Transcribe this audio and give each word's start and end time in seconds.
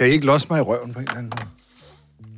Kan 0.00 0.08
I 0.08 0.10
ikke 0.10 0.26
losse 0.26 0.46
mig 0.50 0.58
i 0.58 0.62
røven 0.62 0.92
på 0.92 0.98
en 0.98 1.04
eller 1.06 1.18
anden 1.18 1.32
måde? 1.36 1.46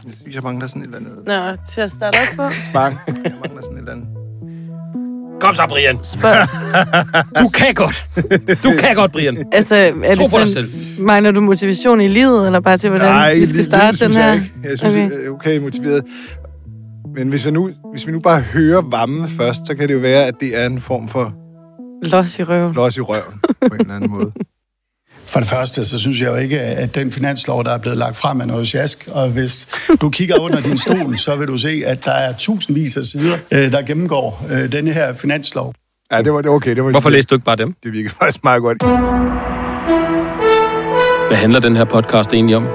Jeg 0.07 0.13
synes, 0.21 0.35
jeg 0.35 0.43
mangler 0.43 0.67
sådan 0.67 0.83
et 0.83 0.87
eller 0.87 0.99
andet. 0.99 1.27
Nå, 1.27 1.65
til 1.73 1.81
at 1.81 1.93
starte 1.93 2.17
op 2.17 2.37
på. 2.37 2.55
Bang. 2.73 2.97
Jeg 3.07 3.35
mangler 3.43 3.63
sådan 3.63 3.77
et 3.77 3.79
eller 3.79 3.93
andet. 3.93 4.07
Kom 5.41 5.55
så, 5.55 5.67
Brian. 5.69 5.99
Spørg. 6.03 6.49
Du 7.43 7.49
kan 7.49 7.75
godt. 7.75 8.05
Du 8.63 8.73
kan 8.79 8.95
godt, 8.97 9.13
Brian. 9.13 9.45
Altså, 9.53 9.75
er 9.75 10.15
Tro 10.15 10.23
det 10.23 10.31
på 10.31 10.39
dig 10.39 10.49
sådan, 10.49 10.71
mangler 10.99 11.31
du 11.31 11.41
motivation 11.41 12.01
i 12.01 12.09
livet, 12.09 12.47
eller 12.47 12.61
bare 12.61 12.79
til, 12.79 12.89
hvordan 12.91 13.09
Nej, 13.09 13.35
vi 13.35 13.47
skal 13.47 13.65
starte 13.65 13.87
det 13.87 13.97
synes 13.97 14.13
den 14.15 14.23
her? 14.23 14.29
Jeg, 14.33 14.35
ikke. 14.37 14.69
jeg 14.71 14.79
synes, 14.79 14.95
Okay. 14.95 15.07
okay. 15.17 15.29
okay 15.29 15.59
motiveret. 15.59 16.05
Men 17.15 17.29
hvis, 17.29 17.45
jeg 17.45 17.53
nu, 17.53 17.71
hvis 17.93 18.07
vi 18.07 18.13
nu 18.13 18.21
bare 18.21 18.41
hører 18.41 18.83
vammen 18.91 19.29
først, 19.29 19.61
så 19.67 19.75
kan 19.75 19.89
det 19.89 19.95
jo 19.95 19.99
være, 19.99 20.25
at 20.27 20.35
det 20.41 20.57
er 20.61 20.67
en 20.67 20.81
form 20.81 21.09
for 21.09 21.35
Los 22.03 22.39
i 22.39 22.43
røven. 22.43 22.75
los 22.75 22.97
i 22.97 23.01
røven 23.01 23.41
på 23.69 23.75
en 23.75 23.81
eller 23.81 23.95
anden 23.95 24.11
måde. 24.11 24.33
For 25.33 25.41
det 25.41 25.49
første, 25.49 25.85
så 25.85 25.99
synes 25.99 26.21
jeg 26.21 26.29
jo 26.29 26.37
ikke, 26.37 26.61
at 26.61 26.95
den 26.95 27.13
finanslov, 27.13 27.65
der 27.65 27.71
er 27.71 27.79
blevet 27.79 27.99
lagt 27.99 28.17
frem, 28.17 28.41
er 28.41 28.45
noget 28.45 28.69
sjask. 28.69 29.09
Og 29.11 29.29
hvis 29.29 29.69
du 30.01 30.11
kigger 30.11 30.41
under 30.41 30.61
din 30.61 30.77
stol, 30.77 31.19
så 31.19 31.37
vil 31.37 31.49
du 31.49 31.59
se, 31.59 31.83
at 31.87 32.05
der 32.05 32.13
er 32.13 32.33
tusindvis 32.39 32.97
af 32.97 33.05
sider, 33.05 33.37
øh, 33.51 33.73
der 33.73 33.83
gennemgår 33.83 34.47
øh, 34.51 34.73
denne 34.73 34.93
her 34.93 35.15
finanslov. 35.15 35.75
Ja, 36.13 36.23
det 36.23 36.33
var 36.33 36.41
det 36.43 36.51
okay. 36.51 36.75
Det 36.77 36.85
var, 36.85 36.91
Hvorfor 36.91 37.11
læste 37.11 37.31
du 37.31 37.35
ikke 37.35 37.45
bare 37.45 37.57
dem? 37.57 37.75
Det 37.85 37.93
virkede 37.93 38.15
faktisk 38.19 38.45
meget 38.45 38.63
godt. 38.63 38.83
Hvad 41.29 41.37
handler 41.37 41.61
den 41.61 41.77
her 41.77 41.85
podcast 41.85 42.33
egentlig 42.33 42.57
om? 42.57 42.67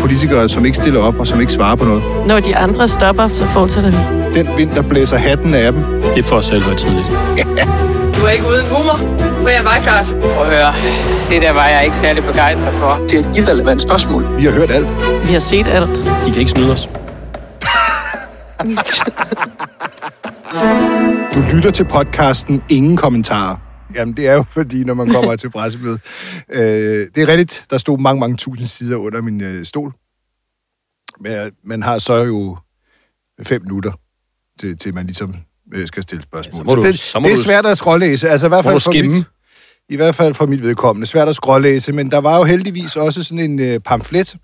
Politikere, 0.00 0.48
som 0.48 0.64
ikke 0.64 0.76
stiller 0.76 1.00
op 1.00 1.20
og 1.20 1.26
som 1.26 1.40
ikke 1.40 1.52
svarer 1.52 1.76
på 1.76 1.84
noget. 1.84 2.02
Når 2.26 2.40
de 2.40 2.56
andre 2.56 2.88
stopper, 2.88 3.28
så 3.28 3.46
fortsætter 3.46 3.90
vi. 3.90 3.96
Den 4.40 4.48
vind, 4.58 4.70
der 4.70 4.82
blæser 4.82 5.16
hatten 5.16 5.54
af 5.54 5.72
dem. 5.72 5.82
Det 5.82 6.18
er 6.18 6.22
for 6.22 6.40
selv 6.40 6.62
tidligt. 6.62 7.06
Du 8.16 8.26
er 8.26 8.30
ikke 8.30 8.44
uden 8.46 8.66
humor, 8.70 9.31
for 9.42 9.48
jeg 9.48 9.64
var 9.64 9.78
klart. 9.82 10.06
Prøv 10.20 10.42
at 10.46 10.50
høre, 10.56 10.72
det 11.30 11.42
der 11.42 11.50
var 11.50 11.68
jeg 11.68 11.84
ikke 11.84 11.96
særlig 11.96 12.22
begejstret 12.24 12.74
for. 12.74 12.94
Det 13.08 13.12
er 13.26 13.30
et 13.30 13.36
irrelevant 13.36 13.82
spørgsmål. 13.82 14.36
Vi 14.38 14.44
har 14.44 14.52
hørt 14.52 14.70
alt. 14.70 14.90
Vi 15.28 15.32
har 15.32 15.40
set 15.40 15.66
alt. 15.66 15.96
De 16.24 16.30
kan 16.32 16.38
ikke 16.38 16.50
snyde 16.50 16.72
os. 16.72 16.88
Du 21.34 21.40
lytter 21.56 21.70
til 21.74 21.84
podcasten 21.84 22.62
Ingen 22.70 22.96
Kommentarer. 22.96 23.56
Jamen, 23.94 24.16
det 24.16 24.26
er 24.28 24.32
jo 24.32 24.42
fordi, 24.42 24.84
når 24.84 24.94
man 24.94 25.08
kommer 25.08 25.36
til 25.36 25.50
pressemødet. 25.50 26.00
Øh, 26.54 27.06
det 27.14 27.22
er 27.22 27.28
rigtigt, 27.28 27.64
der 27.70 27.78
stod 27.78 27.98
mange, 27.98 28.20
mange 28.20 28.36
tusind 28.36 28.66
sider 28.66 28.96
under 28.96 29.20
min 29.22 29.40
øh, 29.42 29.64
stol. 29.64 29.92
Men 31.20 31.32
øh, 31.32 31.50
man 31.64 31.82
har 31.82 31.98
så 31.98 32.14
jo 32.16 32.56
fem 33.42 33.62
minutter, 33.62 33.92
til, 34.60 34.78
til 34.78 34.94
man 34.94 35.06
ligesom 35.06 35.34
øh, 35.74 35.86
skal 35.86 36.02
stille 36.02 36.22
spørgsmål. 36.22 36.54
Ja, 36.54 36.58
så 36.58 36.64
må 36.64 36.74
du- 36.74 36.82
det, 36.82 36.98
så 36.98 37.18
må 37.20 37.26
det 37.28 37.32
er 37.32 37.36
du- 37.36 37.42
svært 37.42 37.66
at 37.66 37.78
skrålæse. 37.78 38.28
Altså 38.28 38.46
i 38.46 38.48
hvert 38.48 38.64
må 38.64 38.70
fald 38.70 38.74
du 38.74 38.80
for 38.80 38.90
skimme. 38.90 39.14
mit, 39.14 39.24
i 39.92 39.96
hvert 39.96 40.14
fald 40.14 40.34
for 40.34 40.46
mit 40.46 40.62
vedkommende. 40.62 41.06
Svært 41.06 41.28
at 41.28 41.34
skrålæse, 41.34 41.92
men 41.92 42.10
der 42.10 42.18
var 42.18 42.36
jo 42.36 42.44
heldigvis 42.44 42.96
også 42.96 43.22
sådan 43.22 43.50
en 43.50 43.60
øh, 43.60 43.80
pamflet, 43.80 44.36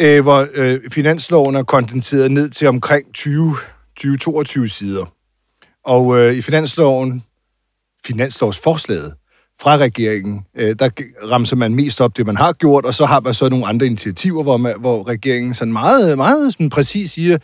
øh, 0.00 0.22
hvor 0.22 0.46
øh, 0.54 0.80
finansloven 0.90 1.56
er 1.56 1.62
kondenseret 1.62 2.30
ned 2.30 2.50
til 2.50 2.68
omkring 2.68 3.06
20-22 3.18 4.66
sider. 4.66 5.12
Og 5.84 6.18
øh, 6.18 6.34
i 6.34 6.42
finansloven, 6.42 7.24
finanslovsforslaget 8.06 9.14
fra 9.62 9.76
regeringen, 9.76 10.40
øh, 10.56 10.76
der 10.78 10.88
ramser 11.30 11.56
man 11.56 11.74
mest 11.74 12.00
op 12.00 12.16
det, 12.16 12.26
man 12.26 12.36
har 12.36 12.52
gjort, 12.52 12.86
og 12.86 12.94
så 12.94 13.06
har 13.06 13.20
man 13.20 13.34
så 13.34 13.48
nogle 13.48 13.66
andre 13.66 13.86
initiativer, 13.86 14.42
hvor, 14.42 14.56
man, 14.56 14.80
hvor 14.80 15.08
regeringen 15.08 15.54
sådan 15.54 15.72
meget, 15.72 16.16
meget 16.16 16.52
sådan 16.52 16.70
præcis 16.70 17.10
siger, 17.10 17.38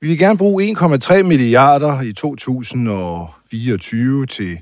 vi 0.00 0.08
vil 0.08 0.18
gerne 0.18 0.38
bruge 0.38 0.76
1,3 0.78 1.22
milliarder 1.22 2.00
i 2.00 2.12
2024 2.12 4.26
til 4.26 4.58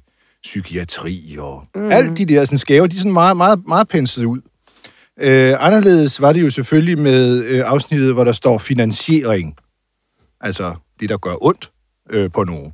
psykiatri 0.49 1.37
og 1.39 1.65
mm. 1.75 1.91
alt 1.91 2.19
de 2.19 2.25
der 2.25 2.45
sådan 2.45 2.59
skæve, 2.59 2.89
de 2.89 2.97
er 2.97 2.99
sådan 2.99 3.13
meget, 3.13 3.37
meget, 3.37 3.63
meget 3.69 3.89
penslet 3.89 4.25
ud. 4.25 4.41
Øh, 5.21 5.55
anderledes 5.59 6.21
var 6.21 6.33
det 6.33 6.43
jo 6.43 6.51
selvfølgelig 6.51 6.99
med 6.99 7.45
øh, 7.45 7.63
afsnittet, 7.67 8.15
hvor 8.15 8.25
der 8.25 8.33
står 8.33 8.59
finansiering. 8.59 9.57
Altså 10.41 10.75
det, 11.01 11.09
der 11.09 11.17
gør 11.17 11.45
ondt 11.45 11.71
øh, 12.11 12.31
på 12.31 12.45
nogen. 12.45 12.73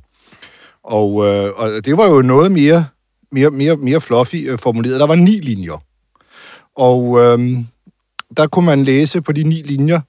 Og, 0.83 1.25
øh, 1.25 1.51
og 1.55 1.85
det 1.85 1.97
var 1.97 2.07
jo 2.07 2.21
noget 2.21 2.51
mere, 2.51 2.85
mere, 3.31 3.51
mere, 3.51 3.75
mere 3.75 4.01
fluffy 4.01 4.49
øh, 4.49 4.59
formuleret. 4.59 4.99
Der 4.99 5.07
var 5.07 5.15
ni 5.15 5.39
linjer. 5.39 5.83
Og 6.75 7.19
øh, 7.19 7.57
der 8.37 8.47
kunne 8.47 8.65
man 8.65 8.83
læse 8.83 9.21
på 9.21 9.31
de 9.31 9.43
ni 9.43 9.61
linjer, 9.61 9.99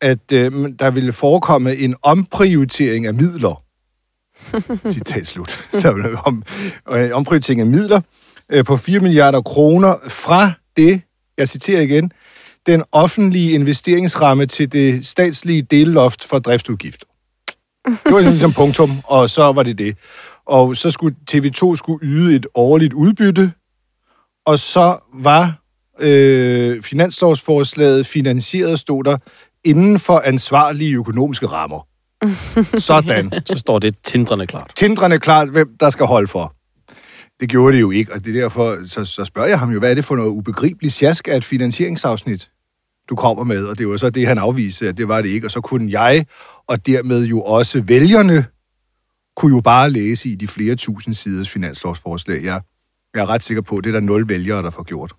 at 0.00 0.32
øh, 0.32 0.52
der 0.78 0.90
ville 0.90 1.12
forekomme 1.12 1.76
en 1.76 1.94
omprioritering 2.02 3.06
af 3.06 3.14
midler. 3.14 3.62
Citat 4.92 5.26
slut. 5.26 5.68
Der 5.82 5.92
ville 5.92 6.18
om, 6.18 6.42
øh, 6.90 7.10
omprioritering 7.12 7.60
af 7.60 7.66
midler 7.66 8.00
øh, 8.52 8.64
på 8.64 8.76
4 8.76 9.00
milliarder 9.00 9.42
kroner 9.42 9.94
fra 10.08 10.52
det, 10.76 11.02
jeg 11.38 11.48
citerer 11.48 11.80
igen, 11.80 12.12
den 12.66 12.84
offentlige 12.92 13.52
investeringsramme 13.52 14.46
til 14.46 14.72
det 14.72 15.06
statslige 15.06 15.62
delloft 15.62 16.24
for 16.24 16.38
driftsudgifter. 16.38 17.06
Det 17.86 18.12
var 18.12 18.20
ligesom 18.20 18.52
punktum, 18.62 18.90
og 19.04 19.30
så 19.30 19.52
var 19.52 19.62
det 19.62 19.78
det. 19.78 19.96
Og 20.46 20.76
så 20.76 20.90
skulle 20.90 21.16
TV2 21.30 21.76
skulle 21.76 21.98
yde 22.02 22.36
et 22.36 22.46
årligt 22.54 22.92
udbytte, 22.92 23.52
og 24.46 24.58
så 24.58 24.98
var 25.14 25.62
øh, 26.00 26.82
finanslovsforslaget 26.82 28.06
finansieret, 28.06 28.78
stod 28.78 29.04
der, 29.04 29.18
inden 29.64 29.98
for 29.98 30.22
ansvarlige 30.24 30.94
økonomiske 30.94 31.46
rammer. 31.46 31.87
Sådan. 32.78 33.32
Så 33.46 33.58
står 33.58 33.78
det 33.78 33.96
tindrende 34.04 34.46
klart. 34.46 34.72
Tindrende 34.76 35.18
klart, 35.18 35.50
hvem 35.50 35.76
der 35.80 35.90
skal 35.90 36.06
holde 36.06 36.26
for. 36.26 36.54
Det 37.40 37.48
gjorde 37.48 37.76
det 37.76 37.80
jo 37.80 37.90
ikke, 37.90 38.14
og 38.14 38.24
det 38.24 38.36
er 38.36 38.40
derfor, 38.40 38.76
så, 38.86 39.04
så 39.04 39.24
spørger 39.24 39.48
jeg 39.48 39.58
ham 39.58 39.70
jo, 39.70 39.78
hvad 39.78 39.90
er 39.90 39.94
det 39.94 40.04
for 40.04 40.16
noget 40.16 40.30
ubegribeligt 40.30 40.94
sjask 40.94 41.28
af 41.28 41.36
et 41.36 41.44
finansieringsafsnit, 41.44 42.50
du 43.08 43.16
kommer 43.16 43.44
med? 43.44 43.64
Og 43.64 43.78
det 43.78 43.88
var 43.88 43.96
så 43.96 44.10
det, 44.10 44.26
han 44.26 44.38
afviste, 44.38 44.88
at 44.88 44.98
det 44.98 45.08
var 45.08 45.22
det 45.22 45.28
ikke. 45.28 45.46
Og 45.46 45.50
så 45.50 45.60
kunne 45.60 45.92
jeg, 45.92 46.26
og 46.66 46.86
dermed 46.86 47.24
jo 47.24 47.42
også 47.42 47.80
vælgerne, 47.80 48.44
kunne 49.36 49.54
jo 49.54 49.60
bare 49.60 49.90
læse 49.90 50.28
i 50.28 50.34
de 50.34 50.48
flere 50.48 50.76
tusind 50.76 51.14
siders 51.14 51.48
finanslovsforslag. 51.48 52.44
Jeg, 52.44 52.60
jeg 53.14 53.22
er 53.22 53.28
ret 53.28 53.42
sikker 53.42 53.62
på, 53.62 53.74
at 53.74 53.84
det 53.84 53.90
er 53.90 53.94
der 53.94 54.00
nul 54.00 54.28
vælgere, 54.28 54.62
der 54.62 54.70
får 54.70 54.82
gjort. 54.82 55.12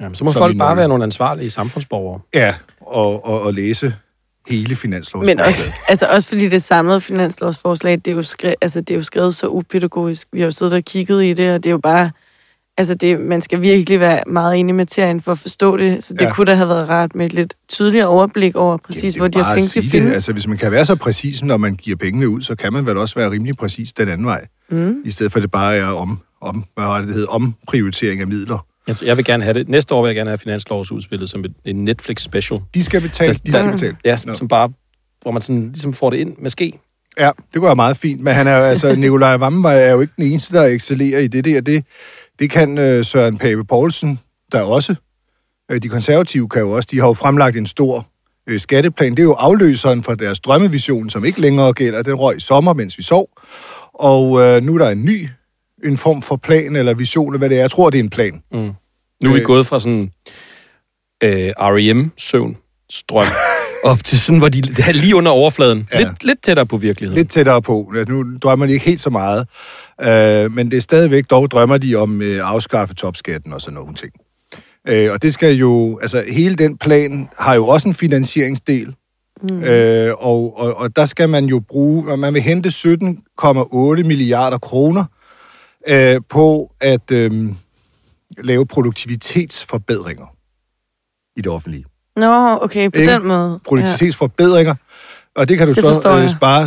Jamen, 0.00 0.14
så 0.14 0.24
må 0.24 0.32
Som 0.32 0.40
folk 0.40 0.58
bare 0.58 0.76
være 0.76 0.88
nogle 0.88 1.04
ansvarlige 1.04 1.50
samfundsborgere. 1.50 2.20
Ja, 2.34 2.54
og, 2.80 3.24
og, 3.24 3.42
og 3.42 3.54
læse 3.54 3.94
hele 4.48 4.68
Men 4.68 4.76
finanslovsforslaget. 4.76 5.40
også, 5.48 5.62
altså 5.88 6.06
også 6.06 6.28
fordi 6.28 6.48
det 6.48 6.62
samlede 6.62 7.00
finanslovsforslag, 7.00 7.96
det 7.96 8.08
er, 8.08 8.12
jo 8.12 8.22
skrevet, 8.22 8.56
altså 8.60 8.80
det 8.80 8.90
er 8.90 8.94
jo 8.98 9.02
skrevet 9.02 9.34
så 9.34 9.46
upædagogisk. 9.46 10.28
Vi 10.32 10.40
har 10.40 10.44
jo 10.46 10.50
siddet 10.50 10.74
og 10.74 10.82
kigget 10.84 11.24
i 11.24 11.32
det, 11.32 11.50
og 11.54 11.62
det 11.62 11.68
er 11.68 11.72
jo 11.72 11.78
bare... 11.78 12.10
Altså 12.78 12.94
det, 12.94 13.20
man 13.20 13.40
skal 13.40 13.60
virkelig 13.60 14.00
være 14.00 14.20
meget 14.26 14.56
enig 14.56 14.74
med 14.74 14.82
materien 14.82 15.20
for 15.20 15.32
at 15.32 15.38
forstå 15.38 15.76
det, 15.76 16.04
så 16.04 16.14
det 16.14 16.20
Ja. 16.20 16.32
kunne 16.32 16.44
da 16.44 16.54
have 16.54 16.68
været 16.68 16.88
rart 16.88 17.14
med 17.14 17.26
et 17.26 17.32
lidt 17.32 17.54
tydeligere 17.68 18.06
overblik 18.06 18.56
over 18.56 18.76
præcis, 18.76 19.04
Ja, 19.04 19.08
det 19.08 19.16
hvor 19.16 19.28
de 19.28 19.44
her 19.44 19.54
penge 19.54 19.68
skal 19.68 19.82
findes. 19.82 20.08
Det. 20.08 20.14
Altså, 20.14 20.32
hvis 20.32 20.46
man 20.46 20.58
kan 20.58 20.72
være 20.72 20.84
så 20.86 20.96
præcis, 20.96 21.42
når 21.42 21.56
man 21.56 21.74
giver 21.74 21.96
pengene 21.96 22.28
ud, 22.28 22.42
så 22.42 22.54
kan 22.56 22.72
man 22.72 22.86
vel 22.86 22.96
også 22.96 23.14
være 23.14 23.30
rimelig 23.30 23.56
præcis 23.56 23.92
den 23.92 24.08
anden 24.08 24.26
vej. 24.26 24.46
Mm. 24.70 24.96
I 25.04 25.10
stedet 25.10 25.32
for, 25.32 25.38
at 25.38 25.42
det 25.42 25.50
bare 25.50 25.76
er 25.76 25.84
om, 25.86 26.18
om 26.40 26.64
hvad 26.74 26.84
var 26.84 26.98
det, 26.98 27.06
det 27.06 27.14
hedder, 27.14 27.28
omprioritering 27.28 28.20
af 28.20 28.26
midler. 28.26 28.66
Jeg, 28.88 28.96
jeg 29.04 29.16
vil 29.16 29.24
gerne 29.24 29.44
have 29.44 29.54
det. 29.54 29.68
Næste 29.68 29.94
år 29.94 30.02
vil 30.02 30.08
jeg 30.08 30.16
gerne 30.16 30.30
have 30.30 30.38
finanslovsudspillet 30.38 31.30
som 31.30 31.44
et, 31.44 31.54
en 31.64 31.84
Netflix 31.84 32.22
special. 32.22 32.60
De 32.74 32.84
skal 32.84 33.00
betale, 33.00 33.32
de 33.32 33.52
skal 33.52 33.72
betale. 33.72 33.96
Ja, 34.04 34.16
Nå. 34.26 34.34
som 34.34 34.48
bare, 34.48 34.72
hvor 35.22 35.30
man 35.30 35.42
sådan, 35.42 35.62
ligesom 35.66 35.94
får 35.94 36.10
det 36.10 36.16
ind 36.18 36.34
med 36.38 36.50
ske. 36.50 36.72
Ja, 37.18 37.30
det 37.54 37.60
går 37.60 37.74
meget 37.74 37.96
fint. 37.96 38.20
Men 38.20 38.34
han 38.34 38.46
er, 38.46 38.56
jo- 38.58 38.64
altså, 38.72 38.96
Nikolaj 38.96 39.36
Vammenvej 39.36 39.82
er 39.82 39.90
jo 39.92 40.00
ikke 40.00 40.12
den 40.16 40.24
eneste, 40.30 40.56
der 40.56 40.64
excellerer 40.64 41.20
i 41.20 41.26
det 41.26 41.44
der. 41.44 41.60
Det, 41.60 41.84
det 42.38 42.50
kan 42.50 42.78
øh, 42.78 43.04
Søren 43.04 43.38
Pape 43.38 43.64
Poulsen, 43.64 44.20
der 44.52 44.60
også. 44.62 44.94
Øh, 45.70 45.82
de 45.82 45.88
konservative 45.88 46.48
kan 46.48 46.60
jo 46.62 46.70
også. 46.70 46.88
De 46.92 46.98
har 47.00 47.06
jo 47.06 47.12
fremlagt 47.12 47.56
en 47.56 47.66
stor 47.66 48.06
øh, 48.46 48.60
skatteplan. 48.60 49.10
Det 49.12 49.18
er 49.18 49.22
jo 49.24 49.32
afløseren 49.32 50.02
for 50.02 50.14
deres 50.14 50.40
drømmevision, 50.40 51.10
som 51.10 51.24
ikke 51.24 51.40
længere 51.40 51.72
gælder. 51.72 52.02
Den 52.02 52.14
røg 52.14 52.36
i 52.36 52.40
sommer, 52.40 52.72
mens 52.74 52.98
vi 52.98 53.02
sov. 53.02 53.28
Og 53.94 54.40
øh, 54.40 54.62
nu 54.62 54.74
er 54.74 54.78
der 54.78 54.90
en 54.90 55.04
ny 55.04 55.28
en 55.84 55.96
form 55.96 56.22
for 56.22 56.36
plan 56.36 56.76
eller 56.76 56.94
vision, 56.94 57.28
eller 57.28 57.38
hvad 57.38 57.48
det 57.48 57.56
er. 57.56 57.60
Jeg 57.60 57.70
tror, 57.70 57.90
det 57.90 57.98
er 57.98 58.02
en 58.02 58.10
plan. 58.10 58.42
Mm. 58.52 58.58
Nu 59.22 59.28
er 59.30 59.32
vi 59.34 59.40
Øh. 59.40 59.46
gået 59.46 59.66
fra 59.66 59.80
sådan 59.80 60.10
øh, 61.24 61.50
R.E.M. 61.58 62.10
søvn-strøm 62.18 63.26
op 63.84 64.04
til 64.04 64.20
sådan, 64.20 64.38
hvor 64.38 64.48
de 64.48 64.58
er 64.88 64.92
lige 64.92 65.16
under 65.16 65.30
overfladen. 65.30 65.88
Ja. 65.92 65.98
Lidt, 65.98 66.24
lidt 66.24 66.42
tættere 66.42 66.66
på 66.66 66.76
virkeligheden. 66.76 67.18
Lidt 67.18 67.30
tættere 67.30 67.62
på. 67.62 67.92
Ja, 67.96 68.04
Nu 68.04 68.24
drømmer 68.42 68.66
de 68.66 68.72
ikke 68.72 68.84
helt 68.86 69.00
så 69.00 69.10
meget. 69.10 69.46
Øh, 70.02 70.52
men 70.52 70.70
det 70.70 70.76
er 70.76 70.80
stadigvæk, 70.80 71.30
dog 71.30 71.50
drømmer 71.50 71.78
de 71.78 71.94
om 71.94 72.22
øh, 72.22 72.34
at 72.34 72.40
afskaffe 72.40 72.94
topskatten 72.94 73.52
og 73.52 73.60
sådan 73.60 73.74
nogle 73.74 73.94
ting. 73.94 74.12
Øh, 74.88 75.12
og 75.12 75.22
det 75.22 75.32
skal 75.32 75.54
jo, 75.54 75.98
altså 76.02 76.24
hele 76.28 76.54
den 76.54 76.78
plan 76.78 77.28
har 77.38 77.54
jo 77.54 77.66
også 77.68 77.88
en 77.88 77.94
finansieringsdel. 77.94 78.94
Mm. 79.42 79.62
Øh, 79.64 80.14
og, 80.18 80.58
og, 80.58 80.74
og 80.76 80.96
der 80.96 81.06
skal 81.06 81.28
man 81.28 81.44
jo 81.44 81.60
bruge, 81.68 82.16
man 82.16 82.34
vil 82.34 82.42
hente 82.42 82.68
17,8 82.68 84.02
milliarder 84.02 84.58
kroner 84.58 85.04
øh, 85.88 86.20
på 86.28 86.72
at 86.80 87.10
øh, 87.10 87.54
lave 88.38 88.66
produktivitetsforbedringer 88.66 90.26
i 91.36 91.40
det 91.40 91.52
offentlige. 91.52 91.84
Nå, 92.16 92.58
okay, 92.62 92.90
på 92.90 92.98
Ikke? 92.98 93.12
den 93.12 93.26
måde. 93.26 93.60
produktivitetsforbedringer, 93.64 94.74
og 95.36 95.48
det 95.48 95.58
kan 95.58 95.66
du 95.66 95.74
Det 95.74 96.02
så 96.02 96.18
øh, 96.22 96.28
spare 96.28 96.64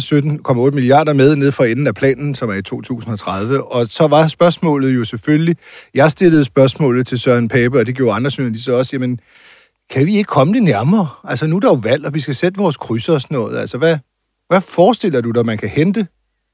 17,8 0.68 0.76
milliarder 0.76 1.14
med 1.14 1.36
ned 1.36 1.52
for 1.52 1.64
enden 1.64 1.88
af 1.88 1.96
planen, 1.96 2.36
som 2.36 2.50
er 2.50 2.54
i 2.54 2.62
2030. 2.62 3.64
Og 3.64 3.88
så 3.90 4.08
var 4.08 4.28
spørgsmålet 4.28 4.96
jo 4.96 5.04
selvfølgelig, 5.04 5.58
jeg 5.94 6.12
stillede 6.12 6.46
spørgsmålet 6.46 7.08
til 7.08 7.20
Søren 7.20 7.48
Pape, 7.48 7.80
og 7.80 7.86
det 7.86 7.96
gjorde 7.96 8.16
andre 8.16 8.32
journalister 8.38 8.74
også, 8.74 8.90
jamen, 8.94 9.20
kan 9.90 10.06
vi 10.06 10.18
ikke 10.18 10.28
komme 10.28 10.54
det 10.54 10.64
nærmere? 10.64 11.08
Altså, 11.24 11.48
nu 11.48 11.56
er 11.56 11.60
der 11.60 11.68
jo 11.68 11.80
valg, 11.84 12.06
og 12.06 12.14
vi 12.14 12.20
skal 12.20 12.36
sætte 12.36 12.58
vores 12.58 12.78
krydser 12.78 13.14
og 13.14 13.22
sådan 13.22 13.36
noget. 13.36 13.58
Altså, 13.58 13.78
hvad, 13.78 13.98
hvad 14.48 14.62
forestiller 14.62 15.22
du 15.22 15.32
dig, 15.32 15.46
man 15.46 15.58
kan 15.58 15.70
hente 15.70 16.08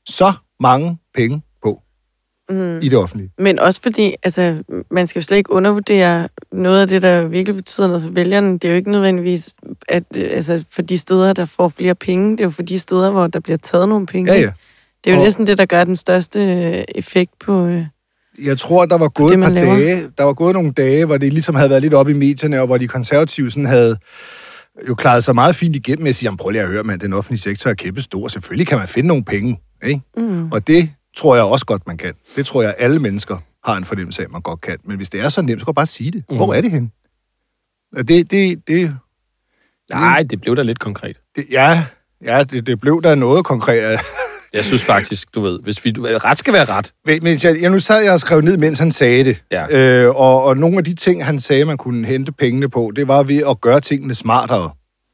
så 0.05 0.33
mange 0.59 0.97
penge 1.15 1.41
mm. 2.51 2.79
i 2.81 2.89
det 2.89 2.97
offentlige? 2.97 3.29
Men 3.37 3.59
også 3.59 3.81
fordi, 3.83 4.13
altså, 4.23 4.63
man 4.91 5.07
skal 5.07 5.19
jo 5.19 5.23
slet 5.23 5.37
ikke 5.37 5.51
undervurdere 5.53 6.27
noget 6.51 6.81
af 6.81 6.87
det, 6.87 7.01
der 7.01 7.25
virkelig 7.27 7.55
betyder 7.55 7.87
noget 7.87 8.03
for 8.03 8.09
vælgerne. 8.09 8.53
Det 8.53 8.63
er 8.65 8.69
jo 8.69 8.75
ikke 8.75 8.91
nødvendigvis 8.91 9.53
at, 9.89 10.03
altså, 10.17 10.63
for 10.71 10.81
de 10.81 10.97
steder, 10.97 11.33
der 11.33 11.45
får 11.45 11.69
flere 11.69 11.95
penge. 11.95 12.31
Det 12.31 12.39
er 12.39 12.43
jo 12.43 12.49
for 12.51 12.63
de 12.63 12.79
steder, 12.79 13.11
hvor 13.11 13.27
der 13.27 13.39
bliver 13.39 13.57
taget 13.57 13.89
nogle 13.89 14.05
penge. 14.05 14.33
Ja, 14.33 14.39
ja. 14.39 14.51
Det 15.03 15.09
er 15.09 15.13
jo 15.15 15.19
Og- 15.19 15.23
næsten 15.25 15.47
det, 15.47 15.57
der 15.57 15.65
gør 15.65 15.83
den 15.83 15.95
største 15.95 16.39
øh, 16.39 16.83
effekt 16.95 17.31
på... 17.39 17.65
Øh, 17.67 17.85
Jeg 18.43 18.57
tror, 18.57 18.85
der 18.85 18.97
var 18.97 19.09
gået 19.09 19.31
det, 19.31 19.37
et 19.39 19.43
par 19.43 19.51
laver. 19.51 19.75
dage, 19.75 20.01
der 20.17 20.23
var 20.23 20.33
gået 20.33 20.53
nogle 20.53 20.71
dage, 20.71 21.05
hvor 21.05 21.17
det 21.17 21.33
ligesom 21.33 21.55
havde 21.55 21.69
været 21.69 21.81
lidt 21.81 21.93
op 21.93 22.09
i 22.09 22.13
medierne, 22.13 22.61
og 22.61 22.67
hvor 22.67 22.77
de 22.77 22.87
konservative 22.87 23.51
sådan 23.51 23.65
havde 23.65 23.97
jo 24.87 24.95
klaret 24.95 25.23
sig 25.23 25.35
meget 25.35 25.55
fint 25.55 25.75
igennem 25.75 26.03
med 26.03 26.09
at 26.09 26.15
sige, 26.15 26.27
jamen 26.27 26.37
prøv 26.37 26.49
lige 26.49 26.61
at 26.61 26.67
høre, 26.67 26.83
man, 26.83 26.99
den 26.99 27.13
offentlige 27.13 27.39
sektor 27.39 27.69
er 27.69 27.73
kæmpe 27.73 28.01
stor, 28.01 28.27
selvfølgelig 28.27 28.67
kan 28.67 28.77
man 28.77 28.87
finde 28.87 29.07
nogle 29.07 29.23
penge, 29.23 29.59
ikke? 29.83 30.01
mm. 30.17 30.51
Og 30.51 30.67
det 30.67 30.89
tror 31.17 31.35
jeg 31.35 31.43
også 31.43 31.65
godt, 31.65 31.87
man 31.87 31.97
kan. 31.97 32.13
Det 32.35 32.45
tror 32.45 32.61
jeg, 32.61 32.75
alle 32.77 32.99
mennesker 32.99 33.37
har 33.63 33.77
en 33.77 33.85
fornemmelse 33.85 34.23
af, 34.23 34.29
man 34.29 34.41
godt 34.41 34.61
kan. 34.61 34.77
Men 34.83 34.97
hvis 34.97 35.09
det 35.09 35.21
er 35.21 35.29
så 35.29 35.41
nemt, 35.41 35.61
så 35.61 35.65
kan 35.65 35.73
bare 35.73 35.87
sige 35.87 36.11
det. 36.11 36.23
Hvor 36.27 36.53
er 36.53 36.61
det 36.61 36.71
hen? 36.71 36.91
Det, 38.07 38.31
det, 38.31 38.67
det, 38.67 38.95
Nej, 39.89 40.23
det 40.23 40.41
blev 40.41 40.55
da 40.55 40.61
lidt 40.61 40.79
konkret. 40.79 41.17
det, 41.35 41.45
ja, 41.51 41.85
ja 42.25 42.43
det, 42.43 42.67
det 42.67 42.79
blev 42.79 43.01
der 43.01 43.15
noget 43.15 43.45
konkret. 43.45 43.99
Jeg 44.53 44.63
synes 44.63 44.83
faktisk, 44.83 45.35
du 45.35 45.41
ved, 45.41 45.59
hvis 45.59 45.85
vi, 45.85 45.93
ret 45.99 46.37
skal 46.37 46.53
være 46.53 46.65
ret. 46.65 46.91
Men 47.05 47.39
jeg, 47.43 47.61
jeg, 47.61 47.69
nu 47.69 47.79
sad 47.79 48.03
jeg 48.03 48.13
og 48.13 48.19
skrev 48.19 48.41
ned, 48.41 48.57
mens 48.57 48.79
han 48.79 48.91
sagde 48.91 49.23
det. 49.23 49.43
Ja. 49.51 49.67
Øh, 49.77 50.15
og, 50.15 50.43
og 50.43 50.57
nogle 50.57 50.77
af 50.77 50.83
de 50.83 50.95
ting, 50.95 51.25
han 51.25 51.39
sagde, 51.39 51.65
man 51.65 51.77
kunne 51.77 52.07
hente 52.07 52.31
pengene 52.31 52.69
på, 52.69 52.91
det 52.95 53.07
var 53.07 53.23
ved 53.23 53.43
at 53.49 53.61
gøre 53.61 53.79
tingene 53.79 54.15
smartere. 54.15 54.71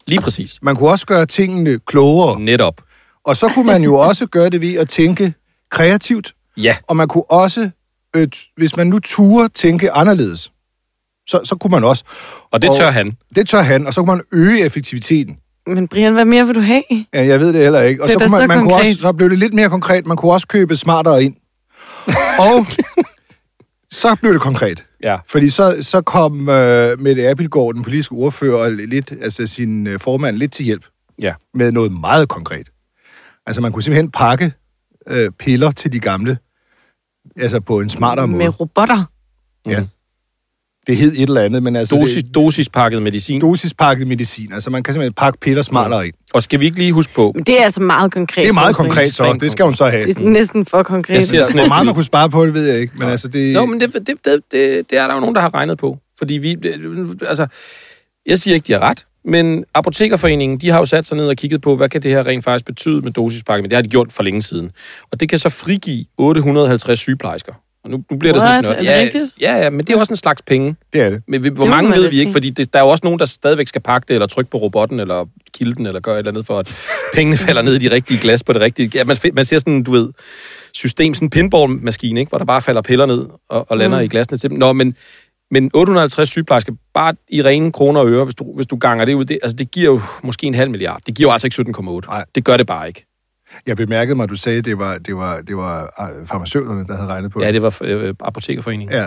Lige 0.07 0.21
præcis. 0.21 0.59
Man 0.61 0.75
kunne 0.75 0.89
også 0.89 1.05
gøre 1.05 1.25
tingene 1.25 1.79
klogere. 1.85 2.39
Netop. 2.39 2.81
Og 3.25 3.37
så 3.37 3.47
kunne 3.47 3.65
man 3.65 3.83
jo 3.83 3.95
også 3.95 4.25
gøre 4.25 4.49
det 4.49 4.61
ved 4.61 4.75
at 4.75 4.89
tænke 4.89 5.33
kreativt. 5.71 6.33
Ja, 6.57 6.75
Og 6.87 6.97
man 6.97 7.07
kunne 7.07 7.31
også, 7.31 7.69
øh, 8.15 8.27
hvis 8.57 8.77
man 8.77 8.87
nu 8.87 8.99
turde 8.99 9.49
tænke 9.53 9.91
anderledes, 9.91 10.51
så, 11.27 11.39
så 11.43 11.55
kunne 11.55 11.71
man 11.71 11.83
også. 11.83 12.03
og 12.51 12.61
det 12.61 12.69
Og- 12.69 12.77
tør 12.77 12.89
han. 12.91 13.17
Det 13.35 13.47
tør 13.49 13.61
han, 13.61 13.87
og 13.87 13.93
så 13.93 14.01
kunne 14.01 14.15
man 14.15 14.23
øge 14.31 14.59
effektiviteten. 14.65 15.37
Men 15.67 15.87
Brian, 15.87 16.13
hvad 16.13 16.25
mere 16.25 16.45
vil 16.45 16.55
du 16.55 16.59
have? 16.61 16.83
Ja, 17.13 17.25
jeg 17.25 17.39
ved 17.39 17.53
det 17.53 17.61
heller 17.61 17.81
ikke. 17.81 18.03
Og 18.03 18.07
Det 18.09 18.15
er 18.15 18.19
så, 18.19 18.25
kunne 18.25 18.31
man, 18.31 18.41
så 18.41 18.47
man 18.47 18.59
kunne 18.63 18.73
også, 18.75 18.93
så 19.01 19.13
blev 19.13 19.29
det 19.29 19.39
lidt 19.39 19.53
mere 19.53 19.69
konkret. 19.69 20.07
Man 20.07 20.17
kunne 20.17 20.31
også 20.31 20.47
købe 20.47 20.75
smartere 20.75 21.23
ind. 21.23 21.35
og 22.49 22.65
så 23.91 24.15
blev 24.21 24.33
det 24.33 24.41
konkret. 24.41 24.85
Ja. 25.03 25.17
Fordi 25.27 25.49
så, 25.49 25.77
så 25.81 26.01
kom 26.01 26.49
øh, 26.49 26.99
Mette 26.99 27.29
Abildgaard, 27.29 27.73
den 27.73 27.83
politiske 27.83 28.13
ordfører, 28.15 28.69
lidt, 28.69 29.11
altså 29.21 29.47
sin 29.47 29.87
øh, 29.87 29.99
formand, 29.99 30.37
lidt 30.37 30.51
til 30.51 30.65
hjælp 30.65 30.85
Ja. 31.21 31.33
med 31.53 31.71
noget 31.71 31.91
meget 31.91 32.29
konkret. 32.29 32.69
Altså 33.45 33.61
man 33.61 33.71
kunne 33.71 33.83
simpelthen 33.83 34.11
pakke 34.11 34.53
øh, 35.09 35.31
piller 35.39 35.71
til 35.71 35.91
de 35.93 35.99
gamle, 35.99 36.37
altså 37.37 37.59
på 37.59 37.79
en 37.79 37.89
smartere 37.89 38.27
måde. 38.27 38.37
Med 38.43 38.59
robotter? 38.59 39.03
Ja. 39.67 39.83
Det 40.87 40.97
hed 40.97 41.11
et 41.11 41.21
eller 41.21 41.41
andet, 41.41 41.63
men 41.63 41.75
altså... 41.75 41.95
Dosis, 41.95 42.23
det, 42.23 42.35
dosispakket 42.35 43.01
medicin. 43.01 43.41
dosispakket 43.41 44.07
medicin. 44.07 44.53
Altså 44.53 44.69
man 44.69 44.83
kan 44.83 44.93
simpelthen 44.93 45.13
pakke 45.13 45.39
piller 45.39 45.61
smartere 45.63 46.07
ind. 46.07 46.13
Og 46.33 46.43
skal 46.43 46.59
vi 46.59 46.65
ikke 46.65 46.77
lige 46.77 46.93
huske 46.93 47.13
på, 47.13 47.31
Men 47.35 47.43
det 47.43 47.59
er 47.59 47.63
altså 47.63 47.81
meget 47.81 48.11
konkret. 48.11 48.43
Det 48.43 48.49
er 48.49 48.53
meget 48.53 48.75
konkret, 48.75 49.13
så 49.13 49.37
det 49.41 49.51
skal 49.51 49.65
hun 49.65 49.75
så 49.75 49.85
have. 49.85 50.05
Det 50.05 50.17
er 50.17 50.21
næsten 50.21 50.65
for 50.65 50.83
konkret. 50.83 51.15
Jeg 51.15 51.23
ser 51.23 51.43
sådan 51.43 51.55
Hvor 51.55 51.63
et- 51.63 51.67
meget 51.67 51.85
man 51.85 51.95
kunne 51.95 52.03
spare 52.03 52.29
på 52.29 52.45
det, 52.45 52.53
ved 52.53 52.67
jeg 52.67 52.79
ikke. 52.79 52.93
Men 52.97 53.09
altså, 53.09 53.27
det... 53.27 53.53
Nå, 53.53 53.65
men 53.65 53.79
det, 53.81 53.93
det, 53.93 54.07
det, 54.07 54.17
det, 54.25 54.41
det 54.89 54.97
er 54.97 55.07
der 55.07 55.13
jo 55.13 55.19
nogen, 55.19 55.35
der 55.35 55.41
har 55.41 55.53
regnet 55.53 55.77
på. 55.77 55.97
Fordi 56.17 56.33
vi, 56.33 56.55
det, 56.55 57.23
altså, 57.27 57.47
jeg 58.25 58.39
siger 58.39 58.55
ikke, 58.55 58.67
de 58.67 58.73
har 58.73 58.79
ret, 58.79 59.05
men 59.27 59.65
Apotekerforeningen, 59.73 60.57
de 60.57 60.69
har 60.69 60.79
jo 60.79 60.85
sat 60.85 61.07
sig 61.07 61.17
ned 61.17 61.27
og 61.27 61.35
kigget 61.35 61.61
på, 61.61 61.75
hvad 61.75 61.89
kan 61.89 62.03
det 62.03 62.11
her 62.11 62.25
rent 62.25 62.43
faktisk 62.43 62.65
betyde 62.65 63.01
med 63.01 63.11
dosispakke, 63.11 63.61
men 63.61 63.69
det 63.69 63.75
har 63.75 63.81
de 63.81 63.87
gjort 63.89 64.13
for 64.13 64.23
længe 64.23 64.41
siden. 64.41 64.71
Og 65.11 65.19
det 65.19 65.29
kan 65.29 65.39
så 65.39 65.49
frigive 65.49 66.05
850 66.17 66.99
sygeplejersker. 66.99 67.53
Og 67.83 67.89
nu, 67.91 68.03
nu 68.11 68.17
bliver 68.17 68.33
det 68.33 68.41
What? 68.41 68.65
sådan 68.65 68.77
Er 68.77 68.91
det 68.91 68.97
ja, 68.97 69.03
rigtigt? 69.03 69.25
Ja, 69.41 69.55
ja, 69.63 69.69
men 69.69 69.79
det 69.79 69.89
er 69.95 69.99
også 69.99 70.13
en 70.13 70.17
slags 70.17 70.41
penge. 70.41 70.75
det 70.93 71.01
er 71.01 71.09
det. 71.09 71.21
Men 71.27 71.43
vi- 71.43 71.49
hvor 71.49 71.63
Det 71.63 71.69
mange 71.69 71.89
man 71.89 71.99
ved 71.99 72.09
vi 72.09 72.19
ikke, 72.19 72.31
fordi 72.31 72.49
det, 72.49 72.73
der 72.73 72.79
er 72.79 72.83
jo 72.83 72.89
også 72.89 73.01
nogen, 73.03 73.19
der 73.19 73.25
stadigvæk 73.25 73.67
skal 73.67 73.81
pakke 73.81 74.05
det, 74.07 74.13
eller 74.13 74.27
trykke 74.27 74.51
på 74.51 74.57
robotten, 74.57 74.99
eller 74.99 75.25
kilde 75.53 75.75
den, 75.75 75.85
eller 75.85 75.99
gøre 75.99 76.15
et 76.15 76.17
eller 76.17 76.31
andet, 76.31 76.45
for 76.45 76.59
at 76.59 76.75
pengene 77.13 77.37
falder 77.47 77.61
ned 77.61 77.75
i 77.75 77.87
de 77.87 77.95
rigtige 77.95 78.19
glas 78.21 78.43
på 78.43 78.53
det 78.53 78.61
rigtige. 78.61 78.91
Ja, 78.95 79.03
man, 79.03 79.17
man 79.33 79.45
ser 79.45 79.59
sådan, 79.59 79.83
du 79.83 79.91
ved, 79.91 80.09
system, 80.73 81.13
sådan 81.13 81.25
en 81.25 81.29
pinballmaskine, 81.29 82.19
ikke? 82.19 82.29
hvor 82.29 82.37
der 82.37 82.45
bare 82.45 82.61
falder 82.61 82.81
piller 82.81 83.05
ned 83.05 83.25
og, 83.49 83.71
og 83.71 83.77
lander 83.77 83.97
mm. 83.99 84.05
i 84.05 84.07
glasene 84.07 84.37
til 84.37 84.49
dem. 84.49 84.57
Nå, 84.57 84.73
men, 84.73 84.95
men 85.51 85.71
850 85.73 86.29
sygeplejersker, 86.29 86.73
bare 86.93 87.13
i 87.29 87.43
rene 87.43 87.71
kroner 87.71 87.99
og 88.01 88.09
øre, 88.09 88.23
hvis 88.23 88.35
du, 88.35 88.55
hvis 88.55 88.67
du 88.67 88.75
ganger 88.75 89.05
det 89.05 89.13
ud, 89.13 89.25
det, 89.25 89.39
altså 89.43 89.55
det 89.55 89.71
giver 89.71 89.91
jo 89.91 90.01
måske 90.23 90.47
en 90.47 90.53
halv 90.55 90.71
milliard. 90.71 91.01
Det 91.07 91.15
giver 91.15 91.29
jo 91.29 91.33
altså 91.33 91.47
ikke 91.47 91.71
17,8. 91.79 92.07
Nej. 92.07 92.25
Det 92.35 92.43
gør 92.43 92.57
det 92.57 92.67
bare 92.67 92.87
ikke. 92.87 93.05
Jeg 93.67 93.77
bemærkede 93.77 94.15
mig, 94.15 94.23
at 94.23 94.29
du 94.29 94.35
sagde, 94.35 94.57
at 94.59 94.65
det 94.65 94.77
var, 94.77 94.97
det 94.97 95.15
var, 95.15 95.41
det 95.41 95.57
var 95.57 95.83
øh, 96.19 96.27
farmaceuterne, 96.27 96.87
der 96.87 96.95
havde 96.95 97.07
regnet 97.09 97.31
på 97.31 97.41
Ja, 97.43 97.51
det 97.51 97.61
var 97.61 97.77
øh, 97.81 98.13
Apotekerforeningen. 98.21 98.97
Ja, 98.97 99.05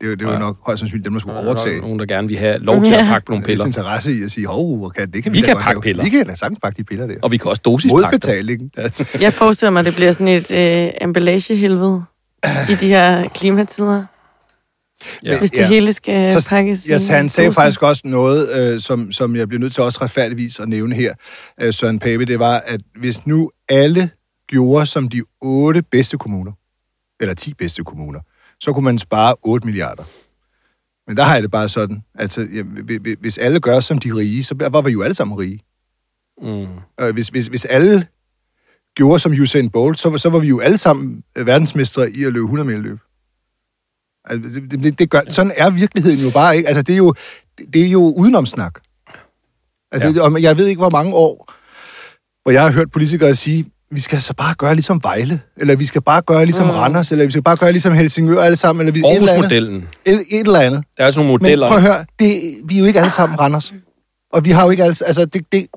det, 0.00 0.18
det 0.18 0.26
var 0.26 0.32
Ja. 0.32 0.38
nok 0.38 0.56
højst 0.66 0.78
sandsynligt 0.80 1.04
dem, 1.04 1.12
der 1.12 1.20
skulle 1.20 1.36
Der 1.36 1.42
er 1.42 1.46
overtage. 1.46 1.80
nogen, 1.80 1.98
der 1.98 2.06
gerne 2.06 2.28
vil 2.28 2.38
have 2.38 2.58
lov 2.58 2.84
til 2.84 2.92
at 2.92 3.04
pakke 3.06 3.26
på 3.26 3.32
nogle 3.32 3.44
Der 3.44 3.50
er 3.50 3.52
vist 3.52 3.62
piller. 3.64 3.66
interesse 3.66 4.12
i 4.14 4.22
at 4.22 4.30
sige, 4.30 4.46
hov, 4.46 4.92
kan, 4.96 5.10
det 5.10 5.22
kan 5.22 5.32
vi, 5.32 5.38
Vi 5.38 5.42
da 5.42 5.46
kan 5.46 5.56
pakke 5.56 5.70
lave. 5.72 5.82
piller. 5.82 6.04
Vi 6.04 6.10
kan 6.10 6.26
da 6.26 6.34
sagtens 6.34 6.60
pakke 6.62 6.76
de 6.76 6.84
piller 6.84 7.06
der. 7.06 7.14
Og 7.22 7.30
vi 7.30 7.36
kan 7.36 7.50
også 7.50 7.62
dosispakke 7.64 8.02
dem. 8.02 8.10
Modbetaling. 8.12 8.70
Jeg 9.20 9.32
forestiller 9.32 9.70
mig, 9.70 9.80
at 9.80 9.86
det 9.86 9.94
bliver 9.94 10.12
sådan 10.12 10.28
et 10.28 10.50
øh, 10.50 10.90
emballagehelvede 11.00 12.02
i 12.70 12.74
de 12.74 12.88
her 12.88 13.28
klimatider. 13.28 14.04
Ja. 15.24 15.38
Hvis 15.38 15.50
det 15.50 15.58
Ja. 15.58 15.68
hele 15.68 15.92
skal 15.92 16.42
Så- 16.42 16.48
pakkes 16.48 16.78
så 16.78 17.12
han 17.12 17.28
sagde 17.28 17.52
faktisk 17.52 17.82
også 17.82 18.02
noget, 18.04 18.58
øh, 18.74 18.80
som, 18.80 19.12
som 19.12 19.36
jeg 19.36 19.48
bliver 19.48 19.60
nødt 19.60 19.72
til 19.74 19.82
også 19.82 19.98
retfærdigvis 20.02 20.60
at 20.60 20.68
nævne 20.68 20.94
her, 20.94 21.14
øh, 21.60 21.72
Søren 21.74 21.98
Pape, 21.98 22.24
det 22.24 22.38
var, 22.38 22.58
at 22.66 22.80
hvis 22.96 23.26
nu 23.26 23.50
alle 23.68 24.10
gjorde 24.48 24.86
som 24.86 25.08
de 25.08 25.22
otte 25.40 25.82
bedste 25.82 26.18
kommuner, 26.18 26.52
eller 27.20 27.34
10 27.34 27.54
bedste 27.54 27.84
kommuner, 27.84 28.20
så 28.60 28.72
kunne 28.72 28.84
man 28.84 28.98
spare 28.98 29.34
8 29.42 29.66
milliarder. 29.66 30.04
Men 31.06 31.16
der 31.16 31.22
har 31.24 31.34
jeg 31.34 31.42
det 31.42 31.50
bare 31.50 31.68
sådan, 31.68 32.02
altså, 32.14 32.40
ja, 32.40 32.62
hvi- 32.62 32.98
hvi- 32.98 33.16
hvis 33.20 33.38
alle 33.38 33.60
gør 33.60 33.80
som 33.80 33.98
de 33.98 34.14
rige, 34.14 34.44
så 34.44 34.68
var 34.70 34.80
vi 34.80 34.90
jo 34.92 35.02
alle 35.02 35.14
sammen 35.14 35.38
rige. 35.38 35.60
Mm. 36.42 36.66
Øh, 37.00 37.12
hvis, 37.14 37.28
hvis, 37.28 37.46
hvis 37.46 37.64
alle 37.64 38.06
gjorde 38.96 39.18
som 39.18 39.32
Usain 39.32 39.70
Bolt, 39.70 39.98
så, 39.98 40.18
så 40.18 40.28
var 40.30 40.38
vi 40.38 40.48
jo 40.48 40.60
alle 40.60 40.78
sammen 40.78 41.22
øh, 41.36 41.46
verdensmestre 41.46 42.10
i 42.10 42.24
at 42.24 42.32
løbe 42.32 42.44
100 42.44 42.66
meter 42.66 42.80
løb. 42.80 42.98
Altså, 44.30 44.60
det, 44.70 44.82
det, 44.84 44.98
det 44.98 45.10
gør, 45.10 45.20
sådan 45.28 45.52
er 45.56 45.70
virkeligheden 45.70 46.20
jo 46.24 46.30
bare 46.30 46.56
ikke. 46.56 46.68
Altså, 46.68 46.82
det 46.82 46.92
er 46.92 46.96
jo, 46.96 47.14
det 47.72 47.82
er 47.82 47.86
jo 47.88 48.00
udenomsnak. 48.00 48.72
Altså, 49.92 50.08
Ja. 50.08 50.22
og 50.22 50.42
jeg 50.42 50.56
ved 50.56 50.66
ikke, 50.66 50.78
hvor 50.78 50.90
mange 50.90 51.14
år, 51.14 51.52
hvor 52.42 52.52
jeg 52.52 52.62
har 52.62 52.70
hørt 52.72 52.90
politikere 52.92 53.34
sige, 53.34 53.66
vi 53.90 54.00
skal 54.00 54.22
så 54.22 54.34
bare 54.34 54.54
gøre 54.54 54.74
ligesom 54.74 55.00
Vejle, 55.02 55.40
eller 55.56 55.76
vi 55.76 55.84
skal 55.84 56.02
bare 56.02 56.22
gøre 56.22 56.44
ligesom 56.44 56.64
Mm. 56.66 56.70
Randers, 56.70 57.12
eller 57.12 57.24
vi 57.24 57.30
skal 57.30 57.42
bare 57.42 57.56
gøre 57.56 57.72
ligesom 57.72 57.92
Helsingør 57.94 58.42
alle 58.42 58.56
sammen, 58.56 58.80
eller 58.86 58.92
vi, 58.92 58.98
et, 59.00 59.04
eller 59.06 59.18
andet, 59.18 59.28
Aarhus-modellen. 59.28 59.88
et, 60.06 60.24
et 60.30 60.40
eller 60.46 60.60
andet. 60.60 60.84
Der 60.96 61.02
er 61.02 61.06
altså 61.06 61.20
nogle 61.20 61.32
Men 61.32 61.42
modeller. 61.42 61.68
prøv 61.68 61.76
at 61.76 61.82
høre, 61.82 62.04
det, 62.18 62.42
vi 62.64 62.74
er 62.74 62.78
jo 62.78 62.84
ikke 62.84 63.00
alle 63.00 63.12
sammen 63.12 63.40
Randers. 63.40 63.74
Og 64.32 64.44
vi 64.44 64.50
har 64.50 64.64
jo 64.64 64.70
ikke 64.70 64.82
alle, 64.84 64.96
altså 65.06 65.24
det, 65.24 65.34
det, 65.34 65.42
det 65.52 65.62
er 65.62 65.68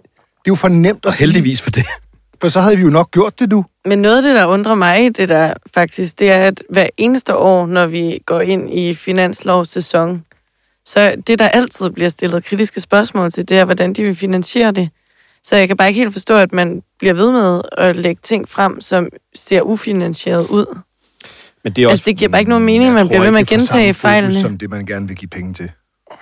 jo 0.48 0.56
for 0.56 0.68
nemt 0.68 0.98
at 0.98 1.06
Og 1.06 1.14
heldigvis 1.14 1.62
for 1.62 1.70
det. 1.70 1.86
For 2.42 2.50
så 2.50 2.60
havde 2.60 2.78
vi 2.78 2.84
jo 2.84 2.90
nok 2.90 3.12
gjort 3.12 3.40
det 3.40 3.50
nu. 3.50 3.66
Men 3.86 4.00
noget 4.00 4.18
af 4.18 4.24
det, 4.24 4.36
der 4.36 4.46
undrer 4.46 4.76
mig 4.76 5.06
i 5.06 5.10
det 5.10 5.30
der 5.30 5.54
faktisk, 5.74 6.20
det 6.20 6.32
er, 6.32 6.48
at 6.48 6.64
hver 6.70 6.88
eneste 6.98 7.36
år, 7.36 7.66
når 7.66 7.86
vi 7.86 8.20
går 8.26 8.42
ind 8.42 8.74
i 8.74 8.94
finanslovssæson, 8.94 10.26
så 10.86 11.16
det, 11.28 11.40
der 11.40 11.48
altid 11.48 11.90
bliver 11.90 12.10
stillet 12.10 12.44
kritiske 12.44 12.82
spørgsmål 12.82 13.32
til, 13.32 13.50
det 13.50 13.58
er, 13.58 13.66
hvordan 13.66 13.94
de 13.94 14.04
vil 14.04 14.16
finansiere 14.16 14.72
det. 14.72 14.90
Så 15.44 15.56
jeg 15.56 15.68
kan 15.68 15.78
bare 15.78 15.88
ikke 15.88 16.00
helt 16.00 16.14
forstå, 16.14 16.38
at 16.38 16.54
man 16.54 16.82
bliver 17.00 17.14
ved 17.14 17.32
med 17.32 17.62
at 17.78 17.96
lægge 17.96 18.20
ting 18.24 18.50
frem, 18.50 18.82
som 18.82 19.10
ser 19.36 19.62
ufinansieret 19.62 20.48
ud. 20.50 20.78
Men 21.64 21.74
det 21.74 21.84
er 21.84 21.88
også... 21.88 21.92
Altså, 21.92 22.06
det 22.06 22.18
giver 22.18 22.30
bare 22.30 22.42
ikke 22.42 22.50
nogen 22.50 22.66
mening, 22.66 22.94
man 22.94 23.08
bliver 23.08 23.22
ved 23.22 23.32
med 23.32 23.40
at 23.40 23.48
gentage 23.48 23.94
fokus 23.94 24.02
fejlene. 24.02 24.40
som 24.40 24.58
det, 24.58 24.70
man 24.70 24.86
gerne 24.86 25.08
vil 25.08 25.18
give 25.18 25.30
penge 25.30 25.54
til. 25.54 25.72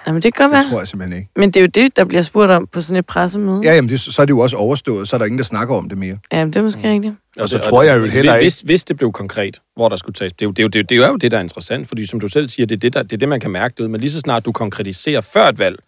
Jamen, 0.08 0.22
det 0.22 0.34
kan 0.34 0.44
godt 0.50 0.52
Det 0.58 0.64
være. 0.64 0.70
tror 0.72 0.80
jeg 0.80 0.88
simpelthen 0.88 1.18
ikke. 1.20 1.30
Men 1.36 1.52
det 1.52 1.58
er 1.58 1.62
jo 1.62 1.68
det, 1.68 1.96
der 1.96 2.06
bliver 2.06 2.22
spurgt 2.22 2.52
om 2.52 2.68
på 2.68 2.82
sådan 2.82 2.98
et 3.00 3.06
pressemøde. 3.06 3.62
Ja, 3.64 3.76
jamen, 3.76 3.90
det, 3.90 4.00
så 4.00 4.22
er 4.22 4.26
det 4.26 4.30
jo 4.30 4.40
også 4.40 4.56
overstået, 4.58 5.08
så 5.08 5.16
er 5.16 5.18
der 5.18 5.26
ingen, 5.26 5.38
der 5.38 5.44
snakker 5.44 5.76
om 5.76 5.90
det 5.90 5.98
mere. 5.98 6.18
Ja, 6.32 6.46
det 6.46 6.56
er 6.56 6.62
måske 6.62 6.92
rigtigt. 6.92 7.14
Og 7.40 7.50
så 7.50 7.58
tror 7.58 7.84
jeg 7.84 7.98
jo 8.00 8.06
heller 8.06 8.36
ikke- 8.36 8.44
Hvis, 8.46 8.62
hvis 8.62 8.84
det 8.84 8.98
blev 8.98 9.12
konkret, 9.12 9.62
hvor 9.76 9.90
der 9.90 9.96
skulle 9.96 10.14
tages... 10.14 10.34
Det 10.34 10.42
er, 10.42 10.46
jo, 10.46 10.52
det, 10.52 10.60
er 10.60 10.64
jo, 10.64 10.68
det, 10.70 10.80
er 10.80 10.84
det 10.84 10.98
er 10.98 11.08
jo 11.08 11.16
det, 11.16 11.32
der 11.32 11.38
er 11.38 11.42
interessant, 11.42 11.88
fordi 11.88 12.06
som 12.06 12.20
du 12.20 12.28
selv 12.28 12.48
siger, 12.48 12.66
det 12.66 12.76
er 12.76 12.80
det, 12.80 12.94
der, 12.94 13.04
det, 13.04 13.14
er 13.14 13.18
det 13.18 13.30
man 13.30 13.40
kan 13.40 13.52
mærke 13.52 13.74
det 13.78 13.84
ud. 13.84 13.88
Men 13.88 14.02
lige 14.02 14.12
så 14.12 14.20
snart 14.20 14.46
du 14.46 14.52
konkretiserer 14.52 15.22
før 15.22 15.48
et 15.50 15.60
valg, 15.60 15.80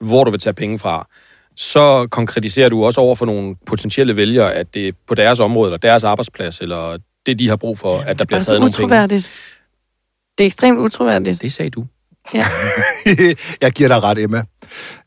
hvor 0.00 0.24
du 0.24 0.30
vil 0.30 0.40
tage 0.40 0.54
penge 0.54 0.78
fra, 0.78 1.06
så 1.56 2.06
konkretiserer 2.10 2.68
du 2.68 2.84
også 2.84 3.00
over 3.00 3.14
for 3.16 3.26
nogle 3.26 3.56
potentielle 3.66 4.16
vælgere, 4.16 4.54
at 4.54 4.74
det 4.74 4.88
er 4.88 4.92
på 5.08 5.14
deres 5.14 5.40
område, 5.40 5.68
eller 5.68 5.78
deres 5.78 6.04
arbejdsplads, 6.04 6.60
eller 6.60 6.98
det, 7.26 7.38
de 7.38 7.48
har 7.48 7.56
brug 7.56 7.78
for, 7.78 7.98
at 7.98 8.06
der 8.06 8.12
Det 8.12 8.20
er 8.20 8.24
bliver 8.24 8.42
taget 8.42 8.60
nogle 8.60 8.72
penge. 9.08 9.18
Det 10.38 10.44
er 10.44 10.46
ekstremt 10.46 10.78
utroværdigt. 10.78 11.42
Det 11.42 11.52
sagde 11.52 11.70
du. 11.70 11.84
Ja. 12.34 12.46
jeg 13.62 13.72
giver 13.72 13.88
dig 13.88 14.02
ret, 14.02 14.18
Emma. 14.18 14.42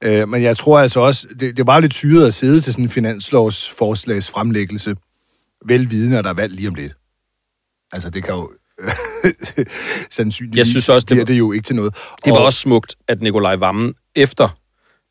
Øh, 0.04 0.30
men 0.30 0.44
jeg 0.44 0.58
tror 0.58 0.80
altså 0.80 1.00
også, 1.00 1.28
det, 1.40 1.58
det 1.58 1.68
var 1.68 1.80
lidt 1.80 1.94
syret 1.94 2.28
at 2.28 2.34
sidde 2.34 2.62
til 2.62 2.74
sådan 2.74 2.86
en 2.86 2.90
finanslovsforslags 2.90 4.30
fremlæggelse, 4.30 4.96
velvidende, 5.66 6.18
at 6.18 6.24
der 6.24 6.30
er 6.30 6.34
valg 6.34 6.54
lige 6.54 6.68
om 6.68 6.76
lidt. 6.76 6.94
Altså, 7.94 8.10
det 8.10 8.24
kan 8.24 8.34
jo 8.34 8.52
sandsynligvis 10.10 10.58
Jeg 10.58 10.66
synes 10.66 10.90
også, 10.90 11.06
det 11.06 11.18
var- 11.18 11.24
det 11.24 11.34
jo 11.38 11.52
ikke 11.52 11.66
til 11.66 11.76
noget. 11.76 11.96
Det 12.26 12.34
var 12.34 12.40
Og- 12.40 12.46
også 12.46 12.60
smukt, 12.60 12.96
at 13.08 13.22
Nikolaj 13.22 13.56
Vammen 13.56 13.94
efter 14.16 14.50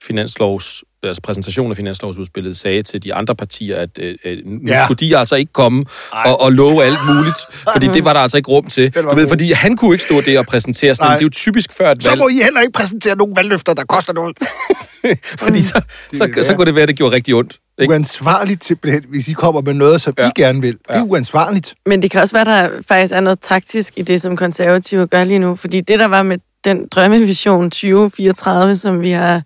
finanslovs 0.03 0.85
altså 1.09 1.23
præsentation 1.23 1.71
af 1.71 1.77
finanslovsudspillet 1.77 2.57
sagde 2.57 2.83
til 2.83 3.03
de 3.05 3.15
andre 3.15 3.35
partier, 3.37 3.77
at 3.77 3.91
øh, 3.99 4.15
øh, 4.25 4.39
nu 4.45 4.61
Ja. 4.69 4.85
skulle 4.85 4.99
de 4.99 5.17
altså 5.19 5.35
ikke 5.37 5.53
komme 5.53 5.85
og, 6.13 6.41
og 6.41 6.53
love 6.53 6.85
alt 6.85 6.99
muligt, 7.09 7.37
fordi 7.73 7.87
det 7.95 8.05
var 8.05 8.13
der 8.13 8.21
altså 8.21 8.37
ikke 8.37 8.51
rum 8.51 8.67
til. 8.67 8.95
Du 8.95 9.15
ved, 9.15 9.29
fordi 9.29 9.53
han 9.53 9.77
kunne 9.77 9.95
ikke 9.95 10.05
stå 10.05 10.21
der 10.21 10.39
og 10.39 10.47
præsentere 10.47 10.95
sådan, 10.95 11.13
det 11.13 11.19
er 11.19 11.23
jo 11.23 11.31
typisk 11.31 11.73
før 11.73 11.91
et 11.91 12.03
Så 12.03 12.09
valg, 12.09 12.21
må 12.21 12.29
I 12.29 12.41
heller 12.43 12.61
ikke 12.61 12.73
præsentere 12.73 13.17
nogen 13.17 13.37
valgløfter, 13.37 13.75
der 13.75 13.85
koster 13.85 14.13
noget. 14.13 14.37
fordi 15.43 15.63
så, 15.63 15.81
så, 16.13 16.19
så 16.19 16.43
være. 16.47 16.57
kunne 16.57 16.67
det 16.67 16.75
være, 16.75 16.83
at 16.83 16.89
det 16.89 16.97
gjorde 16.97 17.17
rigtig 17.17 17.35
ondt. 17.35 17.59
Ikke? 17.81 17.91
Uansvarligt 17.93 18.65
simpelthen, 18.65 19.05
hvis 19.09 19.29
I 19.29 19.33
kommer 19.33 19.61
med 19.61 19.75
noget, 19.75 20.01
som 20.01 20.15
ja. 20.19 20.29
I 20.29 20.31
gerne 20.37 20.61
vil. 20.61 20.73
Det 20.73 20.81
er 20.89 21.03
uansvarligt. 21.03 21.75
Men 21.87 22.03
det 22.03 22.11
kan 22.11 22.21
også 22.21 22.37
være, 22.37 22.45
der 22.45 22.71
faktisk 22.89 23.13
er 23.13 23.21
noget 23.21 23.41
taktisk 23.41 23.93
i 23.97 24.03
det, 24.03 24.21
som 24.21 24.37
konservative 24.37 25.07
gør 25.07 25.25
lige 25.25 25.39
nu. 25.39 25.57
Fordi 25.57 25.81
det, 25.81 25.99
der 25.99 26.07
var 26.07 26.23
med 26.23 26.39
den 26.65 26.89
drømmevision 26.89 27.71
2034, 27.71 28.77
som 28.77 29.01
vi 29.01 29.11
har 29.11 29.43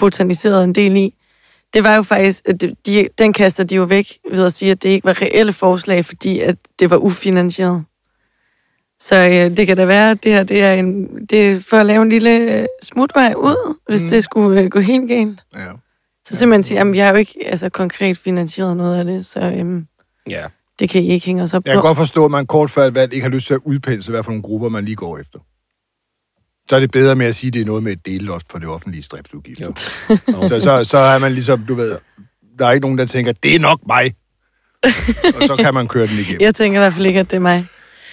botaniseret 0.00 0.64
en 0.64 0.74
del 0.74 0.96
i, 0.96 1.14
det 1.74 1.84
var 1.84 1.96
jo 1.96 2.02
faktisk, 2.02 2.42
at 2.48 2.60
de- 2.60 2.74
de, 2.86 3.08
den 3.18 3.32
kaster 3.32 3.64
de 3.64 3.74
jo 3.74 3.82
væk 3.82 4.06
ved 4.30 4.44
at 4.46 4.52
sige, 4.52 4.70
at 4.70 4.82
det 4.82 4.88
ikke 4.88 5.04
var 5.04 5.22
reelle 5.22 5.52
forslag, 5.52 6.04
fordi 6.04 6.40
at 6.40 6.56
det 6.78 6.90
var 6.90 6.96
ufinansieret. 6.96 7.84
Så 9.00 9.16
øh, 9.16 9.56
det 9.56 9.66
kan 9.66 9.76
da 9.76 9.84
være, 9.84 10.10
at 10.10 10.24
det 10.24 10.32
her 10.32 10.42
det 10.42 10.62
er, 10.62 10.74
en, 10.74 11.08
det 11.30 11.50
er 11.50 11.60
for 11.60 11.76
at 11.76 11.86
lave 11.86 12.02
en 12.02 12.08
lille 12.08 12.60
øh, 12.60 12.66
smutvej 12.82 13.34
ud, 13.36 13.76
hvis 13.88 14.02
mm. 14.02 14.08
det 14.08 14.24
skulle 14.24 14.60
øh, 14.60 14.70
gå 14.70 14.80
helt 14.80 15.08
galt. 15.08 15.40
Ja. 15.54 15.66
Så 16.26 16.36
simpelthen 16.36 16.62
sige, 16.62 16.80
at 16.80 16.92
vi 16.92 16.98
har 16.98 17.10
jo 17.10 17.16
ikke 17.16 17.34
altså, 17.46 17.68
konkret 17.68 18.18
finansieret 18.18 18.76
noget 18.76 18.98
af 18.98 19.04
det, 19.04 19.26
så 19.26 19.40
øhm, 19.40 19.86
Ja. 20.28 20.44
det 20.78 20.90
kan 20.90 21.02
I 21.02 21.08
ikke 21.10 21.26
hænge 21.26 21.42
os 21.42 21.54
op 21.54 21.62
Jeg 21.66 21.72
kan 21.72 21.80
på. 21.80 21.86
godt 21.86 21.96
forstå, 21.98 22.24
at 22.24 22.30
man 22.30 22.46
kort 22.46 22.70
før 22.70 22.82
et 22.84 22.94
valg 22.94 23.12
ikke 23.12 23.24
har 23.24 23.30
lyst 23.30 23.46
til 23.46 23.54
at 23.54 23.60
udpensle, 23.64 24.12
hvad 24.12 24.22
for 24.22 24.30
nogle 24.30 24.42
grupper 24.42 24.68
man 24.68 24.84
lige 24.84 24.96
går 24.96 25.18
efter. 25.18 25.38
Så 26.70 26.76
er 26.76 26.80
det 26.80 26.90
bedre 26.90 27.16
med 27.16 27.26
at 27.26 27.34
sige, 27.34 27.48
at 27.48 27.54
det 27.54 27.60
er 27.60 27.64
noget 27.64 27.82
med 27.82 27.92
et 27.92 28.06
delloft 28.06 28.46
for 28.50 28.58
det 28.58 28.68
offentlige 28.68 29.04
driftsudgifter. 29.10 29.66
Jo. 29.66 29.72
Så, 30.48 30.60
så, 30.60 30.84
så 30.84 30.98
er 30.98 31.18
man 31.18 31.32
ligesom, 31.32 31.66
du 31.66 31.74
ved, 31.74 31.98
der 32.58 32.66
er 32.66 32.72
ikke 32.72 32.84
nogen, 32.84 32.98
der 32.98 33.06
tænker, 33.06 33.32
det 33.32 33.54
er 33.54 33.58
nok 33.58 33.80
mig. 33.86 34.14
og 35.36 35.42
så 35.46 35.56
kan 35.58 35.74
man 35.74 35.88
køre 35.88 36.06
den 36.06 36.18
igennem. 36.18 36.40
Jeg 36.40 36.54
tænker 36.54 36.78
i 36.78 36.82
hvert 36.82 36.94
fald 36.94 37.06
ikke, 37.06 37.20
at 37.20 37.30
det 37.30 37.36
er 37.36 37.40
mig. 37.40 37.66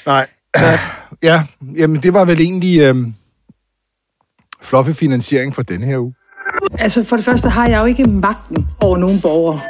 Nej. 0.05 0.27
Ja, 1.23 1.43
jamen 1.77 2.03
det 2.03 2.13
var 2.13 2.25
vel 2.25 2.41
egentlig 2.41 2.81
øhm, 2.81 3.13
fluffy 4.61 4.91
finansiering 4.91 5.55
for 5.55 5.61
denne 5.61 5.85
her 5.85 5.97
uge. 5.97 6.13
Altså 6.79 7.03
for 7.03 7.15
det 7.15 7.25
første 7.25 7.49
har 7.49 7.67
jeg 7.67 7.81
jo 7.81 7.85
ikke 7.85 8.03
magten 8.03 8.67
over 8.79 8.97
nogen 8.97 9.21
borgere. 9.21 9.61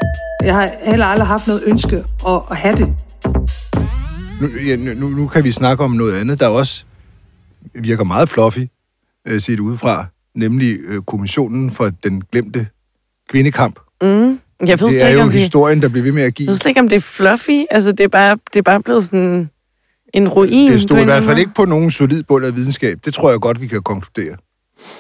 Jeg 0.44 0.56
har 0.56 0.72
heller 0.86 1.06
aldrig 1.06 1.28
haft 1.28 1.48
noget 1.48 1.64
ønske 1.66 2.04
at, 2.28 2.42
at 2.52 2.58
have 2.58 2.76
det. 2.76 2.96
Nu, 4.42 4.48
ja, 4.48 4.76
nu, 4.76 5.10
nu 5.10 5.28
kan 5.28 5.44
vi 5.44 5.52
snakke 5.52 5.84
om 5.84 5.92
noget 5.92 6.20
andet, 6.20 6.40
der 6.40 6.48
også 6.48 6.84
virker 7.74 8.04
meget 8.04 8.30
fluffy 8.30 8.68
øh, 9.28 9.42
set 9.42 9.60
udefra, 9.60 10.06
nemlig 10.36 10.78
øh, 10.88 11.02
kommissionen 11.02 11.72
for 11.72 11.90
den 12.04 12.22
glemte 12.32 12.68
kvindekamp. 13.30 13.80
Mm. 14.02 14.40
Jeg 14.68 14.80
ved 14.80 14.88
Det 14.90 15.02
er 15.02 15.08
ikke, 15.08 15.20
jo 15.20 15.24
om 15.26 15.32
det, 15.32 15.40
historien, 15.42 15.82
der 15.82 15.88
bliver 15.88 16.04
ved 16.04 16.12
med 16.12 16.22
at 16.22 16.26
jeg 16.26 16.34
give. 16.34 16.48
ved 16.48 16.56
slet 16.56 16.70
ikke, 16.70 16.80
om 16.82 16.90
det 16.90 16.96
er 16.96 17.00
fluffy. 17.02 17.64
Altså, 17.72 17.92
det 17.92 18.00
er 18.04 18.08
bare, 18.08 18.38
det 18.54 18.60
er 18.60 18.64
bare 18.64 18.82
blevet 18.84 19.04
sådan 19.06 19.50
en 20.14 20.28
ruin. 20.30 20.72
Det 20.72 20.82
stod 20.82 20.98
i 21.00 21.04
hvert 21.04 21.24
fald 21.24 21.38
ikke 21.40 21.52
på 21.56 21.66
nogen 21.66 21.92
solid 21.92 22.24
bund 22.24 22.46
af 22.46 22.56
videnskab. 22.56 22.98
Det 23.06 23.14
tror 23.14 23.30
jeg 23.30 23.40
godt, 23.40 23.62
vi 23.62 23.68
kan 23.68 23.82
konkludere. 23.82 24.30
måde. 24.30 24.38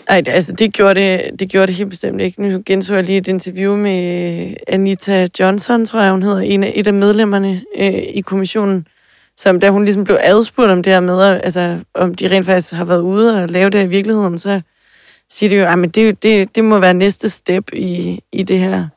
Ej, 0.10 0.22
det- 0.22 0.32
altså, 0.32 0.52
det 0.52 0.74
gjorde 0.74 1.00
det, 1.00 1.40
det 1.40 1.50
gjorde 1.50 1.68
det 1.68 1.76
helt 1.76 1.90
bestemt 1.90 2.22
ikke. 2.22 2.42
Nu 2.42 2.62
genså 2.66 2.96
jeg 2.96 3.04
lige 3.04 3.18
et 3.18 3.28
interview 3.28 3.76
med 3.76 4.54
Anita 4.68 5.28
Johnson, 5.40 5.86
tror 5.86 6.02
jeg, 6.02 6.12
hun 6.12 6.24
hedder, 6.24 6.40
en 6.40 6.64
af, 6.64 6.72
et 6.76 6.88
af 6.88 6.94
medlemmerne 6.94 7.62
øh, 7.80 7.94
i 8.14 8.22
kommissionen, 8.22 8.88
som 9.38 9.60
da 9.60 9.70
hun 9.70 9.86
ligesom 9.86 10.04
blev 10.04 10.18
adspurgt 10.22 10.72
om 10.72 10.84
det 10.84 10.94
her 10.94 11.00
med, 11.00 11.22
altså, 11.24 11.80
om 11.94 12.16
de 12.16 12.28
rent 12.28 12.46
faktisk 12.46 12.74
har 12.74 12.86
været 12.86 13.02
ude 13.02 13.44
og 13.44 13.50
lave 13.50 13.70
det 13.70 13.84
i 13.84 13.88
virkeligheden, 13.88 14.38
så 14.38 14.62
siger 15.30 15.50
de 15.50 15.56
jo, 15.56 15.84
at 15.84 15.96
det, 15.96 16.24
det, 16.24 16.56
det 16.56 16.66
må 16.66 16.80
være 16.80 16.94
næste 16.94 17.30
step 17.30 17.70
i, 17.74 18.20
i 18.34 18.44
det 18.44 18.60
her. 18.60 18.88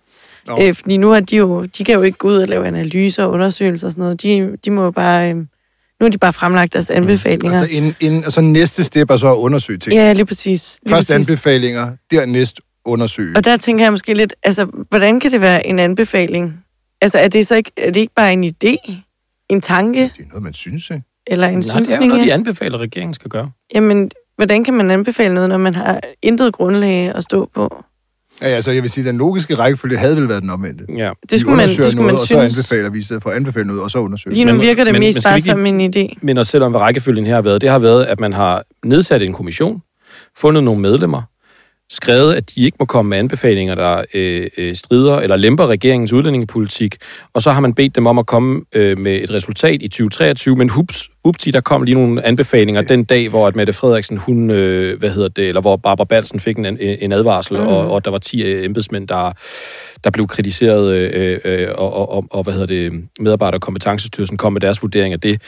Nå. 0.46 0.58
Øh, 0.62 0.74
fordi 0.74 0.96
nu 0.96 1.10
har 1.10 1.20
de 1.20 1.36
jo, 1.36 1.64
de 1.64 1.84
kan 1.84 1.94
jo 1.94 2.02
ikke 2.02 2.18
gå 2.18 2.28
ud 2.28 2.36
og 2.36 2.48
lave 2.48 2.66
analyser 2.66 3.24
og 3.24 3.30
undersøgelser 3.30 3.86
og 3.86 3.92
sådan 3.92 4.02
noget. 4.02 4.22
De, 4.22 4.56
de 4.64 4.70
må 4.70 4.84
jo 4.84 4.90
bare, 4.90 5.30
øh, 5.30 5.36
nu 5.36 5.46
har 6.00 6.08
de 6.08 6.18
bare 6.18 6.32
fremlagt 6.32 6.72
deres 6.72 6.90
anbefalinger. 6.90 7.60
Altså, 7.60 7.76
in, 7.76 7.94
in, 8.00 8.24
altså 8.24 8.40
næste 8.40 8.84
step 8.84 9.10
er 9.10 9.16
så 9.16 9.32
at 9.32 9.36
undersøge 9.36 9.78
ting. 9.78 9.94
ja, 9.94 10.12
lige 10.12 10.26
præcis. 10.26 10.78
Lige 10.82 10.94
Først 10.94 11.08
præcis. 11.08 11.28
anbefalinger, 11.28 11.92
dernæst 12.10 12.60
undersøge. 12.84 13.36
Og 13.36 13.44
der 13.44 13.56
tænker 13.56 13.84
jeg 13.84 13.92
måske 13.92 14.14
lidt, 14.14 14.34
altså, 14.42 14.64
hvordan 14.64 15.20
kan 15.20 15.32
det 15.32 15.40
være 15.40 15.66
en 15.66 15.78
anbefaling? 15.78 16.64
Altså, 17.00 17.18
er 17.18 17.28
det 17.28 17.46
så 17.46 17.56
ikke, 17.56 17.70
er 17.76 17.90
det 17.90 18.00
ikke 18.00 18.14
bare 18.14 18.32
en 18.32 18.44
idé? 18.44 18.92
En 19.50 19.60
tanke? 19.60 20.02
Det 20.02 20.10
er 20.24 20.28
noget, 20.28 20.42
man 20.42 20.54
synes, 20.54 20.90
ikke? 20.90 21.02
Eller 21.26 21.46
en 21.46 21.52
Nej, 21.54 21.60
det 21.60 21.70
er 21.74 21.78
jo 21.78 21.84
synsning? 21.84 22.08
noget, 22.08 22.24
de 22.26 22.32
anbefaler, 22.32 22.74
at 22.74 22.80
regeringen 22.80 23.14
skal 23.14 23.30
gøre. 23.30 23.50
Jamen, 23.74 24.10
hvordan 24.36 24.64
kan 24.64 24.74
man 24.74 24.90
anbefale 24.90 25.34
noget, 25.34 25.48
når 25.48 25.56
man 25.58 25.74
har 25.74 26.00
intet 26.22 26.52
grundlag 26.52 27.14
at 27.14 27.24
stå 27.24 27.50
på? 27.54 27.84
Ja, 28.42 28.46
altså, 28.46 28.70
jeg 28.70 28.82
vil 28.82 28.90
sige, 28.90 29.02
at 29.02 29.06
den 29.06 29.18
logiske 29.18 29.54
rækkefølge 29.54 29.96
havde 29.98 30.16
vel 30.16 30.28
været 30.28 30.42
den 30.42 30.50
omvendte. 30.50 30.84
Ja. 30.96 31.10
Det 31.30 31.40
skulle 31.40 31.56
man, 31.56 31.64
undersøger 31.64 31.82
det 31.84 31.92
skulle 31.92 32.06
man 32.06 32.14
noget, 32.14 32.20
og 32.20 32.26
så 32.28 32.40
anbefaler 32.40 32.90
vi 32.90 32.98
i 32.98 33.02
stedet 33.02 33.22
for 33.22 33.30
at 33.30 33.36
anbefale 33.36 33.66
noget, 33.66 33.82
og 33.82 33.90
så 33.90 33.98
undersøge. 33.98 34.34
Lige 34.34 34.44
nu 34.44 34.52
Men- 34.52 34.60
virker 34.60 34.84
det 34.84 34.92
men- 34.92 35.00
mest 35.00 35.16
men 35.16 35.22
bare 35.22 35.36
ikke 35.36 35.46
som 35.48 35.66
en 35.66 35.94
idé. 35.96 36.14
minder 36.22 36.42
selv 36.42 36.64
om, 36.64 36.70
hvad 36.72 36.80
rækkefølgen 36.80 37.26
her 37.26 37.34
har 37.34 37.42
været. 37.42 37.60
Det 37.60 37.68
har 37.70 37.78
været, 37.78 38.04
at 38.04 38.20
man 38.20 38.32
har 38.32 38.64
nedsat 38.84 39.22
en 39.22 39.32
kommission, 39.32 39.82
fundet 40.36 40.64
nogle 40.64 40.80
medlemmer, 40.80 41.22
skrevet, 41.90 42.34
at 42.34 42.50
de 42.54 42.64
ikke 42.64 42.76
må 42.80 42.86
komme 42.86 43.08
med 43.08 43.18
anbefalinger, 43.18 43.74
der 43.74 44.04
øh, 44.14 44.50
øh, 44.58 44.74
strider 44.74 45.16
eller 45.16 45.36
lemper 45.36 45.66
regeringens 45.66 46.12
udlændingepolitik, 46.12 46.96
og 47.32 47.42
så 47.42 47.50
har 47.50 47.60
man 47.60 47.74
bedt 47.74 47.96
dem 47.96 48.06
om 48.06 48.18
at 48.18 48.26
komme 48.26 48.64
øh, 48.72 48.98
med 48.98 49.22
et 49.22 49.30
resultat 49.30 49.82
i 49.82 49.88
2023, 49.88 50.56
men 50.56 50.68
hups, 50.68 51.10
upti, 51.24 51.50
der 51.50 51.60
kom 51.60 51.82
lige 51.82 51.94
nogle 51.94 52.26
anbefalinger 52.26 52.82
den 52.82 53.04
dag, 53.04 53.28
hvor 53.28 53.46
at 53.46 53.56
Mette 53.56 53.72
Frederiksen, 53.72 54.16
hun, 54.16 54.50
øh, 54.50 54.98
hvad 54.98 55.10
hedder 55.10 55.28
det, 55.28 55.48
eller 55.48 55.60
hvor 55.60 55.76
Barbara 55.76 56.04
Balsen 56.04 56.40
fik 56.40 56.56
en, 56.56 56.78
en 56.80 57.12
advarsel, 57.12 57.56
mm. 57.56 57.66
og, 57.66 57.90
og 57.90 58.04
der 58.04 58.10
var 58.10 58.18
10 58.18 58.42
øh, 58.42 58.64
embedsmænd, 58.64 59.08
der, 59.08 59.32
der 60.04 60.10
blev 60.10 60.26
kritiseret, 60.26 60.94
øh, 60.94 61.40
øh, 61.44 61.68
og, 61.74 61.92
og, 61.92 62.12
og, 62.12 62.24
og, 62.30 62.42
hvad 62.42 62.52
hedder 62.52 62.66
det, 62.66 62.92
medarbejder- 63.20 63.56
og 63.56 63.62
kompetencestyrelsen 63.62 64.36
kom 64.36 64.52
med 64.52 64.60
deres 64.60 64.82
vurdering 64.82 65.12
af 65.12 65.20
det. 65.20 65.42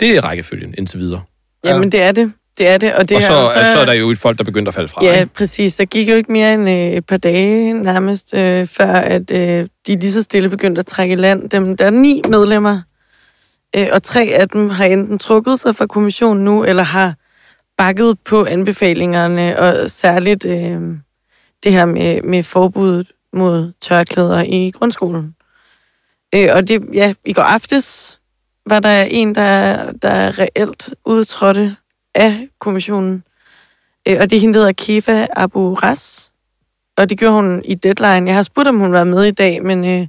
Det 0.00 0.16
er 0.16 0.20
rækkefølgen 0.20 0.74
indtil 0.78 1.00
videre. 1.00 1.22
Jamen, 1.64 1.92
det 1.92 2.02
er 2.02 2.12
det. 2.12 2.32
Det 2.58 2.68
er 2.68 2.78
det. 2.78 2.94
Og, 2.94 3.08
det 3.08 3.16
og 3.16 3.22
så, 3.22 3.32
er 3.32 3.40
jo 3.40 3.46
så, 3.46 3.72
så 3.72 3.78
er 3.78 3.84
der 3.84 3.92
jo 3.92 4.10
et 4.10 4.18
folk, 4.18 4.38
der 4.38 4.44
begynder 4.44 4.68
at 4.68 4.74
falde 4.74 4.88
fra. 4.88 5.04
Ja, 5.04 5.20
ikke? 5.20 5.34
præcis. 5.34 5.76
Der 5.76 5.84
gik 5.84 6.08
jo 6.08 6.14
ikke 6.14 6.32
mere 6.32 6.54
end 6.54 6.68
øh, 6.68 6.76
et 6.76 7.06
par 7.06 7.16
dage 7.16 7.72
nærmest, 7.72 8.34
øh, 8.34 8.66
før 8.66 8.92
at 8.92 9.30
øh, 9.30 9.68
de 9.86 9.96
lige 9.96 10.12
så 10.12 10.22
stille 10.22 10.48
begyndte 10.48 10.78
at 10.78 10.86
trække 10.86 11.12
i 11.12 11.16
land. 11.16 11.50
Dem, 11.50 11.76
der 11.76 11.84
er 11.84 11.90
ni 11.90 12.22
medlemmer, 12.28 12.80
øh, 13.76 13.88
og 13.92 14.02
tre 14.02 14.30
af 14.34 14.48
dem 14.48 14.68
har 14.68 14.84
enten 14.84 15.18
trukket 15.18 15.60
sig 15.60 15.76
fra 15.76 15.86
kommissionen 15.86 16.44
nu, 16.44 16.64
eller 16.64 16.82
har 16.82 17.14
bakket 17.76 18.18
på 18.24 18.44
anbefalingerne, 18.44 19.58
og 19.58 19.90
særligt 19.90 20.44
øh, 20.44 20.80
det 21.64 21.72
her 21.72 21.84
med, 21.84 22.22
med 22.22 22.42
forbuddet 22.42 23.12
mod 23.32 23.72
tørklæder 23.80 24.42
i 24.42 24.70
grundskolen. 24.70 25.34
Øh, 26.34 26.48
og 26.52 26.68
det, 26.68 26.82
ja, 26.92 27.14
i 27.24 27.32
går 27.32 27.42
aftes 27.42 28.18
var 28.66 28.80
der 28.80 29.02
en, 29.02 29.34
der, 29.34 29.92
der 29.92 30.38
reelt 30.38 30.94
udtrådte 31.04 31.76
af 32.16 32.48
kommissionen. 32.58 33.24
Øh, 34.08 34.16
og 34.20 34.30
det 34.30 34.36
er 34.36 34.40
hende, 34.40 34.54
der 34.54 34.60
hedder 34.60 34.72
Kefa 34.72 35.26
Abu 35.36 35.74
Ras. 35.74 36.32
Og 36.96 37.10
det 37.10 37.18
gjorde 37.18 37.34
hun 37.34 37.62
i 37.64 37.74
Deadline. 37.74 38.26
Jeg 38.26 38.34
har 38.34 38.42
spurgt, 38.42 38.68
om 38.68 38.78
hun 38.78 38.92
var 38.92 39.04
med 39.04 39.24
i 39.24 39.30
dag, 39.30 39.62
men 39.62 39.84
øh, 39.84 40.06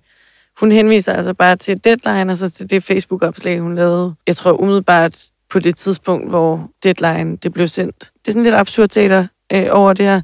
hun 0.60 0.72
henviser 0.72 1.14
altså 1.14 1.34
bare 1.34 1.56
til 1.56 1.84
Deadline, 1.84 2.32
og 2.32 2.38
så 2.38 2.50
til 2.50 2.70
det 2.70 2.84
Facebook-opslag, 2.84 3.60
hun 3.60 3.76
lavede. 3.76 4.16
Jeg 4.28 4.36
tror 4.36 4.62
umiddelbart 4.62 5.26
på 5.50 5.60
det 5.60 5.76
tidspunkt, 5.76 6.30
hvor 6.30 6.70
Deadline 6.84 7.38
det 7.38 7.54
blev 7.54 7.68
sendt. 7.68 8.00
Det 8.00 8.28
er 8.28 8.32
sådan 8.32 8.44
lidt 8.44 8.56
absurd 8.56 8.90
teater 8.90 9.28
øh, 9.54 9.68
over 9.72 9.94
det 9.94 10.06
her. 10.06 10.22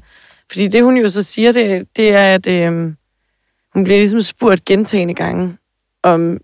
Fordi 0.50 0.68
det, 0.68 0.84
hun 0.84 0.96
jo 0.96 1.10
så 1.10 1.22
siger, 1.22 1.52
det, 1.52 1.88
det 1.96 2.14
er, 2.14 2.34
at 2.34 2.46
øh, 2.46 2.72
hun 3.74 3.84
bliver 3.84 3.98
ligesom 3.98 4.22
spurgt 4.22 4.64
gentagende 4.64 5.14
gange, 5.14 5.56
om 6.02 6.38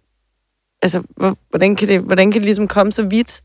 altså, 0.83 1.03
hvor, 1.17 1.37
hvordan, 1.51 1.77
kan 1.77 1.89
det, 1.89 2.01
hvordan 2.01 2.33
kan 2.33 2.41
det 2.41 2.47
ligesom 2.47 2.69
komme 2.69 2.93
så 2.93 3.03
vidt, 3.03 3.43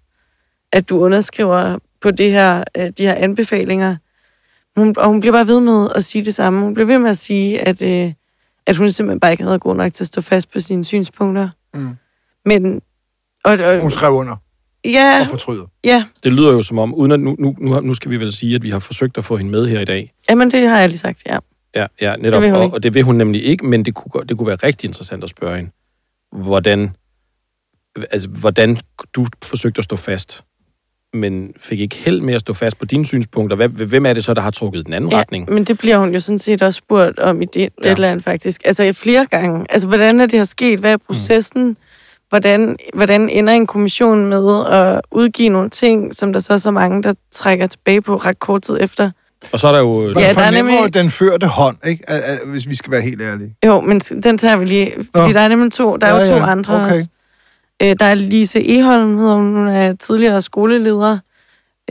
at 0.75 0.89
du 0.89 0.99
underskriver 0.99 1.77
på 2.01 2.11
det 2.11 2.31
her, 2.31 2.63
øh, 2.77 2.89
de 2.97 3.03
her 3.03 3.13
anbefalinger. 3.13 3.95
Hun, 4.75 4.93
og 4.97 5.07
hun 5.07 5.19
bliver 5.19 5.33
bare 5.33 5.47
ved 5.47 5.59
med 5.59 5.87
at 5.95 6.03
sige 6.05 6.25
det 6.25 6.35
samme. 6.35 6.63
Hun 6.63 6.73
bliver 6.73 6.87
ved 6.87 6.99
med 6.99 7.09
at 7.09 7.17
sige, 7.17 7.61
at, 7.67 7.81
øh, 7.81 8.13
at 8.65 8.75
hun 8.75 8.91
simpelthen 8.91 9.19
bare 9.19 9.31
ikke 9.31 9.43
havde 9.43 9.59
god 9.59 9.75
nok 9.75 9.93
til 9.93 10.03
at 10.03 10.07
stå 10.07 10.21
fast 10.21 10.51
på 10.51 10.59
sine 10.59 10.85
synspunkter. 10.85 11.49
Mm. 11.73 11.89
Men, 12.45 12.81
og, 13.45 13.53
og, 13.53 13.81
Hun 13.81 13.91
skrev 13.91 14.11
under 14.11 14.35
ja, 14.85 15.21
og 15.21 15.27
fortryder. 15.27 15.65
ja, 15.83 16.05
Det 16.23 16.33
lyder 16.33 16.51
jo 16.51 16.63
som 16.63 16.79
om, 16.79 16.93
uden 16.93 17.11
at 17.11 17.19
nu, 17.19 17.35
nu, 17.39 17.55
nu, 17.59 17.79
nu 17.79 17.93
skal 17.93 18.11
vi 18.11 18.17
vel 18.17 18.33
sige, 18.33 18.55
at 18.55 18.63
vi 18.63 18.69
har 18.69 18.79
forsøgt 18.79 19.17
at 19.17 19.25
få 19.25 19.37
hende 19.37 19.51
med 19.51 19.67
her 19.67 19.79
i 19.79 19.85
dag. 19.85 20.13
jamen 20.29 20.51
det 20.51 20.69
har 20.69 20.79
jeg 20.79 20.89
lige 20.89 20.97
sagt, 20.97 21.23
ja. 21.25 21.39
Ja, 21.75 21.87
ja 22.01 22.15
netop. 22.15 22.43
hun 22.43 22.53
og, 22.53 22.73
og 22.73 22.83
det 22.83 22.93
vil 22.93 23.03
hun 23.03 23.15
nemlig 23.15 23.45
ikke, 23.45 23.65
men 23.65 23.85
det 23.85 23.93
kunne, 23.95 24.25
det 24.25 24.37
kunne 24.37 24.47
være 24.47 24.55
rigtig 24.55 24.87
interessant 24.87 25.23
at 25.23 25.29
spørge 25.29 25.55
hende, 25.55 25.71
hvordan, 26.31 26.95
altså, 28.11 28.29
hvordan 28.29 28.77
du 29.13 29.25
forsøgte 29.43 29.79
at 29.79 29.83
stå 29.83 29.95
fast, 29.95 30.43
men 31.15 31.53
fik 31.61 31.79
ikke 31.79 31.95
held 31.95 32.21
med 32.21 32.33
at 32.33 32.41
stå 32.41 32.53
fast 32.53 32.79
på 32.79 32.85
dine 32.85 33.05
synspunkter. 33.05 33.55
Hvad, 33.55 33.67
hvem 33.69 34.05
er 34.05 34.13
det 34.13 34.23
så, 34.23 34.33
der 34.33 34.41
har 34.41 34.51
trukket 34.51 34.85
den 34.85 34.93
anden 34.93 35.11
ja. 35.11 35.17
retning? 35.19 35.53
Men 35.53 35.63
det 35.63 35.77
bliver 35.77 35.97
hun 35.97 36.13
jo 36.13 36.19
sådan 36.19 36.39
set 36.39 36.61
også 36.61 36.77
spurgt 36.77 37.19
om 37.19 37.41
i 37.41 37.45
det, 37.45 37.69
Ja. 37.83 37.89
Deadline 37.89 38.21
faktisk. 38.21 38.61
Altså 38.65 38.93
flere 38.93 39.25
gange. 39.31 39.65
Altså 39.69 39.87
hvordan 39.87 40.19
er 40.19 40.25
det 40.25 40.39
her 40.39 40.43
sket? 40.43 40.79
Hvad 40.79 40.93
er 40.93 40.97
processen? 40.97 41.67
Mm. 41.67 41.77
Hvordan, 42.29 42.75
hvordan 42.93 43.29
ender 43.29 43.53
en 43.53 43.67
kommission 43.67 44.25
med 44.25 44.65
at 44.71 45.01
udgive 45.11 45.49
nogle 45.49 45.69
ting, 45.69 46.15
som 46.15 46.33
der 46.33 46.39
så 46.39 46.53
er 46.53 46.57
så 46.57 46.71
mange, 46.71 47.03
der 47.03 47.13
trækker 47.31 47.67
tilbage 47.67 48.01
på 48.01 48.15
ret 48.15 48.39
kort 48.39 48.61
tid 48.61 48.77
efter? 48.81 49.11
Og 49.51 49.59
så 49.59 49.67
er 49.67 49.71
der 49.71 49.79
jo... 49.79 50.01
Man 50.15 50.23
Ja, 50.23 50.33
der 50.33 50.41
er 50.41 50.51
nemlig- 50.51 50.93
den 50.93 51.09
førte 51.09 51.47
hånd, 51.47 51.77
ikke? 51.87 52.03
Hvis 52.45 52.67
vi 52.69 52.75
skal 52.75 52.91
være 52.91 53.01
helt 53.01 53.21
ærlige. 53.21 53.55
Jo, 53.65 53.79
men 53.81 53.99
den 53.99 54.37
tager 54.37 54.55
vi 54.55 54.65
lige, 54.65 54.91
fordi 55.15 55.27
Nå. 55.27 55.33
der 55.33 55.39
er 55.39 55.47
nemlig 55.47 55.71
to, 55.71 55.95
der 55.97 56.07
er 56.07 56.15
Ja, 56.15 56.25
jo 56.25 56.31
to 56.31 56.45
ja, 56.45 56.51
andre 56.51 56.75
okay. 56.75 56.85
også. 56.85 57.07
Øh, 57.81 57.95
der 57.99 58.05
er 58.05 58.13
Lise 58.13 58.77
Eholm, 58.77 59.17
hedder 59.17 59.35
hun, 59.35 59.53
hun 59.55 59.67
er 59.67 59.93
tidligere 59.95 60.41
skoleleder 60.41 61.17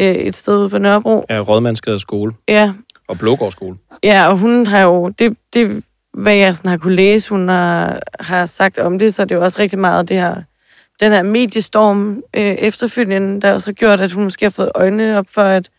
øh, 0.00 0.06
et 0.06 0.34
sted 0.34 0.58
ude 0.58 0.70
på 0.70 0.78
Nørrebro. 0.78 1.24
Ja, 1.30 1.38
Rådmandsgade 1.40 1.98
skole 1.98 2.32
Ja, 2.48 2.72
og 3.08 3.18
Blågård 3.18 3.52
skole. 3.52 3.76
ja 4.02 4.28
og 4.28 4.38
hun 4.38 4.66
har 4.66 4.80
jo, 4.80 5.08
det, 5.08 5.36
det 5.54 5.84
hvad 6.14 6.34
jeg 6.34 6.56
sådan 6.56 6.68
har 6.68 6.76
kunne 6.76 6.94
læse, 6.94 7.28
hun 7.30 7.48
har, 7.48 8.00
har 8.20 8.46
sagt 8.46 8.78
om 8.78 8.98
det, 8.98 9.14
så 9.14 9.22
er 9.22 9.26
det 9.26 9.34
jo 9.34 9.42
også 9.44 9.58
rigtig 9.58 9.78
meget 9.78 10.08
det 10.08 10.16
her, 10.16 10.42
den 11.00 11.12
her 11.12 11.22
mediestorm 11.22 12.22
øh, 12.36 12.42
efterfølgende, 12.42 13.40
der 13.40 13.52
også 13.52 13.68
har 13.68 13.72
gjort, 13.72 14.00
at 14.00 14.12
hun 14.12 14.24
måske 14.24 14.44
har 14.44 14.50
fået 14.50 14.70
øjnene 14.74 15.18
op 15.18 15.26
for, 15.30 15.42
at, 15.42 15.70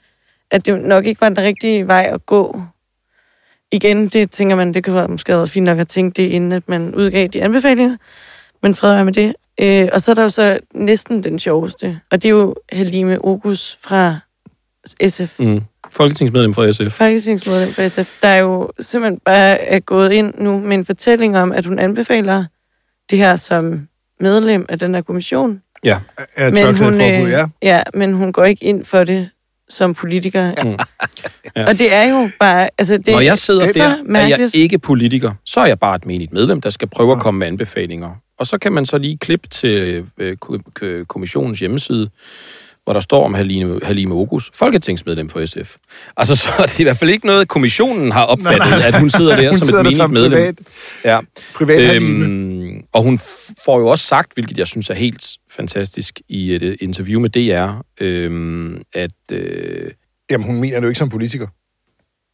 at 0.51 0.65
det 0.65 0.81
nok 0.81 1.05
ikke 1.05 1.21
var 1.21 1.29
den 1.29 1.37
rigtige 1.43 1.87
vej 1.87 2.09
at 2.13 2.25
gå. 2.25 2.61
Igen, 3.71 4.07
det 4.07 4.31
tænker 4.31 4.55
man, 4.55 4.73
det 4.73 4.83
kunne 4.85 4.95
være 4.95 5.07
måske 5.07 5.31
have 5.31 5.37
været 5.37 5.49
fint 5.49 5.65
nok 5.65 5.79
at 5.79 5.87
tænke 5.87 6.21
det, 6.21 6.29
inden 6.29 6.51
at 6.51 6.69
man 6.69 6.95
udgav 6.95 7.27
de 7.27 7.43
anbefalinger. 7.43 7.97
Men 8.63 8.75
fred 8.75 8.93
være 8.93 9.05
med 9.05 9.13
det. 9.13 9.35
Øh, 9.61 9.89
og 9.93 10.01
så 10.01 10.11
er 10.11 10.15
der 10.15 10.23
jo 10.23 10.29
så 10.29 10.59
næsten 10.73 11.23
den 11.23 11.39
sjoveste, 11.39 11.99
og 12.11 12.23
det 12.23 12.29
er 12.29 12.33
jo 12.33 12.55
Halime 12.71 13.25
Ogus 13.25 13.77
fra 13.81 14.19
SF. 15.07 15.39
Mm. 15.39 15.61
Folketingsmedlem 15.89 16.53
fra 16.53 16.71
SF. 16.71 16.91
Folketingsmedlem 16.91 17.73
for 17.73 17.87
SF, 17.87 18.21
der 18.21 18.27
er 18.27 18.37
jo 18.37 18.71
simpelthen 18.79 19.19
bare 19.25 19.61
er 19.61 19.79
gået 19.79 20.11
ind 20.11 20.33
nu 20.37 20.59
med 20.59 20.77
en 20.77 20.85
fortælling 20.85 21.37
om, 21.37 21.51
at 21.51 21.65
hun 21.65 21.79
anbefaler 21.79 22.45
det 23.09 23.17
her 23.17 23.35
som 23.35 23.87
medlem 24.19 24.65
af 24.69 24.79
den 24.79 24.95
her 24.95 25.01
kommission. 25.01 25.61
Ja. 25.83 25.99
Er 26.35 26.51
Men 26.51 26.65
hun, 26.65 26.75
tørklædeforbud, 26.75 27.29
ja. 27.29 27.45
ja, 27.61 27.83
men 27.93 28.13
hun 28.13 28.33
går 28.33 28.45
ikke 28.45 28.63
ind 28.63 28.85
for 28.85 29.03
det 29.03 29.29
som 29.69 29.93
politiker. 29.93 30.63
Mm. 30.63 30.77
Ja. 31.55 31.67
Og 31.67 31.79
det 31.79 31.93
er 31.93 32.03
jo 32.03 32.29
bare... 32.39 32.69
Altså, 32.77 32.97
det 32.97 33.07
Når 33.07 33.19
jeg 33.19 33.37
sidder 33.37 33.61
er 33.61 33.67
så 33.67 34.03
der, 34.13 34.19
er 34.19 34.27
jeg 34.27 34.55
ikke 34.55 34.79
politiker. 34.79 35.31
Så 35.45 35.59
er 35.59 35.65
jeg 35.65 35.79
bare 35.79 35.95
et 35.95 36.05
menigt 36.05 36.33
medlem, 36.33 36.61
der 36.61 36.69
skal 36.69 36.87
prøve 36.87 37.11
at 37.11 37.19
komme 37.19 37.39
med 37.39 37.47
anbefalinger. 37.47 38.09
Og 38.39 38.47
så 38.47 38.57
kan 38.57 38.71
man 38.73 38.85
så 38.85 38.97
lige 38.97 39.17
klippe 39.17 39.47
til 39.49 40.05
øh, 40.17 40.37
ko- 40.37 40.59
ko- 40.73 41.03
kommissionens 41.07 41.59
hjemmeside, 41.59 42.09
hvor 42.83 42.93
der 42.93 42.99
står 42.99 43.25
om 43.25 43.33
Halime, 43.33 43.79
Halime 43.83 44.13
Ogus, 44.15 44.51
folketingsmedlem 44.53 45.29
for 45.29 45.45
SF. 45.45 45.75
Altså, 46.17 46.35
så 46.35 46.49
er 46.59 46.65
det 46.65 46.79
i 46.79 46.83
hvert 46.83 46.97
fald 46.97 47.09
ikke 47.09 47.25
noget, 47.25 47.47
kommissionen 47.47 48.11
har 48.11 48.23
opfattet, 48.25 48.59
nej, 48.59 48.69
nej, 48.69 48.77
nej. 48.79 48.87
at 48.87 48.99
hun 48.99 49.09
sidder 49.09 49.35
der 49.35 49.49
Hun 49.51 49.57
som 49.59 49.65
sidder 49.67 49.79
et 49.79 49.85
menigt 49.85 49.95
som 49.97 50.11
medlem. 50.11 50.31
privat, 50.31 50.55
Ja. 51.05 51.19
privat 51.55 51.85
Halime. 51.85 52.25
Øhm, 52.25 52.81
og 52.93 53.03
hun 53.03 53.19
får 53.65 53.79
jo 53.79 53.87
også 53.87 54.05
sagt, 54.07 54.33
hvilket 54.33 54.57
jeg 54.57 54.67
synes 54.67 54.89
er 54.89 54.93
helt 54.93 55.27
fantastisk 55.51 56.21
i 56.29 56.55
et 56.55 56.77
interview 56.79 57.19
med 57.21 57.29
DR, 57.29 57.81
øhm, 58.01 58.81
at... 58.93 59.11
Øh, 59.31 59.91
Jamen, 60.31 60.45
hun 60.47 60.59
mener 60.61 60.75
det 60.79 60.83
jo 60.83 60.87
ikke 60.89 60.99
som 60.99 61.09
politiker. 61.09 61.47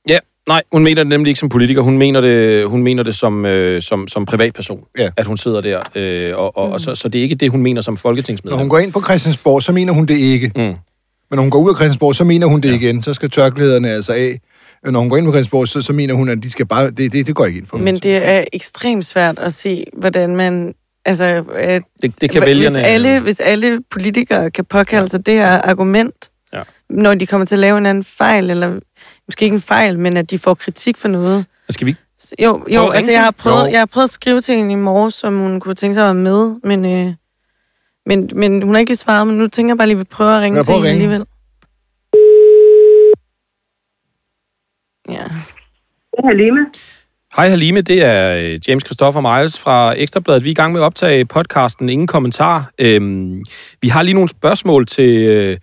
Ja, 0.08 0.20
nej, 0.48 0.64
hun 0.72 0.84
mener 0.84 1.04
det 1.04 1.08
nemlig 1.10 1.30
ikke 1.30 1.40
som 1.40 1.50
politiker. 1.50 1.82
Hun 1.82 1.98
mener 1.98 2.22
det, 2.22 2.66
hun 2.68 2.84
mener 2.84 3.04
det 3.04 3.16
som, 3.16 3.46
øh, 3.46 3.82
som, 3.82 4.08
som 4.08 4.26
privatperson, 4.26 4.84
Ja. 4.98 5.10
at 5.18 5.26
hun 5.26 5.38
sidder 5.38 5.62
der. 5.62 5.80
Øh, 5.96 6.38
og, 6.38 6.58
og, 6.58 6.72
og 6.72 6.82
så, 6.82 6.96
så 6.96 7.08
det 7.08 7.20
er 7.20 7.24
ikke 7.24 7.36
det, 7.36 7.52
hun 7.52 7.62
mener 7.62 7.82
som 7.82 7.92
Når 7.94 7.98
folketingsmedlem. 7.98 8.60
hun 8.60 8.70
går 8.70 8.80
ind 8.80 8.94
på 8.94 9.02
Christiansborg, 9.02 9.64
så 9.64 9.72
mener 9.72 9.94
hun 9.94 10.06
det 10.06 10.18
ikke. 10.18 10.52
Mm. 10.56 10.62
Men 10.62 10.76
når 11.32 11.42
hun 11.42 11.52
går 11.52 11.60
ud 11.60 11.70
af 11.70 11.76
Christiansborg, 11.76 12.16
så 12.16 12.24
mener 12.24 12.48
hun 12.48 12.62
det 12.62 12.70
ja. 12.70 12.76
igen. 12.76 13.04
Så 13.04 13.14
skal 13.14 13.30
tørklæderne 13.30 13.90
altså 13.90 14.14
af. 14.14 14.40
Når 14.84 15.00
hun 15.00 15.10
går 15.10 15.18
ind 15.18 15.26
på 15.26 15.32
Christiansborg, 15.32 15.68
så, 15.68 15.82
så 15.82 15.94
mener 15.94 16.14
hun, 16.14 16.30
at 16.30 16.38
de 16.44 16.50
skal 16.50 16.66
bare... 16.66 16.92
Det, 16.92 17.12
det, 17.12 17.28
det 17.28 17.36
går 17.36 17.46
ikke 17.46 17.58
ind 17.60 17.68
for. 17.68 17.78
Men 17.78 17.96
det 17.96 18.28
er 18.30 18.44
ekstremt 18.54 19.06
svært 19.06 19.40
at 19.40 19.54
se, 19.54 19.84
hvordan 19.98 20.36
man... 20.36 20.74
Altså, 21.06 21.44
at, 21.56 21.82
Det, 22.02 22.22
det 22.22 22.30
kan 22.30 22.42
hvis, 22.42 22.48
vælgerne... 22.48 22.84
alle, 22.84 23.20
hvis 23.20 23.40
alle 23.40 23.80
politikere 23.92 24.52
kan 24.52 24.66
påkalde 24.66 25.10
sig 25.10 25.26
det 25.26 25.34
her 25.34 25.48
argument, 25.62 26.30
Ja. 26.54 26.62
når 26.90 27.14
de 27.16 27.26
kommer 27.26 27.46
til 27.46 27.56
at 27.56 27.60
lave 27.60 27.78
en 27.78 27.86
anden 27.86 28.04
fejl, 28.04 28.50
eller 28.50 28.80
måske 29.28 29.44
ikke 29.46 29.54
en 29.56 29.62
fejl, 29.62 30.00
men 30.00 30.18
at 30.18 30.30
de 30.32 30.40
får 30.40 30.54
kritik 30.54 30.98
for 30.98 31.08
noget. 31.08 31.46
Skal 31.70 31.88
vi 31.88 31.96
Jo, 32.40 32.66
jo 32.74 32.90
altså 32.90 33.12
jeg 33.12 33.24
har, 33.24 33.32
prøvet, 33.32 33.66
Jo. 33.68 33.72
jeg 33.72 33.80
har 33.80 33.86
prøvet 33.86 34.04
at 34.04 34.10
skrive 34.10 34.42
til 34.42 34.56
hende 34.56 34.72
i 34.72 34.76
morges, 34.76 35.14
som 35.14 35.38
hun 35.40 35.60
kunne 35.60 35.76
tænke 35.76 35.94
sig 35.94 36.02
at 36.04 36.06
være 36.06 36.14
med, 36.24 36.60
men, 36.64 36.86
øh, 36.86 37.14
men, 38.06 38.30
men 38.36 38.62
hun 38.62 38.74
har 38.74 38.80
ikke 38.80 38.90
lige 38.90 38.98
svaret, 38.98 39.28
men 39.28 39.38
nu 39.38 39.48
tænker 39.48 39.72
jeg 39.72 39.78
bare 39.78 39.88
lige, 39.88 39.96
at 39.96 40.00
vi 40.00 40.04
prøver 40.04 40.32
at 40.32 40.42
ringe 40.42 40.58
Jeg 40.58 40.66
til 40.66 40.74
hende 40.74 40.88
ringe. 40.90 41.04
alligevel. 41.04 41.26
Ja. 45.10 45.26
Halime. 46.28 46.66
Hej 47.36 47.50
Halime, 47.50 47.82
det 47.82 48.04
er 48.04 48.36
øh, 48.38 48.60
James 48.68 48.84
Christopher 48.86 49.22
Miles 49.22 49.60
fra 49.60 49.94
Ekstrabladet. 49.98 50.44
Vi 50.44 50.50
er 50.50 50.52
i 50.52 50.54
gang 50.62 50.74
med 50.74 50.82
at 50.82 50.86
optage 50.86 51.26
podcasten 51.26 51.90
Ingen 51.90 52.08
Kommentar. 52.08 52.72
Øhm, 52.80 53.44
vi 53.82 53.88
har 53.88 54.04
lige 54.04 54.14
nogle 54.14 54.30
spørgsmål 54.30 54.86
til, 54.86 55.28
øh, 55.28 55.58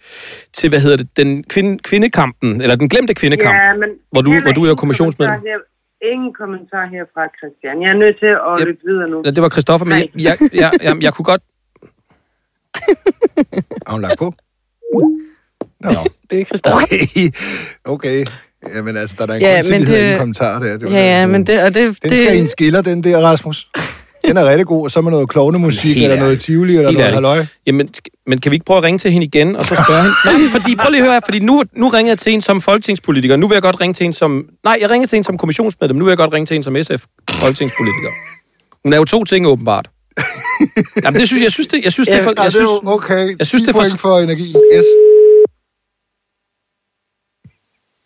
til 0.53 0.69
hvad 0.69 0.81
hedder 0.81 0.97
det, 0.97 1.17
den 1.17 1.45
kvinde, 1.45 1.79
kvindekampen, 1.79 2.61
eller 2.61 2.77
den 2.77 2.89
glemte 2.89 3.15
kvindekamp. 3.15 3.55
Ja, 3.57 3.73
men 3.77 3.89
hvor 4.11 4.21
du- 4.23 4.41
hvor 4.41 4.53
du 4.53 4.65
er 4.65 4.75
kommissionsmedlem. 4.75 5.41
Ingen 6.15 6.35
kommentar 6.35 6.87
her 6.95 7.05
fra 7.15 7.23
Christian. 7.39 7.83
Jeg 7.83 7.91
er 7.91 7.99
nødt 8.05 8.17
til 8.19 8.27
at 8.27 8.61
Yep. 8.61 8.67
løbe 8.67 8.79
videre 8.87 9.11
nu. 9.11 9.23
Ja, 9.25 9.31
det 9.31 9.43
var 9.43 9.49
Christoffer, 9.49 9.87
men 9.87 9.99
jeg, 9.99 10.09
jeg, 10.15 10.37
jeg, 10.55 10.71
jeg, 10.83 11.03
jeg 11.03 11.15
kunne 11.15 11.25
godt... 11.25 11.43
Har 13.87 13.93
hun 13.93 14.03
lagt 14.03 14.19
på? 14.19 14.35
Nå, 15.81 15.91
Det 16.31 16.41
er 16.41 16.45
Christoffer. 16.45 16.83
okay. 16.83 17.31
Okay. 17.85 18.25
Jamen 18.75 18.97
altså, 18.97 19.17
der 19.19 19.23
er 19.23 19.27
da 19.27 19.35
en 19.35 19.41
Ja, 19.41 19.49
ja, 19.49 19.55
grund 19.55 19.65
til, 19.65 19.73
men 19.73 19.87
havde 19.87 20.03
det- 20.03 20.13
en 20.13 20.19
kommentar 20.19 20.59
der. 20.59 20.77
Det 20.79 20.83
var 20.93 20.99
Ja, 20.99 21.21
ja, 21.21 21.27
men 21.27 21.47
det... 21.47 21.63
Og 21.63 21.75
det, 21.75 22.03
Den 22.03 22.11
det 22.11 22.19
skal 22.19 22.37
i 22.37 22.39
en 22.41 22.47
skiller, 22.49 22.83
den 22.83 23.05
der, 23.05 23.21
Rasmus. 23.21 23.69
Den 24.27 24.37
er 24.37 24.45
rigtig 24.45 24.67
god, 24.67 24.85
og 24.85 24.91
så 24.91 25.01
med 25.01 25.11
noget 25.11 25.29
klovnemusik, 25.29 26.03
eller 26.03 26.17
noget 26.17 26.41
tivoli, 26.41 26.77
eller 26.77 26.91
noget 26.91 27.13
halløj. 27.13 27.45
Jamen, 27.67 27.89
men 28.27 28.39
kan 28.41 28.51
vi 28.51 28.57
ikke 28.57 28.67
prøve 28.67 28.79
at 28.79 28.83
ringe 28.85 28.99
til 28.99 29.11
hende 29.11 29.27
igen, 29.27 29.57
og 29.57 29.65
så 29.65 29.75
spørge 29.87 30.03
hende? 30.03 30.15
Nej, 30.25 30.61
fordi, 30.61 30.77
prøv 30.77 30.91
lige 30.91 31.01
at 31.01 31.05
høre 31.05 31.13
her, 31.15 31.21
fordi 31.25 31.39
nu, 31.39 31.63
nu 31.77 31.89
ringer 31.89 32.11
jeg 32.11 32.19
til 32.19 32.31
hende 32.31 32.45
som 32.45 32.61
folketingspolitiker. 32.61 33.37
Nu 33.37 33.49
vil 33.49 33.55
jeg 33.55 33.63
godt 33.63 33.81
ringe 33.81 33.95
til 33.95 34.05
hende 34.05 34.17
som... 34.17 34.45
Nej, 34.65 34.79
jeg 34.81 34.91
ringer 34.91 35.09
til 35.09 35.17
hende 35.17 35.27
som 35.27 35.39
kommissionsmedlem. 35.39 35.97
Nu 35.99 36.05
vil 36.05 36.11
jeg 36.11 36.19
godt 36.19 36.33
ringe 36.33 36.47
til 36.47 36.55
hende 36.55 36.65
som 36.65 36.77
SF-folketingspolitiker. 36.77 38.11
Hun 38.85 38.93
er 38.93 38.97
jo 38.97 39.05
to 39.05 39.25
ting, 39.25 39.47
åbenbart. 39.47 39.89
Jamen, 41.05 41.21
det 41.21 41.29
synes 41.29 41.41
jeg, 41.41 41.45
jeg 41.45 41.53
synes, 41.53 41.69
det, 41.69 41.85
jeg 41.85 41.93
synes, 41.93 42.09
det 42.09 42.17
er 42.17 42.23
for, 42.23 42.33
Ja, 42.37 42.43
jeg 42.43 42.53
det 42.53 42.53
synes, 42.53 42.69
okay. 42.85 43.35
jeg 43.39 43.47
synes, 43.47 43.63
10 43.63 43.67
det 43.67 43.77
er 43.77 43.89
for- 43.91 43.97
for 43.97 44.19
energi. 44.19 44.55
Yes. 44.77 44.85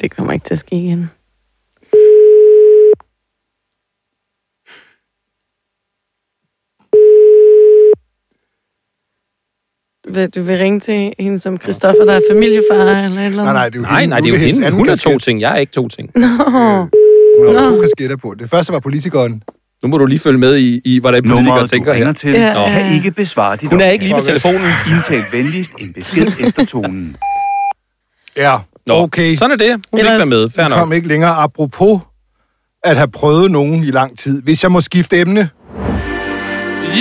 Det 0.03 0.11
kommer 0.17 0.33
ikke 0.33 0.45
til 0.45 0.55
at 0.55 0.59
ske 0.59 0.77
igen. 0.77 1.11
Vil 10.15 10.31
du 10.31 10.43
vil 10.43 10.59
ringe 10.59 10.81
til 10.81 11.13
hende 11.19 11.39
som 11.39 11.59
Christoffer, 11.59 12.05
der 12.05 12.13
er 12.13 12.21
familiefar 12.31 12.75
eller 12.75 12.93
et 12.93 13.05
eller 13.07 13.23
andet? 13.23 13.35
Nej, 13.37 13.53
nej, 13.53 13.69
det 13.69 13.75
er 13.75 13.79
jo 13.79 13.83
nej, 13.83 14.07
nej, 14.07 14.21
det 14.21 14.29
er 14.29 14.33
jo 14.33 14.39
hende. 14.39 14.71
Hun 14.71 14.89
er 14.89 14.97
to 14.97 15.19
ting, 15.19 15.41
jeg 15.41 15.53
er 15.53 15.57
ikke 15.57 15.73
to 15.73 15.89
ting. 15.89 16.11
Nå, 16.15 16.27
Hun 16.27 17.57
har 17.57 17.71
Nå. 17.71 17.77
to 17.77 17.81
kasketter 17.81 18.17
på. 18.17 18.35
Det 18.39 18.51
første 18.51 18.73
var 18.73 18.79
politikeren. 18.81 19.43
Nu 19.83 19.89
må 19.89 19.99
du 19.99 20.07
lige 20.07 20.19
følge 20.19 20.39
med 20.39 20.57
i, 20.59 20.81
i 20.85 20.99
hvordan 21.01 21.23
politikere 21.23 21.45
Nummeret, 21.45 21.71
tænker 21.71 21.93
her. 21.93 22.13
til, 22.13 22.31
Ja, 22.35 22.61
ja. 22.63 22.69
kan 22.83 22.95
ikke 22.95 23.11
besvare 23.11 23.57
dit 23.57 23.69
Hun 23.71 23.81
er 23.81 23.91
ikke 23.91 24.05
lige 24.05 24.15
på 24.15 24.21
telefonen. 24.21 24.61
Indtal 24.91 25.25
venligst 25.33 25.71
en 25.81 25.93
besked 25.93 26.27
efter 26.27 26.65
tonen. 26.65 27.17
Ja, 28.37 28.57
Nå, 28.87 28.95
okay. 28.95 29.35
Sådan 29.37 29.51
er 29.51 29.57
det. 29.57 29.71
Hun 29.91 30.01
ikke 30.01 30.11
Ellers- 30.11 30.19
være 30.19 30.27
med. 30.27 30.51
Fair 30.51 30.69
nok. 30.69 30.79
kom 30.79 30.93
ikke 30.93 31.09
længere 31.09 31.31
apropos 31.31 32.01
at 32.85 32.97
have 32.97 33.09
prøvet 33.11 33.51
nogen 33.51 33.85
i 33.85 33.91
lang 33.91 34.19
tid. 34.19 34.43
Hvis 34.43 34.63
jeg 34.63 34.73
må 34.73 34.81
skifte 34.81 35.21
emne. 35.21 35.51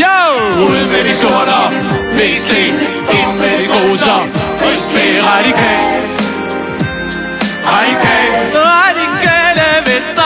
Yo! 0.02 0.16
Ud 0.62 0.86
med 0.94 1.10
de 1.10 1.16
sorter, 1.16 1.64
VC, 2.14 2.52
ind 3.14 3.38
med 3.38 3.62
de 3.62 3.68
truser, 3.68 4.18
ryst 4.66 4.90
med 4.94 5.22
radikalt. 5.24 6.22
Radikalt. 7.66 8.56
Radikale 8.56 9.96
venstre. 9.96 10.24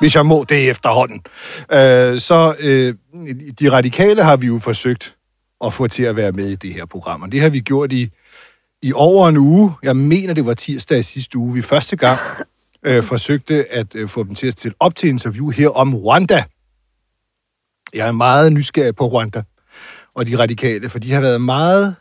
Hvis 0.00 0.14
jeg 0.14 0.26
må 0.26 0.44
det 0.48 0.70
efterhånden. 0.70 1.20
Øh, 1.72 2.20
så 2.20 2.54
øh, 2.60 2.94
de 3.60 3.72
radikale 3.72 4.22
har 4.24 4.36
vi 4.36 4.46
jo 4.46 4.58
forsøgt 4.58 5.14
at 5.64 5.72
få 5.74 5.86
til 5.88 6.02
at 6.02 6.16
være 6.16 6.32
med 6.32 6.48
i 6.48 6.54
det 6.54 6.74
her 6.74 6.86
program. 6.86 7.22
Og 7.22 7.32
det 7.32 7.40
har 7.40 7.48
vi 7.48 7.60
gjort 7.60 7.92
i, 7.92 8.08
i 8.82 8.92
over 8.92 9.28
en 9.28 9.36
uge. 9.36 9.72
Jeg 9.82 9.96
mener, 9.96 10.34
det 10.34 10.46
var 10.46 10.54
tirsdag 10.54 10.98
i 10.98 11.02
sidste 11.02 11.38
uge. 11.38 11.54
Vi 11.54 11.62
første 11.62 11.96
gang 11.96 12.18
øh, 12.86 13.04
forsøgte 13.04 13.72
at 13.72 13.94
øh, 13.94 14.08
få 14.08 14.24
dem 14.24 14.34
til 14.34 14.46
at 14.46 14.52
stille 14.52 14.74
op 14.80 14.96
til 14.96 15.08
interview 15.08 15.50
her 15.50 15.68
om 15.68 15.94
Rwanda. 15.94 16.44
Jeg 17.94 18.08
er 18.08 18.12
meget 18.12 18.52
nysgerrig 18.52 18.96
på 18.96 19.06
Rwanda 19.06 19.42
og 20.14 20.26
de 20.26 20.38
radikale, 20.38 20.88
for 20.88 20.98
de 20.98 21.12
har 21.12 21.20
været 21.20 21.40
meget... 21.40 21.94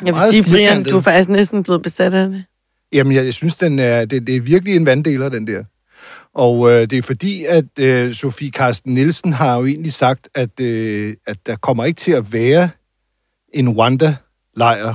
Jeg 0.00 0.06
vil 0.06 0.14
meget 0.14 0.30
sige, 0.30 0.42
Brian, 0.42 0.56
firkantede. 0.56 0.90
du 0.90 0.96
er 0.96 1.00
faktisk 1.00 1.28
næsten 1.28 1.62
blevet 1.62 1.82
besat 1.82 2.14
af 2.14 2.28
det. 2.28 2.44
Jamen, 2.92 3.12
jeg, 3.12 3.24
jeg 3.24 3.34
synes, 3.34 3.56
den 3.56 3.78
er, 3.78 4.04
det, 4.04 4.26
det 4.26 4.36
er 4.36 4.40
virkelig 4.40 4.76
en 4.76 4.86
vanddeler, 4.86 5.28
den 5.28 5.46
der. 5.46 5.64
Og 6.34 6.70
øh, 6.70 6.80
det 6.80 6.92
er 6.92 7.02
fordi, 7.02 7.44
at 7.44 7.78
øh, 7.78 8.14
Sofie 8.14 8.50
Karsten 8.50 8.94
Nielsen 8.94 9.32
har 9.32 9.56
jo 9.56 9.66
egentlig 9.66 9.92
sagt, 9.92 10.28
at, 10.34 10.60
øh, 10.60 11.14
at 11.26 11.46
der 11.46 11.56
kommer 11.56 11.84
ikke 11.84 11.98
til 11.98 12.12
at 12.12 12.32
være 12.32 12.70
en 13.54 13.68
Rwanda-lejr. 13.68 14.94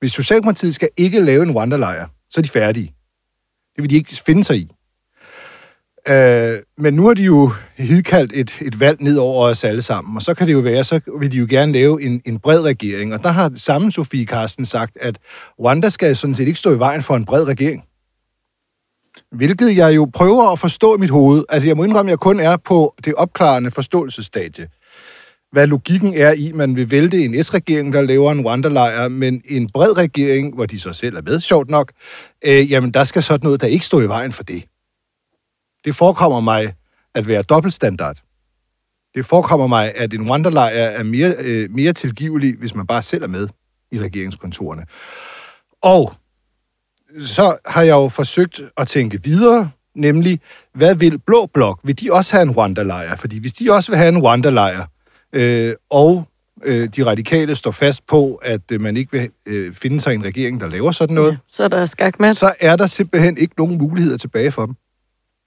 Hvis 0.00 0.12
Socialdemokratiet 0.12 0.74
skal 0.74 0.88
ikke 0.96 1.20
lave 1.20 1.42
en 1.42 1.50
wanderlejr, 1.50 2.06
så 2.30 2.40
er 2.40 2.42
de 2.42 2.48
færdige. 2.48 2.94
Det 3.76 3.82
vil 3.82 3.90
de 3.90 3.94
ikke 3.94 4.22
finde 4.26 4.44
sig 4.44 4.56
i. 4.56 4.70
Øh, 6.08 6.58
men 6.78 6.94
nu 6.94 7.06
har 7.06 7.14
de 7.14 7.22
jo 7.22 7.52
hidkaldt 7.76 8.32
et, 8.34 8.58
et 8.62 8.80
valg 8.80 9.02
ned 9.02 9.16
over 9.16 9.46
os 9.46 9.64
alle 9.64 9.82
sammen, 9.82 10.16
og 10.16 10.22
så 10.22 10.34
kan 10.34 10.46
det 10.46 10.52
jo 10.52 10.58
være, 10.58 10.84
så 10.84 11.00
vil 11.20 11.32
de 11.32 11.36
jo 11.36 11.46
gerne 11.50 11.72
lave 11.72 12.02
en, 12.02 12.22
en 12.26 12.38
bred 12.38 12.60
regering. 12.60 13.14
Og 13.14 13.22
der 13.22 13.28
har 13.28 13.52
samme 13.54 13.92
Sofie 13.92 14.26
Karsten 14.26 14.64
sagt, 14.64 14.98
at 15.00 15.18
Rwanda 15.58 15.88
skal 15.88 16.16
sådan 16.16 16.34
set 16.34 16.48
ikke 16.48 16.58
stå 16.58 16.74
i 16.74 16.78
vejen 16.78 17.02
for 17.02 17.16
en 17.16 17.24
bred 17.24 17.44
regering. 17.44 17.84
Hvilket 19.32 19.76
jeg 19.76 19.96
jo 19.96 20.10
prøver 20.14 20.52
at 20.52 20.58
forstå 20.58 20.96
i 20.96 20.98
mit 20.98 21.10
hoved. 21.10 21.44
Altså, 21.48 21.68
jeg 21.68 21.76
må 21.76 21.84
indrømme, 21.84 22.10
at 22.10 22.12
jeg 22.12 22.18
kun 22.18 22.40
er 22.40 22.56
på 22.56 22.94
det 23.04 23.14
opklarende 23.14 23.70
forståelsesstadie. 23.70 24.68
Hvad 25.52 25.66
logikken 25.66 26.14
er 26.14 26.32
i, 26.32 26.52
man 26.52 26.76
vil 26.76 26.90
vælte 26.90 27.24
en 27.24 27.44
S-regering, 27.44 27.92
der 27.92 28.02
laver 28.02 28.32
en 28.32 28.40
Rwanda-lejr, 28.46 29.08
men 29.08 29.42
en 29.44 29.70
bred 29.70 29.96
regering, 29.96 30.54
hvor 30.54 30.66
de 30.66 30.80
så 30.80 30.92
selv 30.92 31.16
er 31.16 31.22
med, 31.22 31.40
sjovt 31.40 31.70
nok, 31.70 31.92
øh, 32.46 32.70
jamen, 32.70 32.90
der 32.90 33.04
skal 33.04 33.22
sådan 33.22 33.44
noget, 33.44 33.60
der 33.60 33.66
ikke 33.66 33.84
står 33.84 34.00
i 34.00 34.08
vejen 34.08 34.32
for 34.32 34.42
det. 34.42 34.64
Det 35.84 35.96
forekommer 35.96 36.40
mig 36.40 36.74
at 37.14 37.26
være 37.26 37.42
dobbeltstandard. 37.42 38.16
Det 39.14 39.26
forekommer 39.26 39.66
mig, 39.66 39.92
at 39.96 40.14
en 40.14 40.30
Rwanda-lejr 40.30 40.68
er 40.68 41.02
mere, 41.02 41.34
øh, 41.38 41.70
mere 41.70 41.92
tilgivelig, 41.92 42.56
hvis 42.58 42.74
man 42.74 42.86
bare 42.86 43.02
selv 43.02 43.22
er 43.22 43.28
med 43.28 43.48
i 43.92 44.00
regeringskontorerne. 44.00 44.84
Og 45.82 46.14
så 47.24 47.56
har 47.66 47.82
jeg 47.82 47.92
jo 47.92 48.08
forsøgt 48.08 48.60
at 48.76 48.88
tænke 48.88 49.22
videre, 49.22 49.70
nemlig, 49.94 50.40
hvad 50.74 50.94
vil 50.94 51.18
Blå 51.18 51.46
Blok? 51.46 51.80
Vil 51.84 52.00
de 52.00 52.12
også 52.12 52.32
have 52.32 52.42
en 52.42 52.50
Rwanda-lejr? 52.50 53.16
Fordi 53.16 53.38
hvis 53.38 53.52
de 53.52 53.72
også 53.72 53.92
vil 53.92 53.98
have 53.98 54.08
en 54.08 54.22
Rwanda-lejr, 54.22 54.86
øh, 55.32 55.74
og 55.90 56.24
øh, 56.64 56.88
de 56.96 57.06
radikale 57.06 57.56
står 57.56 57.70
fast 57.70 58.06
på, 58.06 58.34
at 58.34 58.60
øh, 58.72 58.80
man 58.80 58.96
ikke 58.96 59.12
vil 59.12 59.28
øh, 59.46 59.72
finde 59.72 60.00
sig 60.00 60.14
en 60.14 60.24
regering, 60.24 60.60
der 60.60 60.68
laver 60.68 60.92
sådan 60.92 61.14
noget, 61.14 61.32
ja, 61.32 61.36
så 61.50 61.64
er 61.64 61.68
der 61.68 61.86
skakmat. 61.86 62.36
så 62.36 62.52
er 62.60 62.76
der 62.76 62.86
simpelthen 62.86 63.38
ikke 63.38 63.54
nogen 63.58 63.78
muligheder 63.78 64.16
tilbage 64.16 64.52
for 64.52 64.66
dem. 64.66 64.74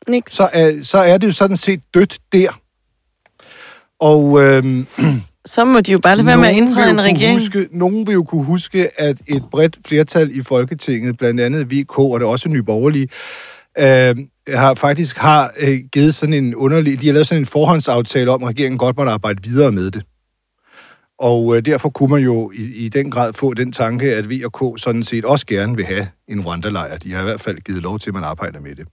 Niks. 0.08 0.32
Så 0.32 0.44
er, 0.54 0.84
så 0.84 0.98
er 0.98 1.18
det 1.18 1.28
jo 1.28 1.32
sådan 1.32 1.58
set 1.58 1.82
dødt 1.94 2.20
der. 2.32 2.60
Og 4.00 4.44
øh, 4.44 4.86
Så 5.46 5.66
må 5.66 5.82
de 5.82 5.92
jo 5.92 6.00
bare 6.00 6.16
lade 6.16 6.26
være 6.26 6.38
med 6.38 6.48
at 6.48 6.56
indtræde 6.56 6.90
en 6.90 7.02
regering. 7.02 7.40
Huske, 7.40 7.68
nogen 7.72 8.08
vil 8.08 8.14
jo 8.14 8.24
kunne 8.24 8.44
huske, 8.44 9.02
at 9.02 9.18
et 9.28 9.44
bredt 9.52 9.78
flertal 9.88 10.38
i 10.38 10.42
Folketinget, 10.42 11.18
blandt 11.18 11.42
andet 11.42 11.72
VK 11.72 12.00
og 12.00 12.20
det 12.20 12.28
også 12.28 12.50
Nye 12.50 12.64
Borgerlige, 12.64 13.08
øh, 13.80 14.16
har 14.48 14.74
faktisk 14.74 15.18
har 15.18 15.52
øh, 15.60 15.78
givet 15.92 16.16
sådan 16.16 16.34
en 16.34 16.56
underlig... 16.56 17.02
De 17.02 17.06
har 17.06 17.14
lavet 17.14 17.28
sådan 17.28 17.42
en 17.42 17.46
forhåndsaftale 17.46 18.32
om, 18.32 18.44
at 18.44 18.50
regeringen 18.50 18.78
godt 18.78 18.98
måtte 18.98 19.12
arbejde 19.12 19.44
videre 19.44 19.72
med 19.72 19.92
det. 19.92 20.04
Og 21.20 21.58
øh, 21.58 21.66
derfor 21.66 21.90
kunne 21.90 22.10
man 22.10 22.24
jo 22.24 22.52
i, 22.56 22.86
i 22.86 22.90
den 22.90 23.12
grad 23.12 23.34
få 23.34 23.54
den 23.54 23.72
tanke, 23.72 24.16
at 24.16 24.30
vi 24.30 24.44
og 24.44 24.54
K 24.54 24.80
sådan 24.82 25.04
set 25.04 25.26
også 25.26 25.46
gerne 25.46 25.76
vil 25.76 25.86
have 25.86 26.08
en 26.28 26.42
Rwanda-lejr. 26.42 26.98
De 26.98 27.14
har 27.14 27.22
i 27.22 27.24
hvert 27.24 27.42
fald 27.42 27.58
givet 27.58 27.84
lov 27.84 28.00
til, 28.00 28.10
at 28.10 28.14
man 28.14 28.24
arbejder 28.24 28.60
med 28.60 28.76
det. 28.76 28.88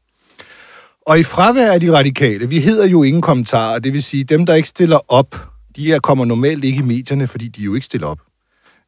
Og 1.07 1.19
i 1.19 1.23
fravær 1.23 1.73
af 1.73 1.81
de 1.81 1.93
radikale, 1.93 2.49
vi 2.49 2.61
hedder 2.61 2.87
jo 2.87 3.03
ingen 3.03 3.23
kommentarer, 3.23 3.79
det 3.79 3.93
vil 3.93 4.03
sige, 4.03 4.25
dem, 4.25 4.47
der 4.47 4.55
ikke 4.55 4.69
stiller 4.69 5.13
op, 5.13 5.37
de 5.77 5.93
er, 5.93 5.99
kommer 5.99 6.25
normalt 6.25 6.65
ikke 6.65 6.79
i 6.79 6.83
medierne, 6.83 7.27
fordi 7.27 7.49
de 7.49 7.63
jo 7.63 7.75
ikke 7.75 7.87
stiller 7.87 8.07
op. 8.07 8.21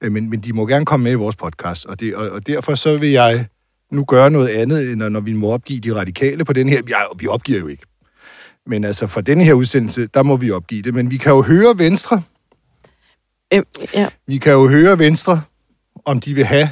Øh, 0.02 0.12
men, 0.12 0.30
men 0.30 0.40
de 0.40 0.52
må 0.52 0.66
gerne 0.66 0.84
komme 0.84 1.04
med 1.04 1.12
i 1.12 1.14
vores 1.14 1.36
podcast, 1.36 1.86
og, 1.86 2.00
det, 2.00 2.14
og, 2.14 2.30
og 2.30 2.46
derfor 2.46 2.74
så 2.74 2.96
vil 2.96 3.10
jeg 3.10 3.46
nu 3.92 4.04
gøre 4.04 4.30
noget 4.30 4.48
andet, 4.48 4.90
end 4.92 5.02
når 5.02 5.20
vi 5.20 5.32
må 5.32 5.50
opgive 5.52 5.80
de 5.80 5.94
radikale 5.94 6.44
på 6.44 6.52
den 6.52 6.68
her. 6.68 6.82
Ja, 6.88 6.98
vi 7.18 7.26
opgiver 7.26 7.58
jo 7.58 7.66
ikke. 7.66 7.82
Men 8.66 8.84
altså, 8.84 9.06
for 9.06 9.20
denne 9.20 9.44
her 9.44 9.52
udsendelse, 9.52 10.06
der 10.06 10.22
må 10.22 10.36
vi 10.36 10.50
opgive 10.50 10.82
det. 10.82 10.94
Men 10.94 11.10
vi 11.10 11.16
kan 11.16 11.32
jo 11.32 11.42
høre 11.42 11.78
Venstre. 11.78 12.22
Øh, 13.54 13.62
ja. 13.94 14.08
Vi 14.26 14.38
kan 14.38 14.52
jo 14.52 14.68
høre 14.68 14.98
Venstre, 14.98 15.42
om 16.04 16.20
de 16.20 16.34
vil 16.34 16.44
have, 16.44 16.58
Jeg 16.58 16.68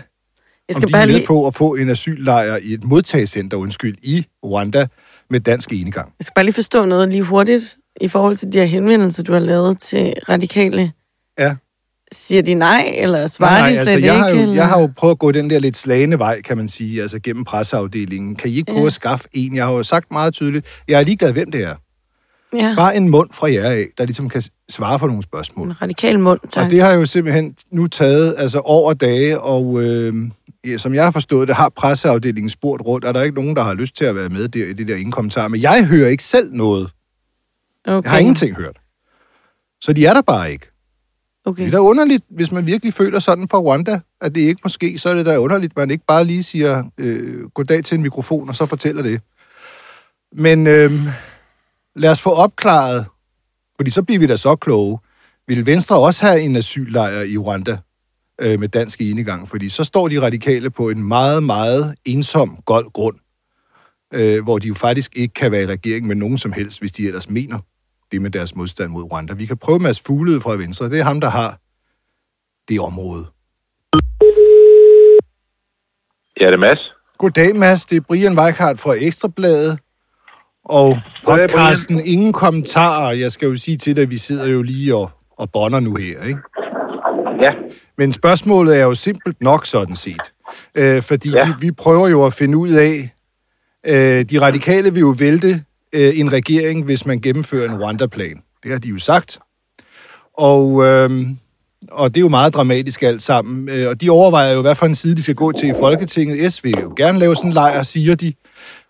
om 0.69 0.75
skal 0.75 0.89
de 0.89 0.93
bare 0.93 1.03
er 1.03 1.07
med 1.07 1.15
lige, 1.15 1.27
på 1.27 1.47
at 1.47 1.55
få 1.55 1.75
en 1.75 1.91
asyllejr 1.91 2.57
i 2.57 2.75
et 2.75 2.85
modtagscenter, 2.85 3.57
undskyld, 3.57 3.97
i 4.03 4.27
Rwanda 4.45 4.87
med 5.31 5.41
dansk 5.41 5.73
enegang. 5.73 6.13
jeg 6.19 6.25
skal 6.25 6.35
bare 6.35 6.45
lige 6.45 6.55
forstå 6.55 6.85
noget 6.85 7.09
lige 7.09 7.23
hurtigt 7.23 7.77
i 8.01 8.09
forhold 8.09 8.37
til 8.37 8.53
de 8.53 8.59
her 8.59 8.65
henvendelser, 8.65 9.23
du 9.23 9.33
har 9.33 9.41
lavet 9.41 9.81
til 9.81 10.15
radikale. 10.29 10.93
Ja. 11.39 11.57
Siger 12.13 12.43
de 12.43 12.55
nej, 12.55 12.95
eller 12.99 13.27
svarer 13.27 13.51
Nej, 13.59 13.69
de 13.71 13.75
nej, 13.75 13.85
slet 13.85 13.93
altså, 13.93 14.07
jeg, 14.07 14.19
har 14.19 14.29
ikke? 14.29 14.39
jo, 14.39 14.43
eller? 14.43 14.55
jeg 14.55 14.69
har 14.69 14.81
jo 14.81 14.93
prøvet 14.97 15.13
at 15.15 15.19
gå 15.19 15.33
den 15.33 15.51
der 15.51 15.59
lidt 15.59 15.77
slagende 15.77 16.19
vej, 16.19 16.41
kan 16.43 16.57
man 16.57 16.69
sige, 16.69 17.03
altså 17.03 17.19
gennem 17.23 17.45
presseafdelingen. 17.45 18.37
Kan 18.37 18.51
I 18.51 18.55
ikke 18.55 18.73
prøve 18.73 18.81
Ja. 18.81 18.87
at 18.87 18.93
skaffe 18.93 19.29
en? 19.33 19.57
Jeg 19.57 19.65
har 19.67 19.73
jo 19.73 19.83
sagt 19.83 20.11
meget 20.13 20.35
tydeligt, 20.35 20.67
jeg 20.89 21.01
er 21.01 21.05
ligeglad, 21.05 21.33
hvem 21.33 21.51
det 21.51 21.63
er. 21.65 21.75
Ja, 22.57 22.75
Bare 22.77 22.97
en 22.97 23.09
mund 23.09 23.29
fra 23.33 23.53
jer 23.53 23.71
af, 23.71 23.87
der 23.99 24.05
ligesom 24.05 24.29
kan 24.29 24.43
svare 24.69 24.99
på 24.99 25.07
nogle 25.07 25.23
spørgsmål. 25.23 25.67
en 25.69 25.83
radikal 25.83 26.19
mund, 26.21 26.41
tak. 26.49 26.65
Og 26.65 26.71
det 26.71 26.81
har 26.81 26.93
jo 26.93 27.07
simpelthen 27.07 27.55
nu 27.73 27.87
taget 27.87 28.35
altså 28.39 28.59
over 28.59 28.93
dage, 28.93 29.41
og 29.41 29.83
øh, 29.83 30.15
ja, 30.67 30.79
som 30.79 30.95
jeg 30.95 31.05
har 31.05 31.11
forstået 31.11 31.49
det, 31.49 31.57
har 31.57 31.69
presseafdelingen 31.69 32.51
spurgt 32.51 32.83
rundt, 32.83 33.05
er 33.05 33.13
der 33.13 33.23
ikke 33.23 33.35
nogen, 33.35 33.57
der 33.57 33.63
har 33.63 33.75
lyst 33.75 33.97
til 33.97 34.05
at 34.05 34.15
være 34.15 34.29
med 34.29 34.49
der 34.49 34.67
i 34.67 34.73
det 34.73 34.89
der 34.89 34.97
ingen 34.97 35.13
kommentar. 35.13 35.49
Men 35.49 35.61
jeg 35.63 35.87
hører 35.87 36.09
ikke 36.09 36.25
selv 36.25 36.53
noget. 36.55 36.91
okay. 37.87 38.05
Jeg 38.05 38.11
har 38.11 38.19
ingenting 38.19 38.57
hørt. 38.57 38.77
Så 39.81 39.93
de 39.93 40.07
er 40.07 40.15
der 40.15 40.23
bare 40.23 40.53
ikke. 40.53 40.67
Okay. 41.51 41.63
Det 41.63 41.69
er 41.69 41.79
da 41.79 41.83
underligt, 41.83 42.25
hvis 42.29 42.53
man 42.53 42.67
virkelig 42.67 42.95
føler 42.95 43.19
sådan 43.19 43.49
for 43.49 43.59
Rwanda, 43.59 44.01
at 44.21 44.35
det 44.35 44.41
ikke 44.41 44.61
måske, 44.65 44.99
så 44.99 45.09
er 45.09 45.15
det 45.15 45.27
da 45.27 45.39
underligt, 45.39 45.73
at 45.73 45.77
man 45.77 45.91
ikke 45.91 46.05
bare 46.07 46.25
lige 46.25 46.43
siger 46.43 46.85
øh, 46.99 47.49
goddag 47.49 47.85
til 47.85 47.95
en 47.95 48.03
mikrofon, 48.03 48.49
og 48.49 48.57
så 48.57 48.67
fortæller 48.67 49.03
det. 49.03 49.21
Men 50.33 50.67
øh, 50.67 50.93
lad 51.97 52.11
os 52.11 52.21
få 52.21 52.31
opklaret, 52.31 53.07
fordi 53.77 53.91
så 53.91 54.03
bliver 54.03 54.19
vi 54.19 54.27
da 54.27 54.37
så 54.37 54.57
kloge. 54.57 54.99
Vil 55.49 55.67
Venstre 55.67 55.99
også 55.99 56.27
have 56.27 56.41
en 56.41 56.57
asyllejr 56.57 57.23
i 57.23 57.37
Rwanda 57.39 57.79
øh, 58.41 58.61
med 58.61 58.69
dansk 58.69 59.01
enegang? 59.01 59.49
Fordi 59.49 59.69
så 59.69 59.85
står 59.85 60.09
de 60.09 60.21
radikale 60.21 60.71
på 60.71 60.89
en 60.89 61.05
meget, 61.05 61.43
meget 61.43 61.95
ensom, 62.05 62.59
gold 62.67 62.93
grund, 62.93 63.17
øh, 64.15 64.43
hvor 64.43 64.59
de 64.59 64.69
jo 64.69 64.75
faktisk 64.75 65.17
ikke 65.17 65.35
kan 65.35 65.53
være 65.53 65.63
i 65.63 65.67
regering 65.67 66.07
med 66.07 66.17
nogen 66.17 66.39
som 66.39 66.53
helst, 66.53 66.81
hvis 66.81 66.93
de 66.93 67.07
ellers 67.07 67.31
mener 67.31 67.59
det 68.13 68.23
med 68.23 68.31
deres 68.31 68.57
modstand 68.57 68.91
mod 68.91 69.03
Rwanda. 69.03 69.35
Vi 69.35 69.47
kan 69.47 69.57
prøve 69.57 69.79
Mads 69.79 70.01
Fuglede 70.01 70.41
fra 70.41 70.57
Venstre. 70.57 70.91
Det 70.91 71.01
er 71.01 71.05
ham, 71.05 71.21
der 71.21 71.31
har 71.31 71.59
det 72.69 72.81
område. 72.81 73.27
Ja, 76.41 76.47
det 76.47 76.55
er 76.55 76.59
Mads. 76.59 76.93
Goddag, 77.19 77.57
Mads. 77.57 77.87
Det 77.87 77.97
er 77.97 78.01
Brian 78.01 78.39
Weikart 78.39 78.79
fra 78.79 78.95
Ekstrabladet. 79.01 79.79
Og 80.65 80.99
Goddag, 81.25 81.49
podcasten 81.49 82.01
Ingen 82.05 82.33
Kommentarer. 82.33 83.11
Jeg 83.13 83.33
skal 83.33 83.49
jo 83.49 83.57
sige 83.57 83.77
til 83.77 83.97
dig, 83.97 84.03
at 84.03 84.11
vi 84.11 84.17
sidder 84.19 84.49
jo 84.49 84.63
lige 84.63 84.95
og, 84.95 85.11
og 85.37 85.51
bonder 85.53 85.81
nu 85.81 85.95
her, 85.95 86.23
ikke? 86.25 86.41
Ja. 87.41 87.53
Men 87.99 88.13
spørgsmålet 88.13 88.81
er 88.81 88.85
jo 88.85 88.95
simpelt 88.95 89.41
nok 89.41 89.67
sådan 89.67 89.95
set. 89.95 90.35
Øh, 90.75 91.03
fordi. 91.03 91.31
Ja. 91.31 91.47
vi, 91.47 91.53
vi 91.61 91.73
prøver 91.73 92.09
jo 92.09 92.27
at 92.27 92.35
finde 92.35 92.59
ud 92.59 92.71
af, 92.71 93.15
øh, 93.87 94.25
de 94.25 94.41
radikale 94.41 94.93
vil 94.93 95.01
jo 95.01 95.15
vælte 95.19 95.65
øh, 95.95 96.13
en 96.15 96.33
regering, 96.33 96.85
hvis 96.85 97.07
man 97.07 97.21
gennemfører 97.21 97.69
en 97.69 97.83
Rwanda-plan. 97.83 98.43
Det 98.63 98.73
har 98.73 98.79
de 98.79 98.89
jo 98.89 98.99
sagt. 98.99 99.39
Og, 100.35 100.85
øh, 100.85 101.11
og 101.91 102.09
det 102.11 102.17
er 102.17 102.21
jo 102.21 102.29
meget 102.29 102.55
dramatisk 102.55 103.03
alt 103.03 103.23
sammen. 103.23 103.69
Øh, 103.69 103.89
og 103.89 104.01
de 104.01 104.11
overvejer 104.11 104.55
jo, 104.55 104.61
hvad 104.61 104.75
for 104.75 104.87
en 104.87 104.95
side 104.95 105.17
de 105.17 105.23
skal 105.23 105.35
gå 105.35 105.53
til 105.53 105.69
i 105.69 105.75
Folketinget. 105.81 106.53
S 106.53 106.65
vil 106.65 106.75
jo 106.81 106.95
gerne 106.97 107.19
lave 107.19 107.37
sådan 107.37 107.51
en 107.51 107.55
lejr, 107.55 107.83
siger 107.83 108.15
de. 108.15 108.35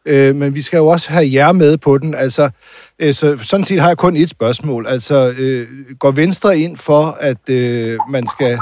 Øh, 0.07 0.37
men 0.37 0.55
vi 0.55 0.63
skal 0.63 0.77
jo 0.77 0.87
også 0.87 1.11
have 1.11 1.27
jer 1.33 1.53
med 1.53 1.77
på 1.77 1.99
den. 1.99 2.15
Altså, 2.15 2.51
øh, 2.99 3.15
så 3.15 3.39
sådan 3.39 3.65
set 3.65 3.81
har 3.81 3.89
jeg 3.89 3.97
kun 3.97 4.17
et 4.17 4.31
spørgsmål. 4.31 4.87
Altså, 4.87 5.35
øh, 5.39 5.67
går 5.99 6.11
Venstre 6.11 6.59
ind 6.59 6.77
for, 6.77 7.17
at 7.21 7.49
øh, 7.51 7.99
man 8.11 8.27
skal 8.27 8.59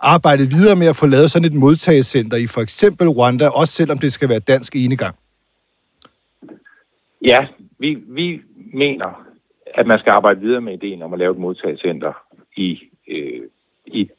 arbejde 0.00 0.48
videre 0.48 0.76
med 0.76 0.86
at 0.86 0.96
få 0.96 1.06
lavet 1.06 1.30
sådan 1.30 1.46
et 1.46 1.54
modtagecenter 1.54 2.36
i 2.36 2.46
for 2.46 2.60
eksempel 2.60 3.08
Rwanda, 3.08 3.48
også 3.48 3.74
selvom 3.74 3.98
det 3.98 4.12
skal 4.12 4.28
være 4.28 4.38
dansk 4.38 4.76
enegang? 4.76 5.16
Ja, 7.22 7.40
vi, 7.80 7.94
vi 7.94 8.42
mener, 8.74 9.26
at 9.74 9.86
man 9.86 9.98
skal 9.98 10.10
arbejde 10.10 10.40
videre 10.40 10.60
med 10.60 10.72
ideen 10.72 11.02
om 11.02 11.12
at 11.12 11.18
lave 11.18 11.32
et 11.32 11.38
modtagelsescenter 11.38 12.12
i, 12.56 12.80
øh, 13.08 13.42
i, 13.86 14.10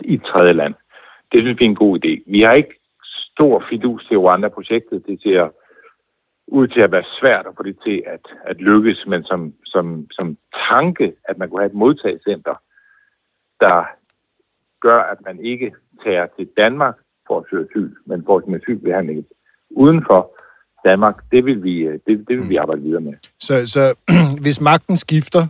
i 0.00 0.14
et 0.14 0.22
tredje 0.22 0.52
land. 0.52 0.74
Det 1.32 1.40
synes 1.42 1.60
vi 1.60 1.64
er 1.64 1.68
en 1.68 1.74
god 1.74 1.98
idé. 2.04 2.22
Vi 2.32 2.40
har 2.40 2.52
ikke 2.52 2.74
stor 3.32 3.64
fidus 3.70 4.06
til 4.06 4.18
Rwanda-projektet. 4.18 5.06
Det 5.06 5.22
ser 5.22 5.48
ud 6.46 6.68
til 6.68 6.80
at 6.80 6.92
være 6.92 7.04
svært 7.20 7.46
at 7.46 7.52
få 7.56 7.62
det 7.62 7.78
til 7.84 8.02
at, 8.06 8.20
at 8.44 8.56
lykkes, 8.56 9.06
men 9.06 9.24
som, 9.24 9.54
som, 9.64 10.06
som 10.10 10.36
tanke, 10.72 11.14
at 11.24 11.38
man 11.38 11.48
kunne 11.48 11.60
have 11.60 11.70
et 11.70 11.74
modtagelsescenter, 11.74 12.54
der 13.60 13.84
gør, 14.80 15.00
at 15.00 15.18
man 15.24 15.40
ikke 15.40 15.72
tager 16.04 16.26
til 16.26 16.48
Danmark 16.56 16.96
for 17.26 17.38
at 17.38 17.44
søge 17.50 17.66
asyl, 17.70 17.90
men 18.06 18.24
får 18.24 18.40
sin 18.40 18.54
asylbehandling 18.54 19.26
udenfor, 19.70 20.38
Danmark, 20.90 21.16
det 21.32 21.44
vil 21.44 21.58
vi, 21.62 21.74
øh, 21.88 21.98
det, 22.06 22.12
det 22.28 22.34
vil 22.38 22.48
vi 22.48 22.56
arbejde 22.56 22.82
videre 22.82 23.00
med. 23.00 23.14
Så, 23.46 23.54
så 23.74 23.82
hvis 24.44 24.60
magten 24.60 24.96
skifter, 24.96 25.46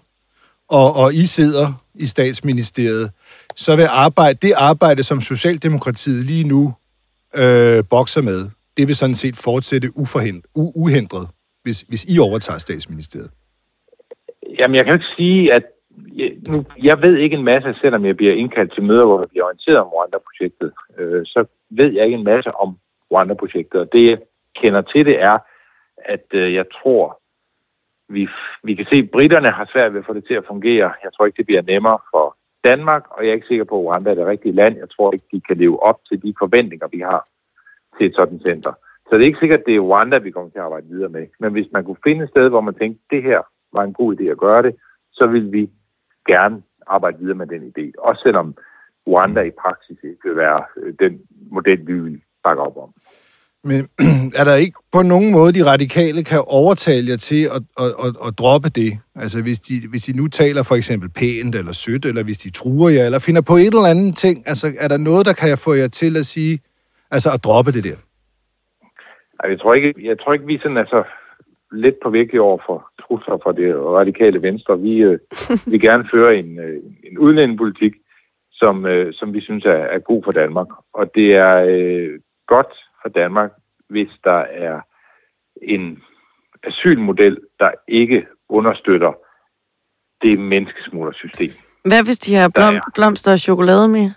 og, 0.69 0.89
og 1.03 1.15
I 1.15 1.25
sidder 1.39 1.67
i 1.95 2.07
statsministeriet, 2.07 3.11
så 3.57 3.77
vil 3.77 3.89
arbejde, 3.91 4.39
det 4.47 4.53
arbejde, 4.57 5.03
som 5.03 5.21
Socialdemokratiet 5.21 6.27
lige 6.27 6.49
nu 6.49 6.63
øh, 7.41 7.85
bokser 7.91 8.23
med, 8.23 8.41
det 8.77 8.89
vil 8.89 8.97
sådan 8.97 9.15
set 9.15 9.37
fortsætte 9.45 9.89
uforhindret, 10.03 10.51
u, 10.55 10.73
uhindret, 10.75 11.27
hvis, 11.63 11.81
hvis 11.81 12.05
I 12.15 12.19
overtager 12.19 12.59
statsministeriet. 12.59 13.31
Jamen, 14.59 14.75
jeg 14.75 14.85
kan 14.85 14.95
ikke 14.95 15.13
sige, 15.17 15.53
at 15.53 15.63
jeg, 16.15 16.31
nu, 16.49 16.65
jeg 16.83 17.03
ved 17.03 17.17
ikke 17.17 17.37
en 17.37 17.45
masse, 17.45 17.75
selvom 17.81 18.05
jeg 18.05 18.17
bliver 18.17 18.35
indkaldt 18.35 18.75
til 18.75 18.83
møder, 18.83 19.05
hvor 19.05 19.21
jeg 19.21 19.29
bliver 19.29 19.45
orienteret 19.45 19.79
om 19.79 19.89
Rwanda-projektet, 19.95 20.73
øh, 20.99 21.23
så 21.25 21.45
ved 21.71 21.93
jeg 21.93 22.05
ikke 22.05 22.19
en 22.19 22.25
masse 22.25 22.51
om 22.55 22.77
Rwanda-projektet. 23.11 23.81
Og 23.81 23.89
det, 23.93 24.19
kender 24.61 24.83
til 24.83 25.07
det, 25.07 25.23
er, 25.23 25.39
at 25.99 26.27
øh, 26.33 26.55
jeg 26.55 26.67
tror, 26.83 27.21
vi, 28.09 28.29
vi 28.63 28.75
kan 28.75 28.87
se, 28.91 28.97
at 28.97 29.11
britterne 29.11 29.51
har 29.51 29.69
svært 29.73 29.93
ved 29.93 30.01
at 30.01 30.07
få 30.07 30.15
det 30.15 30.25
til 30.27 30.35
at 30.35 30.47
fungere. 30.47 30.93
Jeg 31.05 31.13
tror 31.13 31.27
ikke, 31.27 31.37
det 31.37 31.47
bliver 31.47 31.63
nemmere 31.63 31.99
for 32.11 32.37
Danmark, 32.65 33.05
og 33.11 33.23
jeg 33.23 33.31
er 33.31 33.35
ikke 33.35 33.47
sikker 33.47 33.65
på, 33.65 33.81
at 33.81 33.85
Rwanda 33.87 34.11
er 34.11 34.15
det 34.15 34.27
rigtige 34.27 34.55
land. 34.55 34.77
Jeg 34.77 34.91
tror 34.91 35.13
ikke, 35.13 35.27
de 35.33 35.41
kan 35.41 35.57
leve 35.57 35.83
op 35.83 35.99
til 36.09 36.23
de 36.23 36.35
forventninger, 36.39 36.89
vi 36.89 37.01
har 37.01 37.29
til 37.99 38.07
et 38.07 38.15
sådan 38.15 38.41
center. 38.47 38.73
Så 39.07 39.11
det 39.15 39.23
er 39.23 39.27
ikke 39.27 39.39
sikkert, 39.39 39.61
at 39.61 39.67
det 39.67 39.77
er 39.77 39.81
Rwanda, 39.81 40.19
vi 40.19 40.31
kommer 40.31 40.51
til 40.51 40.59
at 40.59 40.65
arbejde 40.65 40.87
videre 40.87 41.09
med. 41.09 41.27
Men 41.39 41.53
hvis 41.53 41.73
man 41.73 41.85
kunne 41.85 42.05
finde 42.05 42.25
et 42.25 42.31
sted, 42.31 42.49
hvor 42.49 42.61
man 42.61 42.75
tænkte, 42.75 43.03
det 43.11 43.23
her 43.23 43.41
var 43.73 43.83
en 43.85 43.93
god 43.93 44.17
idé 44.17 44.25
at 44.25 44.39
gøre 44.39 44.63
det, 44.63 44.77
så 45.13 45.27
vil 45.27 45.53
vi 45.53 45.71
gerne 46.27 46.63
arbejde 46.87 47.19
videre 47.19 47.37
med 47.37 47.47
den 47.47 47.63
idé. 47.73 47.93
Også 47.99 48.23
selvom 48.23 48.55
Rwanda 49.07 49.43
i 49.43 49.51
praksis 49.51 49.99
ikke 50.03 50.25
vil 50.25 50.37
være 50.37 50.65
øh, 50.77 50.95
den 50.99 51.21
model, 51.51 51.87
vi 51.87 51.93
vil 51.93 52.23
bakke 52.45 52.63
op 52.63 52.77
om. 52.77 52.95
Men 53.71 53.81
er 54.41 54.45
der 54.49 54.55
ikke 54.65 54.79
på 54.93 55.03
nogen 55.03 55.31
måde, 55.33 55.53
de 55.59 55.71
radikale 55.73 56.21
kan 56.33 56.41
overtale 56.63 57.07
jer 57.11 57.21
til 57.31 57.43
at, 57.55 57.63
at, 57.83 57.91
at, 58.05 58.13
at 58.27 58.33
droppe 58.41 58.69
det? 58.81 58.91
Altså 59.23 59.39
hvis 59.47 59.59
de, 59.67 59.75
hvis 59.91 60.03
de 60.09 60.17
nu 60.21 60.29
taler 60.29 60.63
for 60.69 60.77
eksempel 60.81 61.09
pænt 61.21 61.55
eller 61.61 61.73
sødt, 61.73 62.05
eller 62.05 62.25
hvis 62.25 62.39
de 62.39 62.51
truer 62.51 62.91
jer, 62.91 63.05
eller 63.05 63.27
finder 63.27 63.43
på 63.51 63.57
et 63.57 63.73
eller 63.77 63.93
andet 63.95 64.17
ting, 64.25 64.37
altså 64.51 64.67
er 64.85 64.89
der 64.89 64.99
noget, 65.09 65.27
der 65.27 65.35
kan 65.43 65.59
få 65.67 65.73
jer 65.75 65.89
til 65.89 66.13
at 66.17 66.27
sige, 66.35 66.55
altså 67.11 67.29
at 67.35 67.45
droppe 67.45 67.71
det 67.77 67.85
der? 67.85 67.99
Jeg 69.53 69.61
tror 69.61 69.75
ikke, 69.75 69.95
jeg 70.11 70.17
tror 70.19 70.33
ikke 70.33 70.47
vi 70.47 70.59
sådan 70.59 70.77
er 70.77 70.85
så 70.85 71.03
lidt 71.73 71.97
på 72.03 72.11
virkelig 72.11 72.41
over 72.41 72.59
for 72.67 72.79
trusler 73.03 73.39
fra 73.43 73.53
det 73.53 73.77
radikale 73.77 74.43
venstre. 74.43 74.81
Vi 74.81 74.95
øh, 75.09 75.19
vil 75.71 75.81
gerne 75.81 76.09
føre 76.15 76.37
en, 76.37 76.59
øh, 76.59 76.79
en 77.05 77.19
udlændingepolitik, 77.19 77.95
som, 78.53 78.87
øh, 78.87 79.13
som 79.13 79.35
vi 79.35 79.41
synes 79.41 79.65
er, 79.65 79.83
er 79.95 79.99
god 79.99 80.23
for 80.25 80.33
Danmark. 80.33 80.67
Og 80.95 81.15
det 81.15 81.29
er 81.35 81.55
øh, 81.69 82.11
godt 82.47 82.73
for 83.07 83.21
Danmark, 83.23 83.51
hvis 83.89 84.11
der 84.25 84.41
er 84.67 84.77
en 85.63 86.03
asylmodel, 86.69 87.37
der 87.61 87.71
ikke 87.89 88.27
understøtter 88.49 89.13
det 90.23 90.39
menneskesmuglersystem. 90.39 91.51
Hvad 91.85 92.05
hvis 92.05 92.19
de 92.19 92.35
har 92.35 92.49
blom, 92.49 92.75
blomster 92.95 93.33
og 93.33 93.39
chokolade 93.39 93.89
med? 93.89 94.11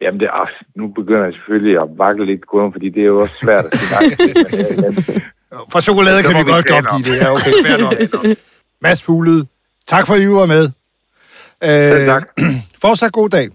Jamen, 0.00 0.20
det 0.20 0.28
er, 0.28 0.48
nu 0.74 0.88
begynder 0.88 1.24
jeg 1.24 1.32
selvfølgelig 1.34 1.82
at 1.82 1.88
vakle 1.98 2.26
lidt 2.26 2.46
kurven, 2.46 2.72
fordi 2.72 2.88
det 2.88 3.02
er 3.02 3.06
jo 3.06 3.18
også 3.20 3.36
svært 3.44 3.64
at 3.64 3.78
sige 3.78 3.90
nej 3.96 4.02
til. 4.20 4.30
Øh, 5.52 5.62
For 5.72 5.80
chokolade 5.80 6.22
kan 6.22 6.32
vi 6.38 6.42
vi 6.44 6.50
godt 6.50 6.66
tale 6.66 6.76
godt 6.76 6.86
om. 6.86 7.02
give 7.02 7.14
det. 7.14 7.20
Ja, 7.22 7.32
okay, 7.36 7.52
fair 7.64 7.76
nok. 7.84 8.36
Mads 8.80 9.02
Fuglede, 9.02 9.46
tak 9.86 10.06
for, 10.06 10.14
at 10.14 10.20
I 10.20 10.28
var 10.28 10.46
med. 10.56 10.64
Øh, 11.68 12.06
tak. 12.06 12.24
Fortsat 12.82 13.12
god 13.12 13.28
dag. 13.28 13.46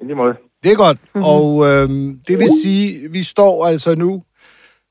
I 0.00 0.04
lige 0.04 0.16
måde. 0.16 0.43
Det 0.64 0.72
er 0.72 0.76
godt, 0.76 0.98
mm-hmm. 1.02 1.24
og 1.24 1.66
øh, 1.66 1.88
det 2.28 2.38
vil 2.38 2.48
sige, 2.62 3.10
vi 3.10 3.22
står 3.22 3.66
altså 3.66 3.94
nu, 3.94 4.22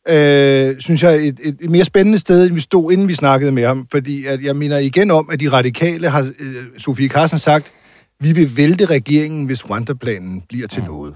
øh, 0.09 0.75
synes 0.79 1.03
jeg, 1.03 1.27
et, 1.27 1.39
et, 1.43 1.69
mere 1.69 1.86
spændende 1.86 2.19
sted, 2.19 2.45
end 2.45 2.53
vi 2.53 2.59
stod, 2.59 2.91
inden 2.91 3.07
vi 3.07 3.13
snakkede 3.13 3.51
med 3.51 3.65
ham. 3.65 3.88
Fordi 3.91 4.25
at 4.25 4.43
jeg 4.43 4.55
mener 4.55 4.77
igen 4.77 5.12
om, 5.12 5.29
at 5.31 5.39
de 5.39 5.51
radikale 5.51 6.09
har, 6.09 6.21
øh, 6.21 6.65
Sofie 6.77 7.09
Carsten 7.09 7.39
sagt, 7.39 7.73
vi 8.19 8.31
vil 8.31 8.57
vælte 8.57 8.86
regeringen, 8.86 9.45
hvis 9.45 9.69
Rwanda-planen 9.69 10.41
bliver 10.49 10.67
til 10.67 10.83
noget. 10.83 11.15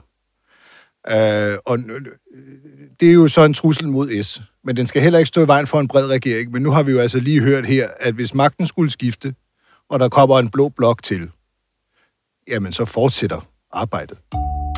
Øh, 1.10 1.58
og 1.66 1.80
det 3.00 3.10
er 3.10 3.14
jo 3.14 3.28
så 3.28 3.46
en 3.46 3.54
trussel 3.54 3.88
mod 3.88 4.24
S, 4.24 4.42
men 4.64 4.78
den 4.78 4.86
skal 4.86 5.02
heller 5.02 5.20
ikke 5.20 5.28
stå 5.28 5.44
i 5.44 5.48
vejen 5.48 5.68
for 5.68 5.80
en 5.80 5.88
bred 5.88 6.08
regering. 6.08 6.52
Men 6.52 6.62
nu 6.62 6.72
har 6.72 6.84
vi 6.84 6.92
jo 6.92 7.00
altså 7.00 7.20
lige 7.20 7.42
hørt 7.42 7.66
her, 7.66 7.88
at 8.00 8.14
hvis 8.14 8.34
magten 8.34 8.68
skulle 8.68 8.92
skifte, 8.92 9.36
og 9.90 10.00
der 10.00 10.10
kommer 10.10 10.40
en 10.40 10.50
blå 10.50 10.70
blok 10.70 11.04
til, 11.04 11.30
jamen 12.48 12.74
så 12.74 12.86
fortsætter 12.86 13.42
arbejdet. 13.72 14.18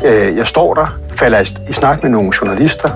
Øh, 0.06 0.38
Jeg 0.38 0.48
står 0.48 0.74
der, 0.74 1.00
falder 1.18 1.70
i- 1.70 1.74
snak 1.74 2.04
med 2.04 2.12
nogle 2.12 2.32
journalister, 2.42 2.90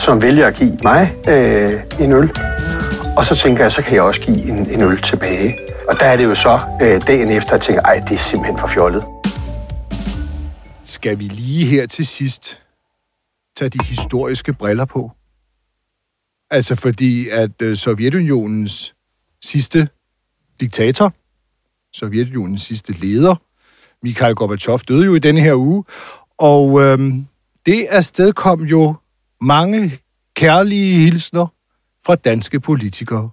som 0.00 0.22
vælger 0.22 0.46
at 0.46 0.54
give 0.54 0.78
mig 0.82 1.14
øh, 1.28 1.82
en 2.00 2.12
øl. 2.12 2.30
Og 3.16 3.26
så 3.26 3.36
tænker 3.36 3.64
jeg, 3.64 3.72
så 3.72 3.82
kan 3.82 3.94
jeg 3.94 4.02
også 4.02 4.20
give 4.20 4.42
en, 4.42 4.70
en 4.70 4.82
øl 4.82 5.02
tilbage. 5.02 5.58
Og 5.88 5.96
der 6.00 6.06
er 6.06 6.16
det 6.16 6.24
jo 6.24 6.34
så 6.34 6.60
øh, 6.82 7.06
dagen 7.06 7.30
efter, 7.30 7.48
at 7.48 7.52
jeg 7.52 7.60
tænker, 7.60 7.82
ej, 7.82 8.00
det 8.08 8.14
er 8.14 8.18
simpelthen 8.18 8.58
for 8.58 8.66
fjollet. 8.66 9.04
Skal 10.84 11.18
vi 11.18 11.24
lige 11.24 11.66
her 11.66 11.86
til 11.86 12.06
sidst 12.06 12.62
tage 13.56 13.68
de 13.68 13.78
historiske 13.84 14.52
briller 14.52 14.84
på? 14.84 15.10
Altså 16.50 16.74
fordi, 16.76 17.28
at 17.28 17.62
øh, 17.62 17.76
Sovjetunionens 17.76 18.94
sidste 19.44 19.88
diktator, 20.60 21.12
Sovjetunionens 21.96 22.62
sidste 22.62 22.92
leder, 22.92 23.34
Mikhail 24.02 24.34
Gorbachev, 24.34 24.78
døde 24.78 25.04
jo 25.04 25.14
i 25.14 25.18
denne 25.18 25.40
her 25.40 25.54
uge, 25.54 25.84
og 26.38 26.82
øhm, 26.82 27.26
det 27.66 27.86
afstedkom 27.86 28.62
jo 28.62 28.94
mange 29.40 29.98
kærlige 30.34 30.98
hilsner 30.98 31.46
fra 32.06 32.14
danske 32.14 32.60
politikere, 32.60 33.30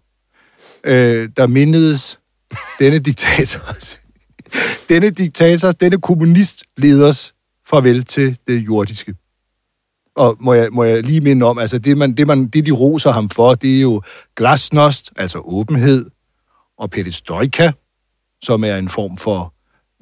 øh, 0.83 1.29
der 1.37 1.47
mindedes 1.47 2.19
denne 2.79 2.99
diktators, 2.99 3.99
denne 4.89 5.09
diktators, 5.09 5.75
denne 5.75 6.01
kommunistleders 6.01 7.33
farvel 7.67 8.03
til 8.03 8.37
det 8.47 8.57
jordiske. 8.57 9.15
Og 10.15 10.37
må 10.39 10.53
jeg, 10.53 10.67
må 10.71 10.83
jeg 10.83 11.03
lige 11.03 11.21
minde 11.21 11.45
om, 11.45 11.57
altså 11.57 11.77
det, 11.77 11.97
man, 11.97 12.17
det, 12.17 12.27
man, 12.27 12.47
det 12.47 12.65
de 12.65 12.71
roser 12.71 13.11
ham 13.11 13.29
for, 13.29 13.55
det 13.55 13.77
er 13.77 13.81
jo 13.81 14.01
glasnost, 14.35 15.11
altså 15.15 15.39
åbenhed, 15.39 16.09
og 16.77 16.91
perestroika, 16.91 17.71
som 18.41 18.63
er 18.63 18.75
en 18.75 18.89
form 18.89 19.17
for 19.17 19.53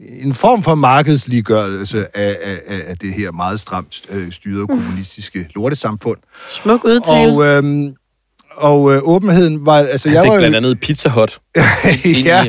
en 0.09 0.33
form 0.33 0.63
for 0.63 0.75
markedsliggørelse 0.75 2.17
af, 2.17 2.37
af, 2.67 2.81
af 2.87 2.97
det 2.97 3.13
her 3.13 3.31
meget 3.31 3.59
stramt 3.59 4.01
øh, 4.09 4.31
styrede 4.31 4.67
kommunistiske 4.67 5.47
lortesamfund. 5.55 6.17
Smuk 6.47 6.83
udtale. 6.85 7.31
Og, 7.33 7.45
øhm, 7.45 7.93
og 8.55 8.93
øh, 8.93 9.01
åbenheden 9.03 9.65
var... 9.65 9.77
Altså, 9.77 10.09
Han 10.09 10.15
jeg 10.15 10.23
fik 10.23 10.29
var 10.29 10.35
jo- 10.35 10.39
blandt 10.41 10.55
andet 10.55 10.79
Pizza 10.79 11.09
Hut. 11.09 11.39
ja. 12.25 12.45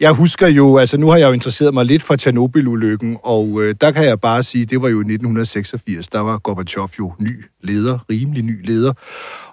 Jeg 0.00 0.12
husker 0.12 0.46
jo, 0.48 0.78
altså 0.78 0.96
nu 0.96 1.08
har 1.10 1.16
jeg 1.16 1.28
jo 1.28 1.32
interesseret 1.32 1.74
mig 1.74 1.84
lidt 1.84 2.02
for 2.02 2.16
Tjernobyl-ulykken, 2.16 3.16
og 3.22 3.62
øh, 3.62 3.74
der 3.80 3.90
kan 3.90 4.04
jeg 4.04 4.20
bare 4.20 4.42
sige, 4.42 4.64
det 4.64 4.82
var 4.82 4.88
jo 4.88 4.96
i 4.96 5.00
1986, 5.00 6.08
der 6.08 6.20
var 6.20 6.38
Gorbachev 6.38 6.88
jo 6.98 7.12
ny 7.18 7.44
leder, 7.62 7.98
rimelig 8.10 8.42
ny 8.42 8.66
leder, 8.66 8.92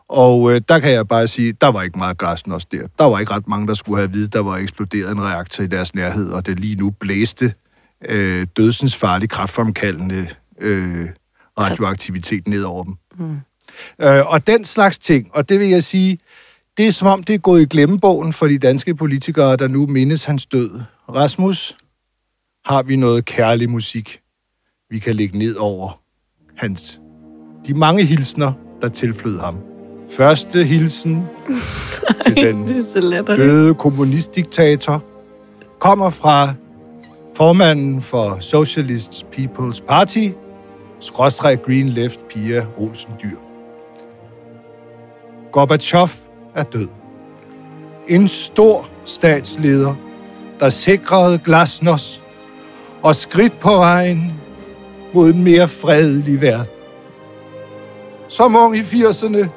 og 0.10 0.52
øh, 0.52 0.62
der 0.70 0.80
kan 0.80 0.92
jeg 0.92 1.08
bare 1.08 1.28
sige, 1.28 1.54
der 1.54 1.68
var 1.68 1.82
ikke 1.82 1.98
meget 1.98 2.18
glasnost 2.18 2.72
der. 2.72 2.88
Der 3.00 3.06
var 3.06 3.20
ikke 3.20 3.32
ret 3.32 3.48
mange, 3.48 3.68
der 3.68 3.74
skulle 3.74 3.98
have 3.98 4.12
vidt, 4.12 4.34
der 4.34 4.40
var 4.40 4.58
eksploderet 4.58 5.12
en 5.12 5.22
reaktor 5.22 5.64
i 5.64 5.68
deres 5.68 5.96
nærhed, 5.96 6.32
og 6.32 6.46
det 6.46 6.60
lige 6.60 6.76
nu 6.76 6.90
blæste 6.90 7.54
øh, 8.06 8.48
dødsens 8.58 8.96
farlig, 8.96 9.30
kraftfremkaldende 9.30 10.28
øh, 10.62 11.10
radioaktivitet 11.60 12.48
ned 12.48 12.64
over 12.64 12.84
dem. 12.84 12.96
Mm. 13.18 13.38
Øh, 14.02 14.34
og 14.34 14.48
den 14.48 14.66
slags 14.66 14.98
ting, 14.98 15.30
og 15.34 15.50
det 15.50 15.60
vil 15.60 15.68
jeg 15.68 15.84
sige, 15.84 16.20
det 16.78 16.88
er 16.88 16.92
som 16.92 17.08
om, 17.08 17.24
det 17.24 17.34
er 17.36 17.40
gået 17.40 17.62
i 17.62 17.66
glemmebogen 17.66 18.34
for 18.34 18.48
de 18.48 18.58
danske 18.58 18.96
politikere, 18.96 19.56
der 19.56 19.68
nu 19.68 19.88
mindes 19.88 20.24
hans 20.24 20.46
død. 20.46 20.82
Rasmus, 21.10 21.78
har 22.66 22.84
vi 22.84 22.96
noget 22.96 23.26
kærlig 23.26 23.70
musik, 23.70 24.22
vi 24.90 25.00
kan 25.00 25.16
lægge 25.16 25.38
ned 25.38 25.56
over 25.56 26.02
hans, 26.58 27.00
de 27.68 27.74
mange 27.74 28.06
hilsner, 28.06 28.54
der 28.82 28.90
tilflød 28.90 29.40
ham. 29.40 29.75
Første 30.12 30.64
hilsen 30.64 31.24
til 32.26 32.36
den 32.46 32.68
døde 33.26 33.74
kommunistdiktator 33.74 35.04
kommer 35.80 36.10
fra 36.10 36.54
formanden 37.36 38.02
for 38.02 38.38
Socialist 38.40 39.26
People's 39.36 39.86
Party, 39.88 40.30
skråstreg 41.00 41.60
Green 41.66 41.90
Left 41.90 42.28
Pia 42.28 42.66
Olsen 42.78 43.12
Dyr. 43.24 43.38
Gorbachev 45.52 46.10
er 46.56 46.64
død. 46.64 46.88
En 48.08 48.28
stor 48.28 48.88
statsleder, 49.06 49.96
der 50.60 50.70
sikrede 50.70 51.38
glasnost 51.38 52.22
og 53.04 53.16
skridt 53.16 53.60
på 53.60 53.70
vejen 53.70 54.34
mod 55.14 55.30
en 55.30 55.44
mere 55.44 55.68
fredelig 55.68 56.42
verden. 56.42 56.72
Som 58.28 58.56
ung 58.56 58.78
i 58.78 58.82
80'erne 58.82 59.48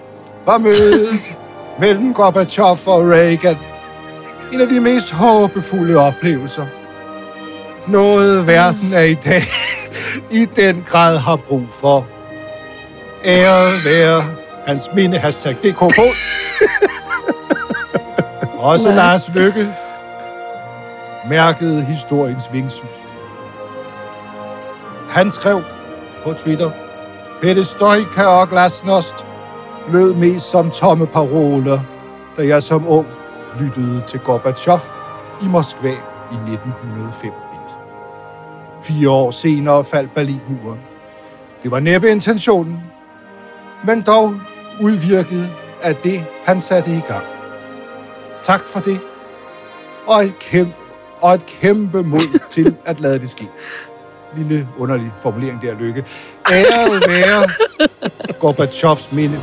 var 0.47 0.59
mødet 0.59 1.37
mellem 1.79 2.15
Gorbachev 2.15 2.79
og 2.87 3.11
Reagan 3.11 3.57
en 4.53 4.61
af 4.61 4.69
de 4.69 4.81
mest 4.81 5.13
håbefulde 5.13 5.97
oplevelser. 5.97 6.67
Noget 7.87 8.47
verden 8.47 8.93
er 8.95 9.03
i 9.03 9.15
dag 9.15 9.43
i 10.31 10.45
den 10.57 10.83
grad 10.87 11.19
har 11.19 11.37
brug 11.37 11.67
for. 11.71 12.07
Æret 13.25 13.85
være 13.85 14.23
hans 14.67 14.91
minde, 14.95 15.19
hashtag 15.19 15.55
DKK. 15.55 16.01
Også 18.59 18.93
Lars 18.93 19.31
Lykke 19.35 19.69
mærkede 21.29 21.85
historiens 21.85 22.49
vingsus. 22.53 22.89
Han 25.11 25.31
skrev 25.31 25.63
på 26.25 26.33
Twitter, 26.33 26.71
Perestroika 27.43 28.25
og 28.25 28.49
glasnost 28.51 29.15
lød 29.93 30.15
mest 30.15 30.51
som 30.51 30.71
tomme 30.71 31.07
paroler, 31.07 31.81
da 32.37 32.47
jeg 32.47 32.63
som 32.63 32.89
ung 32.89 33.07
lyttede 33.61 34.03
til 34.07 34.21
Gorbachev 34.21 34.81
i 35.43 35.47
Moskva 35.49 35.91
i 36.33 36.37
1985. 36.53 37.35
Fire 38.83 39.11
år 39.11 39.31
senere 39.31 39.85
faldt 39.85 40.15
Berlinmuren. 40.15 40.79
Det 41.63 41.71
var 41.71 41.81
næppe 41.81 42.11
intentionen, 42.11 42.83
men 43.85 44.03
dog 44.03 44.35
udvirket 44.81 45.51
af 45.83 45.97
det, 45.97 46.25
han 46.45 46.61
satte 46.61 46.91
i 46.91 47.01
gang. 47.09 47.25
Tak 48.43 48.61
for 48.61 48.81
det, 48.81 49.01
og 50.07 50.25
et 50.25 50.39
kæmpe, 50.39 50.75
og 51.21 51.35
et 51.35 51.47
kæmpe 51.47 52.03
mod 52.03 52.41
til 52.51 52.75
at 52.85 53.01
lade 53.01 53.19
det 53.19 53.31
ske. 53.31 53.49
lille 54.37 54.69
underlig 54.79 55.13
formulering 55.21 55.63
der, 55.63 55.75
Lykke. 55.75 56.05
Æret 56.53 57.03
være 57.09 57.43
Gorbachevs 58.41 59.13
minde. 59.13 59.41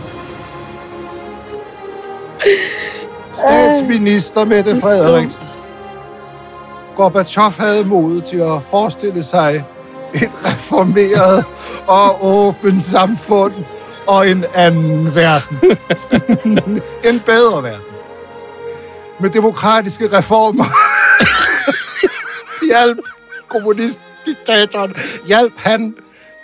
Statsminister 3.33 4.45
Mette 4.45 4.75
Frederiksen. 4.81 5.43
Gorbachev 6.95 7.51
havde 7.51 7.85
mod 7.85 8.21
til 8.21 8.37
at 8.37 8.63
forestille 8.69 9.23
sig 9.23 9.65
et 10.13 10.31
reformeret 10.45 11.45
og 11.87 12.25
åbent 12.25 12.83
samfund 12.83 13.53
og 14.07 14.29
en 14.29 14.45
anden 14.53 15.15
verden. 15.15 15.57
en 17.09 17.19
bedre 17.19 17.63
verden. 17.63 17.81
Med 19.19 19.29
demokratiske 19.29 20.17
reformer. 20.17 20.65
Hjælp 22.71 22.99
kommunistdiktatoren. 23.47 24.95
Hjælp 25.27 25.53
han 25.57 25.95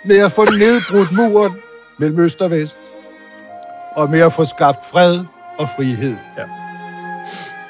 med 0.04 0.18
at 0.18 0.32
få 0.32 0.44
nedbrudt 0.44 1.12
muren 1.12 1.52
mellem 1.98 2.20
øst 2.20 2.42
og 2.42 2.50
vest. 2.50 2.78
Og 3.96 4.10
med 4.10 4.20
at 4.20 4.32
få 4.32 4.44
skabt 4.44 4.84
fred 4.92 5.24
og 5.62 5.68
frihed. 5.76 6.16
Ja. 6.38 6.42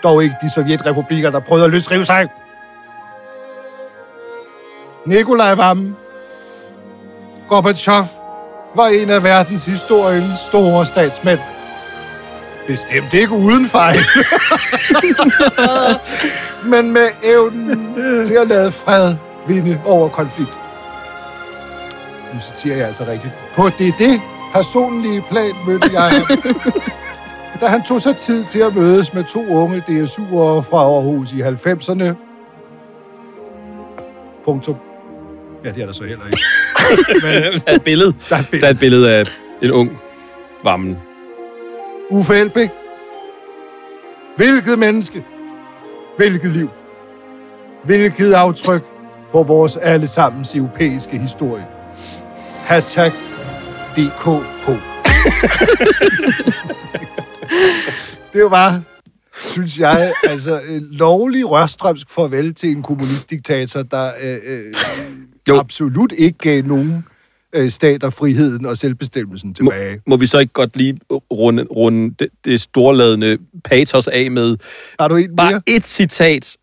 Dog 0.02 0.22
ikke 0.22 0.36
de 0.42 0.50
sovjetrepublikker, 0.50 1.30
der 1.30 1.40
prøvede 1.40 1.64
at 1.64 1.70
løsrive 1.70 2.04
sig. 2.04 2.28
Nikolaj 5.06 5.54
Vammen. 5.54 5.96
Gorbachev 7.48 8.04
var 8.74 8.86
en 8.86 9.10
af 9.10 9.24
verdenshistoriens 9.24 10.38
store 10.48 10.86
statsmænd. 10.86 11.40
Bestemt 12.66 13.14
ikke 13.14 13.32
uden 13.32 13.66
fejl. 13.66 13.98
Men 16.72 16.92
med 16.92 17.08
evnen 17.22 17.94
til 18.24 18.34
at 18.34 18.48
lade 18.48 18.72
fred 18.72 19.16
vinde 19.46 19.80
over 19.86 20.08
konflikt. 20.08 20.58
Nu 22.34 22.40
citerer 22.40 22.76
jeg 22.76 22.86
altså 22.86 23.04
rigtigt. 23.08 23.32
På 23.54 23.68
det 23.78 23.94
det 23.98 24.20
personlige 24.52 25.24
plan 25.30 25.52
mødte 25.66 25.90
jeg 25.92 26.10
ham. 26.10 26.22
Da 27.60 27.66
han 27.66 27.82
tog 27.82 28.00
sig 28.02 28.16
tid 28.16 28.44
til 28.44 28.58
at 28.58 28.76
mødes 28.76 29.14
med 29.14 29.24
to 29.24 29.46
unge 29.46 29.78
DSU'ere 29.88 30.60
fra 30.70 30.78
Aarhus 30.78 31.32
i 31.32 31.40
90'erne. 31.40 32.14
Punktum. 34.44 34.76
Ja, 35.64 35.70
det 35.70 35.82
er 35.82 35.86
der 35.86 35.92
så 35.92 36.04
heller 36.04 36.26
ikke. 36.26 36.38
der 37.64 37.72
er 37.72 37.74
et 37.74 37.82
billede. 37.84 38.14
Der 38.28 38.36
er 38.36 38.40
et 38.40 38.46
billede. 38.50 38.60
Der 38.60 38.66
er 38.66 38.70
et 38.70 38.78
billede 38.78 39.10
af 39.10 39.24
en 39.62 39.70
ung 39.70 39.98
varmen. 40.64 40.98
Uffe 42.10 42.34
Elbæk. 42.34 42.70
Hvilket 44.36 44.78
menneske. 44.78 45.24
Hvilket 46.16 46.50
liv. 46.50 46.70
Hvilket 47.82 48.32
aftryk 48.32 48.82
på 49.32 49.42
vores 49.42 49.76
allesammens 49.76 50.54
europæiske 50.54 51.18
historie. 51.18 51.66
Hashtag 52.64 53.12
DKP. 53.96 54.68
det 58.32 58.50
var, 58.50 58.82
synes 59.36 59.78
jeg, 59.78 60.12
altså 60.24 60.60
lovlig 60.90 61.50
rørstrømsk 61.50 62.10
farvel 62.10 62.54
til 62.54 62.70
en 62.70 62.82
kommunistdiktator, 62.82 63.82
der 63.82 64.12
øh, 64.22 64.38
øh, 64.46 65.58
absolut 65.58 66.12
ikke 66.12 66.38
gav 66.38 66.62
nogen 66.62 67.04
øh, 67.52 67.70
stater 67.70 68.10
friheden 68.10 68.66
og 68.66 68.76
selvbestemmelsen 68.76 69.54
tilbage. 69.54 70.00
Må 70.06 70.16
vi 70.16 70.26
så 70.26 70.38
ikke 70.38 70.52
godt 70.52 70.76
lige 70.76 71.00
runde, 71.10 71.62
runde 71.62 72.14
det, 72.18 72.28
det 72.44 72.60
storladende 72.60 73.38
patos 73.64 74.08
af 74.08 74.30
med 74.30 74.56
Har 75.00 75.08
du 75.08 75.16
en 75.16 75.36
bare 75.36 75.50
mere? 75.50 75.62
et 75.66 75.86
citat 75.86 76.56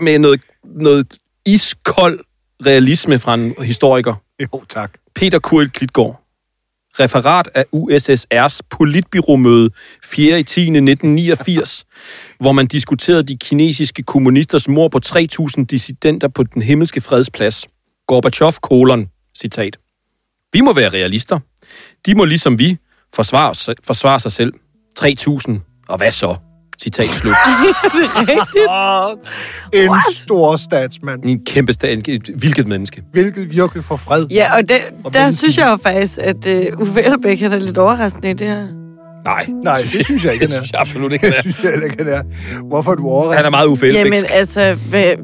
med 0.00 0.18
noget, 0.18 0.40
noget 0.64 1.06
iskold 1.46 2.20
realisme 2.66 3.18
fra 3.18 3.34
en 3.34 3.54
historiker. 3.64 4.14
Jo, 4.42 4.62
tak. 4.68 4.92
Peter 5.14 5.38
Kurit 5.38 5.72
Klitgaard. 5.72 6.23
Referat 7.00 7.48
af 7.54 7.64
USSR's 7.72 8.58
politbyråmøde 8.70 9.70
4. 10.04 10.40
i 10.40 10.42
10. 10.42 10.60
1989, 10.60 11.84
hvor 12.40 12.52
man 12.52 12.66
diskuterede 12.66 13.22
de 13.22 13.36
kinesiske 13.36 14.02
kommunisters 14.02 14.68
mor 14.68 14.88
på 14.88 15.00
3.000 15.06 15.64
dissidenter 15.64 16.28
på 16.28 16.42
den 16.42 16.62
himmelske 16.62 17.00
fredsplads. 17.00 17.66
Gorbachev, 18.06 18.52
kolon, 18.62 19.08
citat. 19.38 19.76
Vi 20.52 20.60
må 20.60 20.72
være 20.72 20.88
realister. 20.88 21.38
De 22.06 22.14
må 22.14 22.24
ligesom 22.24 22.58
vi 22.58 22.76
forsvare, 23.14 23.74
forsvare 23.84 24.20
sig 24.20 24.32
selv. 24.32 24.52
3.000, 25.00 25.84
og 25.88 25.96
hvad 25.96 26.10
så? 26.10 26.36
Citat 26.82 27.08
slut. 27.08 27.34
det 27.82 28.04
er 28.04 28.20
rigtigt. 28.20 29.84
En 29.84 29.90
stor 30.14 30.56
statsmand. 30.56 31.24
En 31.24 31.40
kæmpe 31.46 31.72
sta- 31.72 31.86
et 31.86 32.30
hvilket 32.36 32.66
menneske. 32.66 33.02
Hvilket 33.12 33.50
virke 33.50 33.82
for 33.82 33.96
fred. 33.96 34.26
Ja, 34.30 34.56
og 34.56 34.68
det, 34.68 34.78
Og 35.04 35.14
der 35.14 35.20
menneske- 35.20 35.38
synes 35.38 35.58
jeg 35.58 35.66
jo 35.70 35.76
faktisk, 35.82 36.18
at 36.18 36.46
uh, 36.74 36.80
Uffe 36.80 37.02
Elbæk 37.02 37.42
er 37.42 37.48
lidt 37.58 37.78
overraskende 37.78 38.30
i 38.30 38.34
det 38.34 38.46
her. 38.46 38.66
Nej. 39.24 39.46
Nej, 39.64 39.82
det 39.92 40.04
synes 40.06 40.24
jeg 40.24 40.32
ikke, 40.32 40.46
han 40.46 40.54
er. 40.54 40.58
Det 40.60 40.66
synes 40.66 40.72
jeg 40.72 40.80
absolut 40.80 41.12
ikke, 41.12 41.24
han 41.24 41.32
Det 41.32 41.38
er. 41.38 41.42
synes 41.52 41.64
jeg 41.64 41.84
ikke, 41.84 42.04
han 42.04 42.12
er. 42.12 42.22
Hvorfor 42.68 42.90
er 42.92 42.94
du 42.96 43.08
overrasket? 43.08 43.36
Han 43.36 43.44
er 43.46 43.50
meget 43.50 43.66
ufældig. 43.66 43.98
Jamen 43.98 44.24
altså, 44.30 44.76
med, 44.92 45.14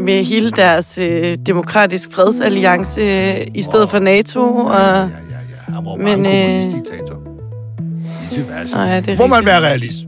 med 0.00 0.24
hele 0.24 0.50
deres 0.50 0.98
øh, 0.98 1.38
demokratisk 1.46 2.08
fredsalliance 2.12 3.00
øh, 3.00 3.46
i 3.54 3.62
stedet 3.62 3.90
for 3.90 3.98
NATO. 3.98 4.40
Og, 4.56 4.80
Han 4.80 5.10
var 5.68 5.96
men, 5.96 6.04
men, 6.04 6.18
en 6.18 6.26
øh, 6.26 6.32
kommunistdiktator. 6.42 7.22
Vice 8.30 8.44
versa. 8.48 8.76
nej, 8.76 9.00
det 9.00 9.08
er 9.14 9.16
Må 9.18 9.26
man 9.26 9.36
rigtigt. 9.38 9.46
være 9.46 9.60
realist? 9.60 9.98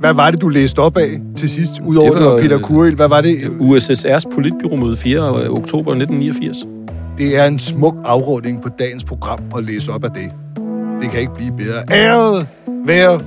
Hvad 0.00 0.14
var 0.14 0.30
det, 0.30 0.40
du 0.40 0.48
læste 0.48 0.78
op 0.78 0.96
af 0.96 1.20
til 1.36 1.48
sidst, 1.48 1.72
udover 1.80 2.10
Det 2.10 2.18
det 2.18 2.26
var, 2.26 2.32
var, 2.32 2.40
Peter 2.40 2.58
øh, 2.58 2.64
Kuril? 2.64 2.94
Hvad 2.94 3.08
var 3.08 3.20
det? 3.20 3.36
USSR's 3.60 4.34
politbyråmøde 4.34 4.96
4. 4.96 5.20
oktober 5.50 5.92
1989. 5.92 6.56
Det 7.18 7.38
er 7.38 7.44
en 7.44 7.58
smuk 7.58 7.96
afrunding 8.04 8.62
på 8.62 8.68
dagens 8.68 9.04
program 9.04 9.40
at 9.56 9.64
læse 9.64 9.92
op 9.92 10.04
af 10.04 10.10
det. 10.10 10.32
Det 11.02 11.10
kan 11.10 11.20
ikke 11.20 11.34
blive 11.34 11.56
bedre. 11.56 11.82
Æret 11.90 12.48
være 12.86 13.20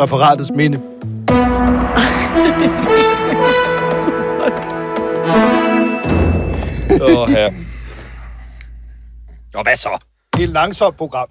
referatets 0.00 0.50
minde. 0.56 0.80
Åh, 7.02 7.28
her. 7.28 7.50
Og 9.54 9.62
hvad 9.62 9.76
så? 9.76 10.04
Et 10.40 10.48
langsomt 10.48 10.96
program. 10.96 11.28